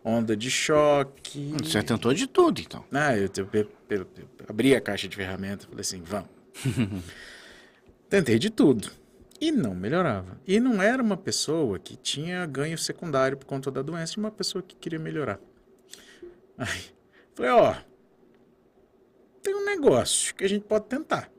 onda 0.03 0.37
de 0.37 0.51
choque. 0.51 1.53
Você 1.63 1.81
tentou 1.81 2.13
de 2.13 2.27
tudo, 2.27 2.61
então. 2.61 2.85
Ah, 2.91 3.17
eu, 3.17 3.27
eu- 3.35 3.49
eu- 3.89 4.07
eu- 4.07 4.07
abri 4.47 4.75
a 4.75 4.81
caixa 4.81 5.07
de 5.07 5.15
ferramentas, 5.15 5.65
falei 5.65 5.81
assim, 5.81 6.01
vamos. 6.03 6.29
Tentei 8.09 8.37
de 8.37 8.51
tudo. 8.51 8.91
E 9.41 9.51
não 9.51 9.73
melhorava. 9.75 10.39
E 10.47 10.59
não 10.59 10.81
era 10.81 11.01
uma 11.01 11.17
pessoa 11.17 11.77
que 11.79 11.95
tinha 11.97 12.45
ganho 12.45 12.77
secundário 12.77 13.35
por 13.35 13.45
conta 13.45 13.71
da 13.71 13.81
doença, 13.81 14.13
era 14.13 14.19
uma 14.21 14.31
pessoa 14.31 14.61
que 14.61 14.75
queria 14.75 14.99
melhorar. 14.99 15.39
Aí, 16.57 16.81
falei, 17.33 17.51
ó, 17.51 17.75
tem 19.45 19.53
um 19.53 19.63
negócio 19.63 20.33
que 20.33 20.43
a 20.43 20.49
gente 20.49 20.63
pode 20.63 20.85
tentar. 20.85 21.31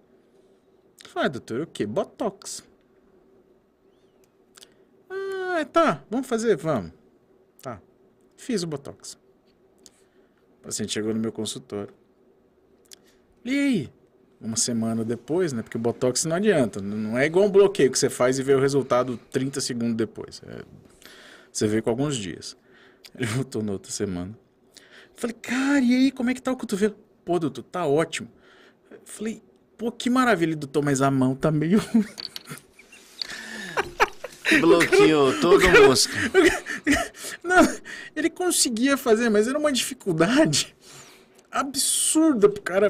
Falei, 1.09 1.26
ah, 1.26 1.28
doutor, 1.28 1.62
o 1.62 1.66
quê? 1.66 1.84
Botox. 1.84 2.62
Ah, 5.11 5.64
tá, 5.64 6.04
vamos 6.09 6.28
fazer, 6.28 6.57
vamos. 6.57 6.92
Tá, 7.61 7.82
fiz 8.36 8.62
o 8.62 8.66
Botox. 8.68 9.18
O 10.61 10.62
paciente 10.62 10.92
chegou 10.92 11.12
no 11.12 11.18
meu 11.18 11.32
consultório. 11.32 11.92
E 13.44 13.50
aí? 13.50 13.92
Uma 14.40 14.57
semana 14.57 15.04
depois, 15.04 15.52
né? 15.52 15.62
Porque 15.62 15.78
Botox 15.78 16.26
não 16.26 16.36
adianta. 16.36 16.80
Não 16.80 17.18
é 17.18 17.26
igual 17.26 17.46
um 17.46 17.50
bloqueio 17.50 17.90
que 17.90 17.98
você 17.98 18.09
faz 18.09 18.38
e 18.38 18.42
vê 18.42 18.54
o 18.54 18.61
resultado 18.61 19.16
30 19.32 19.61
segundos 19.61 19.96
depois. 19.96 20.40
É, 20.46 20.62
você 21.50 21.66
vê 21.66 21.82
com 21.82 21.90
alguns 21.90 22.16
dias. 22.16 22.57
Ele 23.16 23.26
voltou 23.26 23.64
na 23.64 23.72
outra 23.72 23.90
semana. 23.90 24.38
Falei, 25.16 25.34
cara, 25.34 25.80
e 25.80 25.94
aí, 25.94 26.12
como 26.12 26.30
é 26.30 26.34
que 26.34 26.42
tá 26.42 26.52
o 26.52 26.57
cotovelo? 26.57 27.05
Pô, 27.27 27.41
doutor, 27.41 27.64
tá 27.64 27.85
ótimo. 27.85 28.29
Falei, 29.05 29.43
pô, 29.77 29.91
que 29.91 30.09
maravilha, 30.09 30.55
doutor, 30.55 30.85
mas 30.85 31.03
a 31.03 31.11
mão 31.11 31.35
tá 31.35 31.51
meio. 31.51 31.83
Bloqueou 34.61 35.39
todo 35.41 35.66
o 35.66 35.89
músculo. 35.89 36.16
Não, 37.43 37.68
ele 38.14 38.31
conseguia 38.31 38.97
fazer, 38.97 39.29
mas 39.29 39.49
era 39.49 39.59
uma 39.59 39.72
dificuldade 39.72 40.72
absurda 41.51 42.49
pro 42.49 42.62
cara 42.62 42.89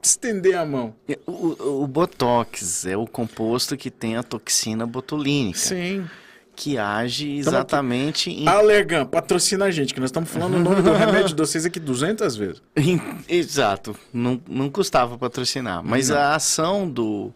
estender 0.00 0.54
a 0.56 0.64
mão. 0.64 0.94
O, 1.26 1.32
o, 1.32 1.82
o 1.82 1.86
Botox 1.88 2.86
é 2.86 2.96
o 2.96 3.08
composto 3.08 3.76
que 3.76 3.90
tem 3.90 4.16
a 4.16 4.22
toxina 4.22 4.86
botulínica. 4.86 5.58
Sim. 5.58 6.08
Que 6.56 6.78
age 6.78 7.36
exatamente 7.38 8.30
em... 8.30 8.46
Allergan, 8.46 9.04
patrocina 9.06 9.64
a 9.64 9.70
gente, 9.70 9.92
que 9.92 9.98
nós 10.00 10.08
estamos 10.08 10.30
falando 10.30 10.54
o 10.54 10.60
nome 10.60 10.82
do 10.82 10.92
remédio 10.92 11.34
de 11.34 11.42
vocês 11.42 11.64
aqui 11.66 11.80
200 11.80 12.36
vezes. 12.36 12.62
Exato. 13.28 13.96
Não, 14.12 14.40
não 14.48 14.70
custava 14.70 15.18
patrocinar. 15.18 15.82
Mas 15.84 16.10
Não. 16.10 16.16
a 16.16 16.34
ação 16.36 16.88
do, 16.88 17.32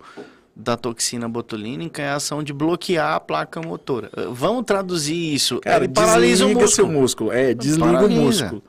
da 0.55 0.77
toxina 0.77 1.29
botulínica 1.29 2.01
é 2.01 2.11
a 2.11 2.17
ação 2.17 2.43
de 2.43 2.53
bloquear 2.53 3.15
a 3.15 3.21
placa 3.21 3.61
motora. 3.61 4.11
Uh, 4.17 4.33
Vamos 4.33 4.65
traduzir 4.65 5.35
isso. 5.35 5.59
Cara, 5.61 5.85
Ele 5.85 5.93
paralisa 5.93 6.45
o 6.45 6.49
desliga 6.49 6.69
seu 6.69 6.87
músculo. 6.87 7.01
músculo. 7.01 7.33
É, 7.33 7.55
desliga 7.55 7.93
Paralisa. 7.93 8.21
o 8.21 8.25
músculo. 8.25 8.63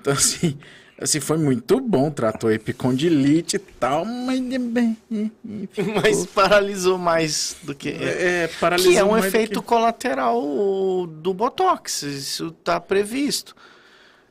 Então, 0.00 0.12
assim, 0.12 0.56
assim, 1.00 1.20
foi 1.20 1.38
muito 1.38 1.80
bom. 1.80 2.10
Tratou 2.10 2.50
epicondilite 2.50 3.56
e 3.56 3.58
tal, 3.58 4.04
mas... 4.04 4.40
Mas 6.02 6.26
paralisou 6.26 6.98
mais 6.98 7.56
do 7.62 7.74
que... 7.74 7.88
É, 7.90 8.44
é, 8.44 8.48
paralisou 8.60 8.92
Que 8.92 8.98
é 8.98 9.04
um 9.04 9.16
efeito 9.16 9.60
que- 9.60 9.66
colateral 9.68 10.40
do 11.06 11.32
Botox. 11.34 12.02
Isso 12.02 12.48
está 12.48 12.80
previsto. 12.80 13.54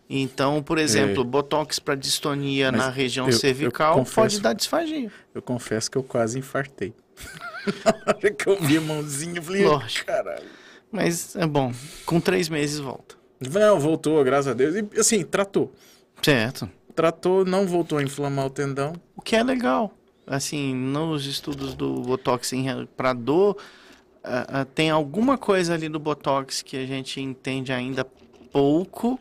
Então, 0.09 0.63
por 0.63 0.77
exemplo, 0.79 1.23
Botox 1.23 1.77
para 1.79 1.93
distonia 1.95 2.67
É. 2.67 2.71
Mas 2.71 2.79
na 2.81 2.89
região 2.89 3.27
eu- 3.27 3.31
eu 3.33 3.37
cervical 3.37 3.93
confesso- 3.95 4.15
pode 4.15 4.39
dar 4.41 4.53
disfagia. 4.53 5.11
Eu 5.35 5.41
confesso 5.41 5.89
que 5.91 5.97
eu 5.97 6.03
quase 6.03 6.39
infartei. 6.39 6.93
Na 7.85 8.15
hora 8.15 8.31
que 8.31 8.47
eu 8.47 8.59
vi 8.59 8.77
a 8.77 8.81
mãozinha, 8.81 9.37
eu 9.37 9.43
falei, 9.43 9.65
Lógico. 9.65 10.05
caralho. 10.07 10.45
Mas 10.91 11.35
é 11.35 11.45
bom. 11.45 11.71
Com 12.05 12.19
três 12.19 12.49
meses 12.49 12.79
volta. 12.79 13.15
Não, 13.39 13.79
voltou, 13.79 14.23
graças 14.23 14.47
a 14.47 14.53
Deus. 14.53 14.75
E, 14.75 14.99
assim, 14.99 15.23
tratou. 15.23 15.71
Certo. 16.21 16.69
Tratou, 16.95 17.45
não 17.45 17.65
voltou 17.65 17.97
a 17.97 18.03
inflamar 18.03 18.45
o 18.47 18.49
tendão. 18.49 18.93
O 19.15 19.21
que 19.21 19.35
é 19.35 19.43
legal. 19.43 19.93
Assim, 20.27 20.75
nos 20.75 21.25
estudos 21.25 21.73
do 21.73 22.01
Botox 22.01 22.51
para 22.95 23.13
dor, 23.13 23.57
ah, 24.23 24.61
ah, 24.61 24.65
tem 24.65 24.89
alguma 24.89 25.37
coisa 25.37 25.73
ali 25.73 25.89
do 25.89 25.99
Botox 25.99 26.61
que 26.61 26.77
a 26.77 26.85
gente 26.85 27.19
entende 27.21 27.71
ainda 27.71 28.05
pouco, 28.51 29.19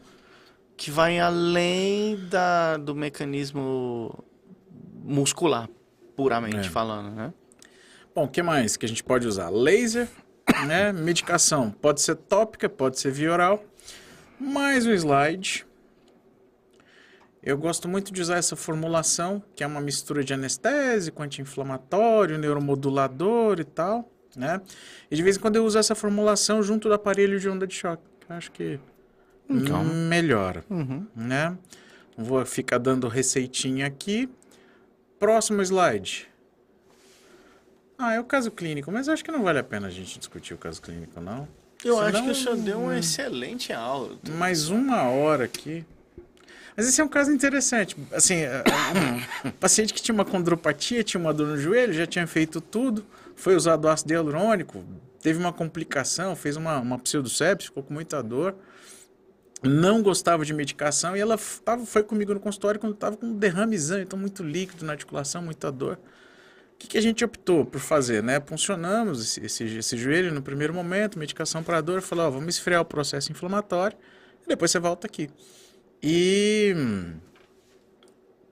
que 0.77 0.91
vai 0.91 1.19
além 1.19 2.17
da, 2.29 2.77
do 2.77 2.95
mecanismo 2.95 4.25
muscular, 5.05 5.69
puramente 6.17 6.59
É. 6.69 6.71
falando, 6.71 7.15
né? 7.15 7.33
Bom, 8.15 8.25
o 8.25 8.29
que 8.29 8.43
mais 8.43 8.77
que 8.77 8.85
a 8.85 8.89
gente 8.89 9.03
pode 9.05 9.27
usar? 9.27 9.49
Laser, 9.49 10.09
né? 10.67 10.91
Medicação. 10.93 11.71
Pode 11.71 12.01
ser 12.01 12.17
tópica, 12.17 12.69
pode 12.69 12.99
ser 12.99 13.13
via 13.13 13.33
oral. 13.33 13.65
Mais 14.39 14.85
um 14.87 14.93
slide. 14.93 15.65
Eu 17.43 17.57
gosto 17.57 17.89
muito 17.89 18.13
de 18.13 18.21
usar 18.21 18.37
essa 18.37 18.57
formulação, 18.57 19.43
que 19.55 19.63
é 19.63 19.67
uma 19.67 19.81
mistura 19.81 20.25
de 20.25 20.35
anestésico, 20.35 21.23
anti-inflamatório, 21.23 22.37
neuromodulador 22.39 23.61
e 23.61 23.65
tal, 23.65 24.11
né? 24.37 24.61
E 25.11 25.15
de 25.17 25.23
vez 25.23 25.37
em 25.37 25.41
quando 25.41 25.57
eu 25.57 25.65
uso 25.65 25.79
essa 25.79 25.95
formulação 25.95 26.63
junto 26.63 26.89
do 26.89 26.95
aparelho 26.95 27.39
de 27.39 27.49
onda 27.49 27.67
de 27.67 27.75
choque. 27.75 28.03
que 28.21 28.33
eu 28.33 28.37
acho 28.37 28.53
que 28.53 28.79
Então. 29.49 29.83
melhora, 29.85 30.63
Uhum. 30.69 31.07
né? 31.17 31.57
Não 32.17 32.25
vou 32.25 32.45
ficar 32.45 32.77
dando 32.79 33.09
receitinha 33.09 33.87
aqui. 33.87 34.29
Próximo 35.19 35.63
slide. 35.63 36.29
Ah, 37.97 38.15
é 38.15 38.21
o 38.21 38.25
caso 38.25 38.51
clínico, 38.51 38.93
mas 38.93 39.09
acho 39.09 39.25
que 39.25 39.31
não 39.33 39.43
vale 39.43 39.59
a 39.59 39.65
pena 39.65 39.87
a 39.87 39.91
gente 39.91 40.19
discutir 40.19 40.55
o 40.55 40.59
caso 40.59 40.81
clínico, 40.83 41.21
não. 41.21 41.49
Eu 41.85 41.95
Senão- 41.95 42.07
acho 42.09 42.23
que 42.25 42.31
o 42.31 42.35
senhor 42.35 42.57
deu 42.57 42.81
uma 42.81 42.99
excelente 42.99 43.73
aula. 43.73 44.17
Mais 44.33 44.69
uma 44.69 45.05
hora 45.05 45.45
aqui. 45.45 45.85
Mas 46.79 46.87
esse 46.87 47.01
é 47.01 47.05
um 47.05 47.09
caso 47.09 47.33
interessante. 47.33 47.97
Assim, 48.13 48.37
é, 48.37 48.63
um 49.45 49.51
paciente 49.59 49.93
que 49.93 50.01
tinha 50.01 50.15
uma 50.15 50.25
condropatia, 50.25 51.03
tinha 51.03 51.21
uma 51.21 51.35
dor 51.35 51.49
no 51.49 51.59
joelho, 51.59 51.93
já 51.93 52.07
tinha 52.07 52.25
feito 52.25 52.61
tudo, 52.61 53.05
foi 53.35 53.57
usado 53.57 53.89
ácido 53.89 54.13
hialurônico, 54.13 54.85
teve 55.21 55.41
uma 55.41 55.53
complicação, 55.53 56.37
fez 56.37 56.55
uma, 56.55 56.79
uma 56.79 56.97
pseudocepse, 56.97 57.67
ficou 57.67 57.83
com 57.83 57.93
muita 57.93 58.23
dor, 58.23 58.55
não 59.61 60.05
gostava 60.05 60.45
de 60.45 60.55
medicação 60.55 61.17
e 61.17 61.21
ela 61.21 61.37
tava, 61.65 61.85
foi 61.85 62.05
comigo 62.05 62.33
no 62.33 62.39
consultório 62.39 62.79
quando 62.79 62.95
estava 62.95 63.17
com 63.17 63.27
um 63.27 63.35
derramezão, 63.35 63.99
então 63.99 64.17
muito 64.17 64.45
líquido 64.45 64.85
na 64.87 64.93
articulação, 64.93 65.43
muita 65.43 65.73
dor. 65.73 65.99
O 66.75 66.79
que, 66.79 66.87
que 66.87 66.99
a 66.99 67.03
gente 67.03 67.25
optou 67.25 67.65
por 67.65 67.81
fazer, 67.81 68.23
né? 68.23 68.39
Puncionamos 68.39 69.21
esse, 69.21 69.45
esse, 69.45 69.79
esse 69.79 69.97
joelho 69.97 70.33
no 70.33 70.43
primeiro 70.43 70.73
momento, 70.73 71.19
medicação 71.19 71.61
para 71.61 71.81
dor, 71.81 72.03
falou, 72.03 72.29
ó, 72.29 72.31
vamos 72.31 72.55
esfriar 72.55 72.81
o 72.81 72.85
processo 72.85 73.33
inflamatório 73.33 73.99
e 74.45 74.49
depois 74.49 74.71
você 74.71 74.79
volta 74.79 75.09
aqui. 75.09 75.29
E... 76.03 76.75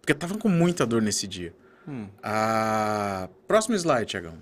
Porque 0.00 0.12
eu 0.12 0.16
tava 0.16 0.38
com 0.38 0.48
muita 0.48 0.86
dor 0.86 1.02
nesse 1.02 1.26
dia. 1.26 1.54
Hum. 1.86 2.08
A... 2.22 3.28
Próximo 3.46 3.74
slide, 3.76 4.06
Tiagão. 4.06 4.38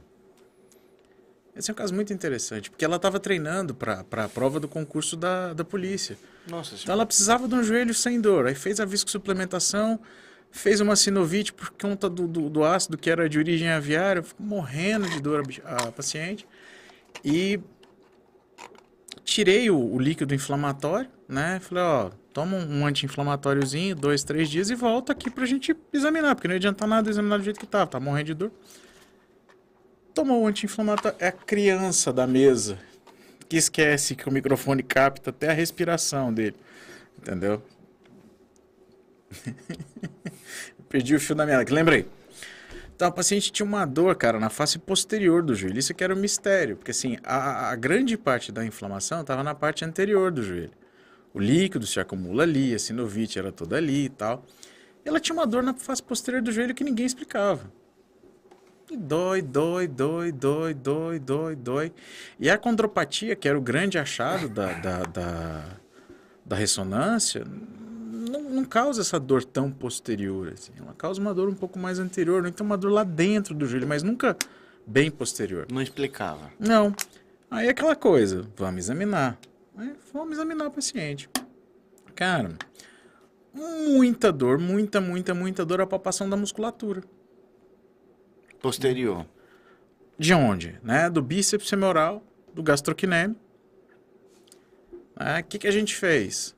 Esse 1.56 1.70
é 1.70 1.72
um 1.72 1.76
caso 1.76 1.94
muito 1.94 2.12
interessante, 2.12 2.68
porque 2.68 2.84
ela 2.84 2.96
estava 2.96 3.20
treinando 3.20 3.74
para 3.74 4.04
a 4.24 4.28
prova 4.28 4.58
do 4.58 4.66
concurso 4.66 5.16
da, 5.16 5.52
da 5.52 5.64
polícia. 5.64 6.18
Nossa 6.48 6.74
Então 6.74 6.92
ela 6.92 7.06
precisava 7.06 7.46
de 7.46 7.54
um 7.54 7.62
joelho 7.62 7.94
sem 7.94 8.20
dor. 8.20 8.46
Aí 8.46 8.56
fez 8.56 8.80
a 8.80 8.84
viscosuplementação, 8.84 10.00
fez 10.50 10.80
uma 10.80 10.96
sinovite 10.96 11.52
por 11.52 11.70
conta 11.70 12.08
do, 12.10 12.26
do, 12.26 12.50
do 12.50 12.64
ácido 12.64 12.98
que 12.98 13.08
era 13.08 13.28
de 13.28 13.38
origem 13.38 13.68
aviária, 13.68 14.20
ficou 14.22 14.44
morrendo 14.44 15.08
de 15.08 15.20
dor 15.20 15.44
a, 15.64 15.88
a 15.88 15.92
paciente. 15.92 16.44
E 17.24 17.60
tirei 19.24 19.70
o, 19.70 19.78
o 19.78 20.00
líquido 20.00 20.34
inflamatório, 20.34 21.08
né? 21.28 21.60
Falei, 21.60 21.84
ó, 21.84 22.10
toma 22.34 22.56
um, 22.56 22.84
anti-inflamatóriozinho, 22.84 23.94
dois, 23.94 24.24
três 24.24 24.50
dias 24.50 24.68
e 24.68 24.74
volta 24.74 25.12
aqui 25.12 25.30
pra 25.30 25.46
gente 25.46 25.74
examinar, 25.92 26.34
porque 26.34 26.48
não 26.48 26.56
adianta 26.56 26.84
nada 26.84 27.08
examinar 27.08 27.38
do 27.38 27.44
jeito 27.44 27.60
que 27.60 27.66
tava, 27.66 27.86
tá 27.86 28.00
morrendo 28.00 28.26
de 28.26 28.34
dor. 28.34 28.52
Tomou 30.12 30.42
o 30.42 30.46
anti-inflamatório, 30.46 31.16
é 31.20 31.28
a 31.28 31.32
criança 31.32 32.12
da 32.12 32.26
mesa 32.26 32.76
que 33.48 33.56
esquece 33.56 34.16
que 34.16 34.28
o 34.28 34.32
microfone 34.32 34.82
capta 34.82 35.30
até 35.30 35.48
a 35.48 35.52
respiração 35.52 36.34
dele, 36.34 36.56
entendeu? 37.16 37.62
Perdi 40.88 41.14
o 41.14 41.20
fio 41.20 41.36
da 41.36 41.46
meada, 41.46 41.64
que 41.64 41.72
lembrei. 41.72 42.08
Então, 42.96 43.08
a 43.08 43.12
paciente 43.12 43.52
tinha 43.52 43.66
uma 43.66 43.84
dor, 43.84 44.16
cara, 44.16 44.40
na 44.40 44.50
face 44.50 44.78
posterior 44.78 45.42
do 45.42 45.54
joelho. 45.54 45.78
Isso 45.78 45.94
que 45.94 46.02
era 46.02 46.12
um 46.12 46.18
mistério, 46.18 46.76
porque 46.76 46.90
assim, 46.90 47.16
a, 47.22 47.70
a 47.70 47.76
grande 47.76 48.16
parte 48.16 48.50
da 48.50 48.64
inflamação 48.64 49.20
estava 49.20 49.44
na 49.44 49.54
parte 49.54 49.84
anterior 49.84 50.32
do 50.32 50.42
joelho. 50.42 50.83
O 51.34 51.40
líquido 51.40 51.84
se 51.84 51.98
acumula 51.98 52.44
ali, 52.44 52.72
a 52.72 52.78
sinovite 52.78 53.40
era 53.40 53.50
toda 53.50 53.76
ali 53.76 54.04
e 54.04 54.08
tal. 54.08 54.44
Ela 55.04 55.18
tinha 55.18 55.34
uma 55.34 55.46
dor 55.46 55.64
na 55.64 55.74
face 55.74 56.02
posterior 56.02 56.40
do 56.40 56.52
joelho 56.52 56.74
que 56.74 56.84
ninguém 56.84 57.04
explicava. 57.04 57.70
E 58.88 58.96
dói, 58.96 59.42
dói, 59.42 59.88
dói, 59.88 60.30
dói, 60.30 60.72
dói, 60.72 61.18
dói, 61.18 61.56
dói. 61.56 61.92
E 62.38 62.48
a 62.48 62.56
condropatia, 62.56 63.34
que 63.34 63.48
era 63.48 63.58
o 63.58 63.60
grande 63.60 63.98
achado 63.98 64.48
da, 64.48 64.72
da, 64.74 65.02
da, 65.02 65.64
da 66.46 66.56
ressonância, 66.56 67.44
não, 67.44 68.42
não 68.42 68.64
causa 68.64 69.00
essa 69.00 69.18
dor 69.18 69.44
tão 69.44 69.72
posterior. 69.72 70.52
Assim. 70.54 70.72
Ela 70.78 70.94
causa 70.94 71.20
uma 71.20 71.34
dor 71.34 71.48
um 71.48 71.54
pouco 71.54 71.78
mais 71.78 71.98
anterior, 71.98 72.42
ou 72.42 72.48
então 72.48 72.64
uma 72.64 72.76
dor 72.76 72.92
lá 72.92 73.02
dentro 73.02 73.54
do 73.54 73.66
joelho, 73.66 73.88
mas 73.88 74.04
nunca 74.04 74.36
bem 74.86 75.10
posterior. 75.10 75.66
Não 75.72 75.82
explicava. 75.82 76.52
Não. 76.60 76.94
Aí 77.50 77.66
é 77.66 77.70
aquela 77.70 77.96
coisa, 77.96 78.46
vamos 78.56 78.84
examinar. 78.84 79.38
Aí 79.76 79.94
vamos 80.12 80.34
examinar 80.34 80.66
o 80.66 80.70
paciente. 80.70 81.28
Cara, 82.14 82.56
muita 83.52 84.30
dor, 84.30 84.58
muita, 84.58 85.00
muita, 85.00 85.34
muita 85.34 85.64
dor 85.64 85.80
a 85.80 85.86
palpação 85.86 86.28
da 86.28 86.36
musculatura. 86.36 87.02
Posterior. 88.60 89.26
De 90.18 90.32
onde? 90.32 90.78
Né? 90.82 91.10
Do 91.10 91.20
bíceps 91.20 91.68
femoral, 91.68 92.22
do 92.52 92.62
gastrocnêmio. 92.62 93.36
Né? 95.18 95.40
O 95.40 95.44
que, 95.44 95.58
que 95.58 95.66
a 95.66 95.72
gente 95.72 95.94
fez? 95.94 96.54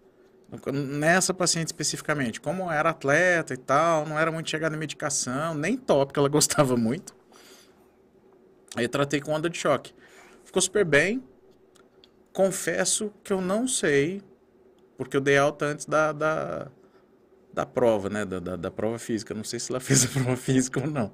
Nessa 0.73 1.35
paciente 1.35 1.69
especificamente, 1.69 2.41
como 2.41 2.71
era 2.71 2.91
atleta 2.91 3.53
e 3.55 3.57
tal, 3.57 4.07
não 4.07 4.19
era 4.19 4.31
muito 4.31 4.49
chegada 4.49 4.77
em 4.77 4.79
medicação, 4.79 5.55
nem 5.55 5.77
tópica, 5.77 6.21
ela 6.21 6.29
gostava 6.31 6.77
muito. 6.77 7.15
Aí 8.77 8.85
eu 8.85 8.89
tratei 8.89 9.21
com 9.21 9.33
onda 9.33 9.49
de 9.49 9.59
choque. 9.59 9.95
Ficou 10.45 10.61
super 10.61 10.85
bem. 10.85 11.25
Confesso 12.37 13.11
que 13.25 13.33
eu 13.33 13.41
não 13.41 13.67
sei, 13.67 14.21
porque 14.99 15.17
eu 15.17 15.23
dei 15.23 15.39
alta 15.39 15.65
antes 15.65 15.87
da, 15.87 16.13
da, 16.13 16.69
da 17.51 17.65
prova, 17.65 18.11
né? 18.11 18.27
Da, 18.27 18.39
da, 18.39 18.57
da 18.57 18.71
prova 18.71 18.99
física. 18.99 19.33
Não 19.33 19.43
sei 19.43 19.59
se 19.59 19.73
ela 19.73 19.81
fez 19.81 20.05
a 20.05 20.09
prova 20.09 20.37
física 20.37 20.79
ou 20.79 20.87
não. 20.87 21.11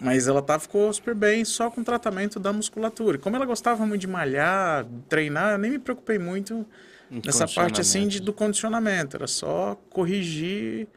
Mas 0.00 0.26
ela 0.26 0.40
tá, 0.40 0.58
ficou 0.58 0.90
super 0.90 1.14
bem 1.14 1.44
só 1.44 1.70
com 1.70 1.84
tratamento 1.84 2.40
da 2.40 2.54
musculatura. 2.54 3.18
E 3.18 3.20
como 3.20 3.36
ela 3.36 3.44
gostava 3.44 3.84
muito 3.84 4.00
de 4.00 4.06
malhar, 4.06 4.86
treinar, 5.10 5.52
eu 5.52 5.58
nem 5.58 5.72
me 5.72 5.78
preocupei 5.78 6.18
muito 6.18 6.64
nessa 7.10 7.46
parte 7.46 7.78
assim 7.78 8.08
de, 8.08 8.18
do 8.18 8.32
condicionamento. 8.32 9.14
Era 9.14 9.26
só 9.26 9.78
corrigir 9.90 10.88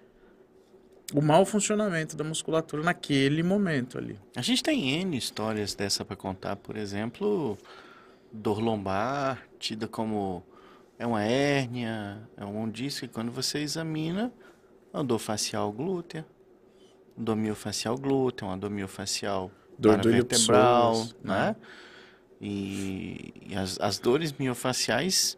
o 1.13 1.21
mau 1.21 1.45
funcionamento 1.45 2.15
da 2.15 2.23
musculatura 2.23 2.82
naquele 2.82 3.43
momento 3.43 3.97
ali. 3.97 4.17
A 4.38 4.41
gente 4.41 4.63
tem 4.63 5.01
N 5.01 5.17
histórias 5.17 5.76
dessa 5.76 6.05
para 6.05 6.15
contar, 6.15 6.55
por 6.55 6.78
exemplo, 6.78 7.57
dor 8.32 8.59
lombar, 8.59 9.43
tida 9.66 9.88
como 9.88 10.43
é 10.99 11.07
uma 11.07 11.24
hérnia, 11.24 12.22
é 12.38 12.45
um 12.45 12.70
disco, 12.70 13.05
e 13.05 13.07
quando 13.07 13.32
você 13.32 13.59
examina, 13.59 14.32
é 14.93 14.97
uma 14.97 15.03
dor 15.03 15.18
facial 15.18 15.72
glútea, 15.72 16.24
dor 17.18 17.36
miofacial 17.36 17.97
glútea, 17.97 18.45
uma 18.47 18.57
dor 18.57 18.70
miofacial 18.70 19.51
Dor 19.78 19.97
do 19.97 20.09
vertebral, 20.09 21.03
né? 21.24 21.47
né? 21.49 21.55
E, 22.39 23.34
e 23.47 23.55
as, 23.55 23.80
as 23.80 23.97
dores 23.97 24.32
miofaciais 24.34 25.36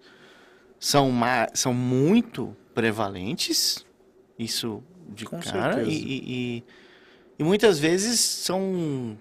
são, 0.79 1.09
ma- 1.09 1.47
são 1.53 1.73
muito 1.73 2.55
prevalentes, 2.73 3.85
isso 4.37 4.83
de 5.09 5.25
Com 5.25 5.39
cara, 5.39 5.83
e, 5.83 5.93
e, 5.93 6.33
e- 6.57 6.63
e 7.39 7.43
muitas 7.43 7.79
vezes 7.79 8.19
são 8.19 9.17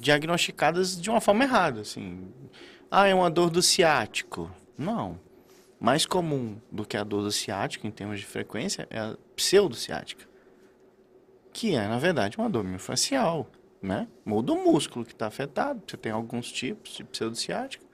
diagnosticadas 0.00 1.00
de 1.00 1.10
uma 1.10 1.20
forma 1.20 1.42
errada, 1.44 1.80
assim. 1.80 2.28
Ah, 2.96 3.08
é 3.08 3.14
uma 3.14 3.28
dor 3.28 3.50
do 3.50 3.60
ciático. 3.60 4.48
Não. 4.78 5.18
Mais 5.80 6.06
comum 6.06 6.60
do 6.70 6.86
que 6.86 6.96
a 6.96 7.02
dor 7.02 7.24
do 7.24 7.32
ciático, 7.32 7.88
em 7.88 7.90
termos 7.90 8.20
de 8.20 8.24
frequência, 8.24 8.86
é 8.88 9.00
a 9.00 9.16
pseudociática. 9.34 10.24
Que 11.52 11.74
é, 11.74 11.88
na 11.88 11.98
verdade, 11.98 12.38
uma 12.38 12.48
dor 12.48 12.62
miofascial, 12.62 13.50
né? 13.82 14.06
Muda 14.24 14.52
o 14.52 14.64
músculo 14.64 15.04
que 15.04 15.10
está 15.10 15.26
afetado. 15.26 15.82
Você 15.84 15.96
tem 15.96 16.12
alguns 16.12 16.52
tipos 16.52 16.92
de 16.92 17.02
pseudociática. 17.02 17.84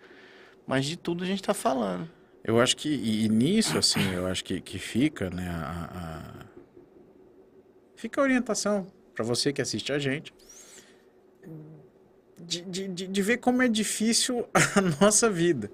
Mas 0.66 0.84
de 0.84 0.98
tudo 0.98 1.24
a 1.24 1.26
gente 1.26 1.40
está 1.40 1.54
falando. 1.54 2.06
Eu 2.44 2.60
acho 2.60 2.76
que, 2.76 2.90
e, 2.90 3.26
nisso, 3.30 3.78
assim, 3.78 4.06
eu 4.12 4.26
acho 4.26 4.44
que, 4.44 4.60
que 4.60 4.78
fica, 4.78 5.30
né, 5.30 5.48
a, 5.48 5.90
a- 5.94 6.46
fica 7.96 8.20
a 8.20 8.24
orientação 8.24 8.86
para 9.14 9.24
você 9.24 9.50
que 9.50 9.62
assiste 9.62 9.94
a 9.94 9.98
gente, 9.98 10.34
de, 12.46 12.62
de, 12.62 13.06
de, 13.06 13.22
ver 13.22 13.38
como 13.38 13.62
é 13.62 13.68
difícil 13.68 14.46
a 14.74 14.80
nossa 15.00 15.28
vida, 15.30 15.70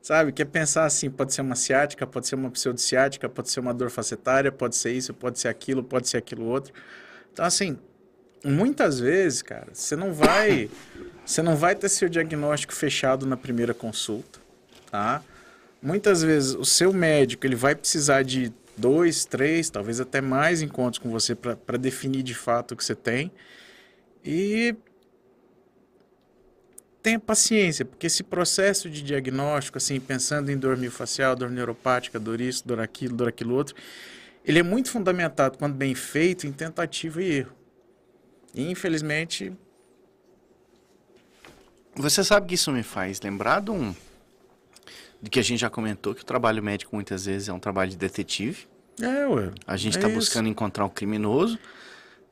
sabe? 0.00 0.32
Que 0.32 0.42
é 0.42 0.44
pensar 0.44 0.84
assim, 0.84 1.10
pode 1.10 1.34
ser 1.34 1.42
uma 1.42 1.56
ciática, 1.56 2.06
pode 2.06 2.26
ser 2.26 2.34
uma 2.34 2.50
pseudociática, 2.50 3.28
pode 3.28 3.50
ser 3.50 3.60
uma 3.60 3.74
dor 3.74 3.90
facetária, 3.90 4.52
pode 4.52 4.76
ser 4.76 4.92
isso, 4.92 5.12
pode 5.12 5.38
ser 5.38 5.48
aquilo, 5.48 5.82
pode 5.82 6.08
ser 6.08 6.18
aquilo 6.18 6.44
outro. 6.44 6.72
Então, 7.32 7.44
assim, 7.44 7.78
muitas 8.44 9.00
vezes, 9.00 9.42
cara, 9.42 9.68
você 9.72 9.96
não 9.96 10.12
vai, 10.12 10.70
você 11.24 11.42
não 11.42 11.56
vai 11.56 11.74
ter 11.74 11.88
seu 11.88 12.08
diagnóstico 12.08 12.72
fechado 12.72 13.26
na 13.26 13.36
primeira 13.36 13.74
consulta, 13.74 14.38
tá? 14.90 15.22
Muitas 15.82 16.22
vezes 16.22 16.54
o 16.54 16.64
seu 16.64 16.92
médico 16.92 17.46
ele 17.46 17.56
vai 17.56 17.74
precisar 17.74 18.22
de 18.22 18.52
dois, 18.76 19.24
três, 19.24 19.70
talvez 19.70 20.00
até 20.00 20.20
mais 20.20 20.62
encontros 20.62 20.98
com 20.98 21.10
você 21.10 21.34
para 21.34 21.76
definir 21.76 22.22
de 22.22 22.34
fato 22.34 22.72
o 22.72 22.76
que 22.76 22.84
você 22.84 22.94
tem. 22.94 23.30
E 24.24 24.74
tenha 27.04 27.20
paciência, 27.20 27.84
porque 27.84 28.06
esse 28.06 28.22
processo 28.22 28.88
de 28.88 29.02
diagnóstico, 29.02 29.76
assim, 29.76 30.00
pensando 30.00 30.50
em 30.50 30.56
dor 30.56 30.74
miofascial, 30.78 31.36
dor 31.36 31.50
neuropática, 31.50 32.18
dor 32.18 32.40
isso, 32.40 32.66
dor 32.66 32.80
aquilo, 32.80 33.14
dor 33.14 33.28
aquilo 33.28 33.54
outro, 33.54 33.76
ele 34.42 34.58
é 34.58 34.62
muito 34.62 34.90
fundamentado, 34.90 35.58
quando 35.58 35.74
bem 35.74 35.94
feito, 35.94 36.46
em 36.46 36.52
tentativa 36.52 37.22
e 37.22 37.30
erro. 37.30 37.52
E, 38.54 38.70
infelizmente, 38.70 39.52
Você 41.94 42.24
sabe 42.24 42.48
que 42.48 42.54
isso 42.54 42.72
me 42.72 42.82
faz 42.82 43.20
lembrar 43.20 43.60
de 43.60 43.70
um. 43.70 43.94
De 45.20 45.28
que 45.28 45.38
a 45.38 45.42
gente 45.42 45.60
já 45.60 45.68
comentou 45.70 46.14
que 46.14 46.22
o 46.22 46.24
trabalho 46.24 46.62
médico 46.62 46.96
muitas 46.96 47.26
vezes 47.26 47.48
é 47.48 47.52
um 47.52 47.60
trabalho 47.60 47.90
de 47.90 47.98
detetive. 47.98 48.66
é, 49.00 49.26
ué. 49.26 49.52
A 49.66 49.76
gente 49.76 49.96
é 49.96 49.98
está 49.98 50.08
isso. 50.08 50.18
buscando 50.18 50.48
encontrar 50.48 50.86
o 50.86 50.90
criminoso. 50.90 51.58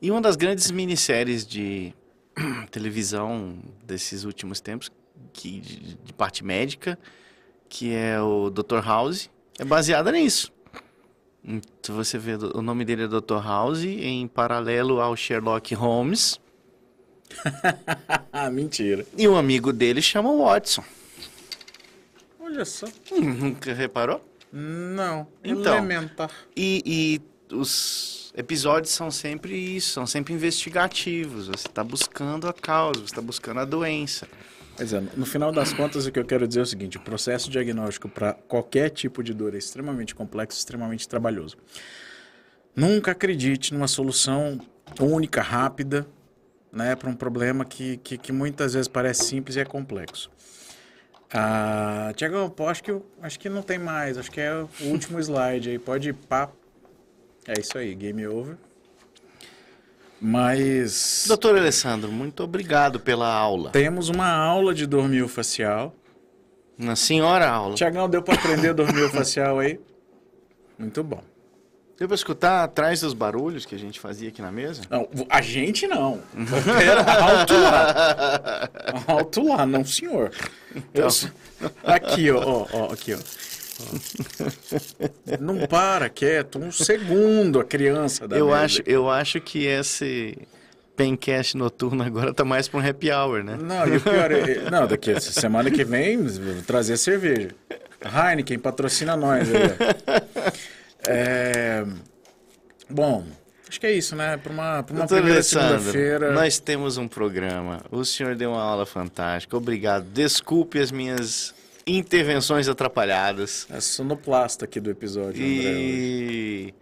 E 0.01 0.09
uma 0.09 0.19
das 0.19 0.35
grandes 0.35 0.69
minisséries 0.71 1.45
de 1.45 1.93
televisão 2.71 3.57
desses 3.83 4.23
últimos 4.23 4.59
tempos, 4.59 4.91
que, 5.31 5.59
de, 5.59 5.95
de 5.95 6.13
parte 6.13 6.43
médica, 6.43 6.97
que 7.69 7.93
é 7.93 8.19
o 8.21 8.49
Dr. 8.49 8.79
House, 8.83 9.29
é 9.59 9.65
baseada 9.65 10.11
nisso. 10.11 10.51
Então 11.43 11.95
você 11.95 12.17
vê, 12.17 12.35
o 12.35 12.61
nome 12.61 12.85
dele 12.85 13.03
é 13.03 13.07
Dr. 13.07 13.43
House, 13.43 13.83
em 13.83 14.27
paralelo 14.27 15.01
ao 15.01 15.15
Sherlock 15.15 15.73
Holmes. 15.75 16.39
Ah, 18.31 18.49
mentira. 18.51 19.05
E 19.17 19.27
um 19.27 19.35
amigo 19.35 19.73
dele 19.73 20.01
chama 20.01 20.31
Watson. 20.35 20.83
Olha 22.39 22.63
só. 22.63 22.87
Hum, 23.11 23.33
Nunca 23.33 23.73
reparou? 23.73 24.23
Não. 24.51 25.27
Então. 25.43 25.77
Elementar. 25.77 26.31
E, 26.55 27.19
e 27.51 27.53
os 27.55 28.22
episódios 28.35 28.93
são 28.93 29.11
sempre 29.11 29.55
isso, 29.55 29.93
são 29.93 30.07
sempre 30.07 30.33
investigativos. 30.33 31.47
Você 31.47 31.67
está 31.67 31.83
buscando 31.83 32.47
a 32.47 32.53
causa, 32.53 32.99
você 32.99 33.05
está 33.05 33.21
buscando 33.21 33.59
a 33.59 33.65
doença. 33.65 34.27
É, 34.79 34.85
no 35.15 35.25
final 35.25 35.51
das 35.51 35.71
contas, 35.71 36.05
o 36.05 36.11
que 36.11 36.19
eu 36.19 36.25
quero 36.25 36.47
dizer 36.47 36.61
é 36.61 36.63
o 36.63 36.65
seguinte: 36.65 36.97
o 36.97 37.01
processo 37.01 37.49
diagnóstico 37.49 38.09
para 38.09 38.33
qualquer 38.33 38.89
tipo 38.89 39.23
de 39.23 39.33
dor 39.33 39.53
é 39.53 39.57
extremamente 39.57 40.15
complexo, 40.15 40.57
extremamente 40.57 41.07
trabalhoso. 41.07 41.57
Nunca 42.75 43.11
acredite 43.11 43.73
numa 43.73 43.87
solução 43.87 44.59
única, 44.99 45.41
rápida, 45.41 46.07
né, 46.71 46.95
para 46.95 47.07
um 47.07 47.15
problema 47.15 47.63
que, 47.63 47.97
que, 47.97 48.17
que 48.17 48.31
muitas 48.31 48.73
vezes 48.73 48.87
parece 48.87 49.25
simples 49.25 49.55
e 49.55 49.59
é 49.59 49.65
complexo. 49.65 50.31
Ah, 51.31 52.11
Tiagão, 52.15 52.53
acho 52.67 52.83
que, 52.83 52.95
acho 53.21 53.39
que 53.39 53.49
não 53.49 53.61
tem 53.61 53.77
mais, 53.77 54.17
acho 54.17 54.31
que 54.31 54.41
é 54.41 54.53
o 54.53 54.69
último 54.85 55.19
slide 55.21 55.69
aí, 55.69 55.79
pode 55.79 56.09
ir 56.09 56.13
pá. 56.13 56.49
É 57.47 57.59
isso 57.59 57.77
aí, 57.77 57.93
game 57.93 58.25
over. 58.27 58.55
Mas. 60.19 61.25
Doutor 61.27 61.57
Alessandro, 61.57 62.11
muito 62.11 62.43
obrigado 62.43 62.99
pela 62.99 63.27
aula. 63.33 63.71
Temos 63.71 64.09
uma 64.09 64.29
aula 64.31 64.73
de 64.73 64.85
dormir 64.85 65.27
facial. 65.27 65.93
Uma 66.77 66.95
senhora 66.95 67.47
aula. 67.49 67.75
Tiagão, 67.75 68.09
deu 68.09 68.21
para 68.23 68.35
aprender 68.35 68.69
a 68.69 68.73
dormir 68.73 69.09
facial 69.11 69.59
aí? 69.59 69.79
Muito 70.79 71.03
bom. 71.03 71.21
Deu 71.99 72.07
para 72.07 72.15
escutar 72.15 72.63
atrás 72.63 73.01
dos 73.01 73.13
barulhos 73.13 73.65
que 73.65 73.75
a 73.75 73.77
gente 73.77 73.99
fazia 73.99 74.29
aqui 74.29 74.41
na 74.41 74.51
mesa? 74.51 74.81
Não, 74.89 75.07
a 75.29 75.41
gente 75.41 75.85
não. 75.87 76.19
Pera, 76.79 77.01
alto 77.21 77.53
lá. 77.53 78.69
Alto 79.07 79.47
lá, 79.47 79.65
não 79.65 79.85
senhor. 79.85 80.31
Eu 80.93 81.09
sou- 81.11 81.29
Aqui, 81.83 82.31
ó, 82.31 82.65
ó, 82.73 82.93
aqui, 82.93 83.13
ó. 83.13 83.19
Não 85.39 85.65
para 85.67 86.09
quieto, 86.09 86.59
um 86.59 86.71
segundo 86.71 87.59
a 87.59 87.63
criança 87.63 88.27
da 88.27 88.37
Eu 88.37 88.53
acho, 88.53 88.81
eu 88.85 89.09
acho 89.09 89.41
que 89.41 89.65
esse 89.65 90.37
pencast 90.95 91.57
noturno 91.57 92.03
agora 92.03 92.33
tá 92.33 92.45
mais 92.45 92.67
para 92.67 92.79
um 92.79 92.87
happy 92.87 93.11
hour, 93.11 93.43
né? 93.43 93.57
Não, 93.59 93.87
e 93.87 93.97
o 93.97 94.01
pior 94.01 94.31
é... 94.31 94.69
Não, 94.69 94.87
daqui 94.87 95.11
a 95.11 95.19
semana 95.19 95.71
que 95.71 95.83
vem 95.83 96.17
vou 96.17 96.61
trazer 96.65 96.97
cerveja. 96.97 97.49
Heineken 98.03 98.59
patrocina 98.59 99.15
nós. 99.15 99.47
É... 101.07 101.85
Bom, 102.89 103.25
acho 103.67 103.79
que 103.79 103.87
é 103.87 103.91
isso, 103.91 104.15
né? 104.15 104.37
Para 104.37 104.51
uma, 104.51 104.83
pra 104.83 104.93
uma 104.93 104.99
Doutor 104.99 105.17
primeira 105.17 105.41
segunda-feira... 105.41 106.31
nós 106.31 106.59
temos 106.59 106.97
um 106.97 107.07
programa. 107.07 107.81
O 107.89 108.05
senhor 108.05 108.35
deu 108.35 108.51
uma 108.51 108.61
aula 108.61 108.85
fantástica. 108.85 109.57
Obrigado. 109.57 110.05
Desculpe 110.05 110.79
as 110.79 110.91
minhas 110.91 111.55
intervenções 111.85 112.67
atrapalhadas. 112.67 113.67
É 113.69 113.79
sonoplasta 113.79 114.65
aqui 114.65 114.79
do 114.79 114.89
episódio, 114.89 115.43
André. 115.43 115.69
hoje. 115.69 116.73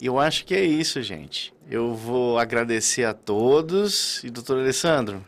E 0.00 0.06
eu 0.06 0.18
acho 0.18 0.44
que 0.44 0.54
é 0.54 0.62
isso, 0.62 1.02
gente. 1.02 1.52
Eu 1.70 1.94
vou 1.94 2.38
agradecer 2.38 3.04
a 3.04 3.14
todos. 3.14 4.22
E, 4.22 4.30
doutor 4.30 4.58
Alessandro, 4.58 5.24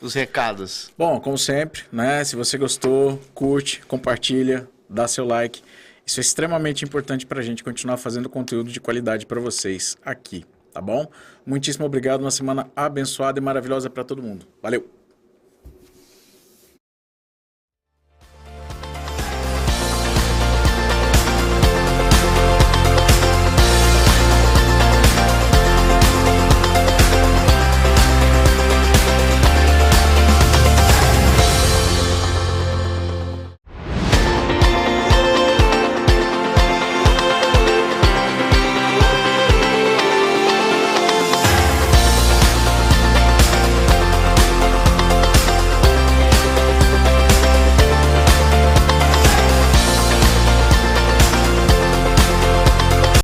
os 0.00 0.14
recados. 0.14 0.90
Bom, 0.98 1.20
como 1.20 1.38
sempre, 1.38 1.82
né? 1.92 2.24
Se 2.24 2.34
você 2.34 2.58
gostou, 2.58 3.20
curte, 3.34 3.80
compartilha, 3.86 4.68
dá 4.88 5.06
seu 5.06 5.24
like. 5.24 5.62
Isso 6.04 6.18
é 6.18 6.22
extremamente 6.22 6.84
importante 6.84 7.24
para 7.24 7.38
a 7.38 7.42
gente 7.42 7.62
continuar 7.62 7.96
fazendo 7.96 8.28
conteúdo 8.28 8.72
de 8.72 8.80
qualidade 8.80 9.24
para 9.24 9.40
vocês 9.40 9.96
aqui, 10.04 10.44
tá 10.72 10.80
bom? 10.80 11.06
Muitíssimo 11.46 11.86
obrigado. 11.86 12.22
Uma 12.22 12.30
semana 12.32 12.68
abençoada 12.74 13.38
e 13.38 13.42
maravilhosa 13.42 13.88
para 13.88 14.02
todo 14.02 14.20
mundo. 14.20 14.46
Valeu! 14.60 15.01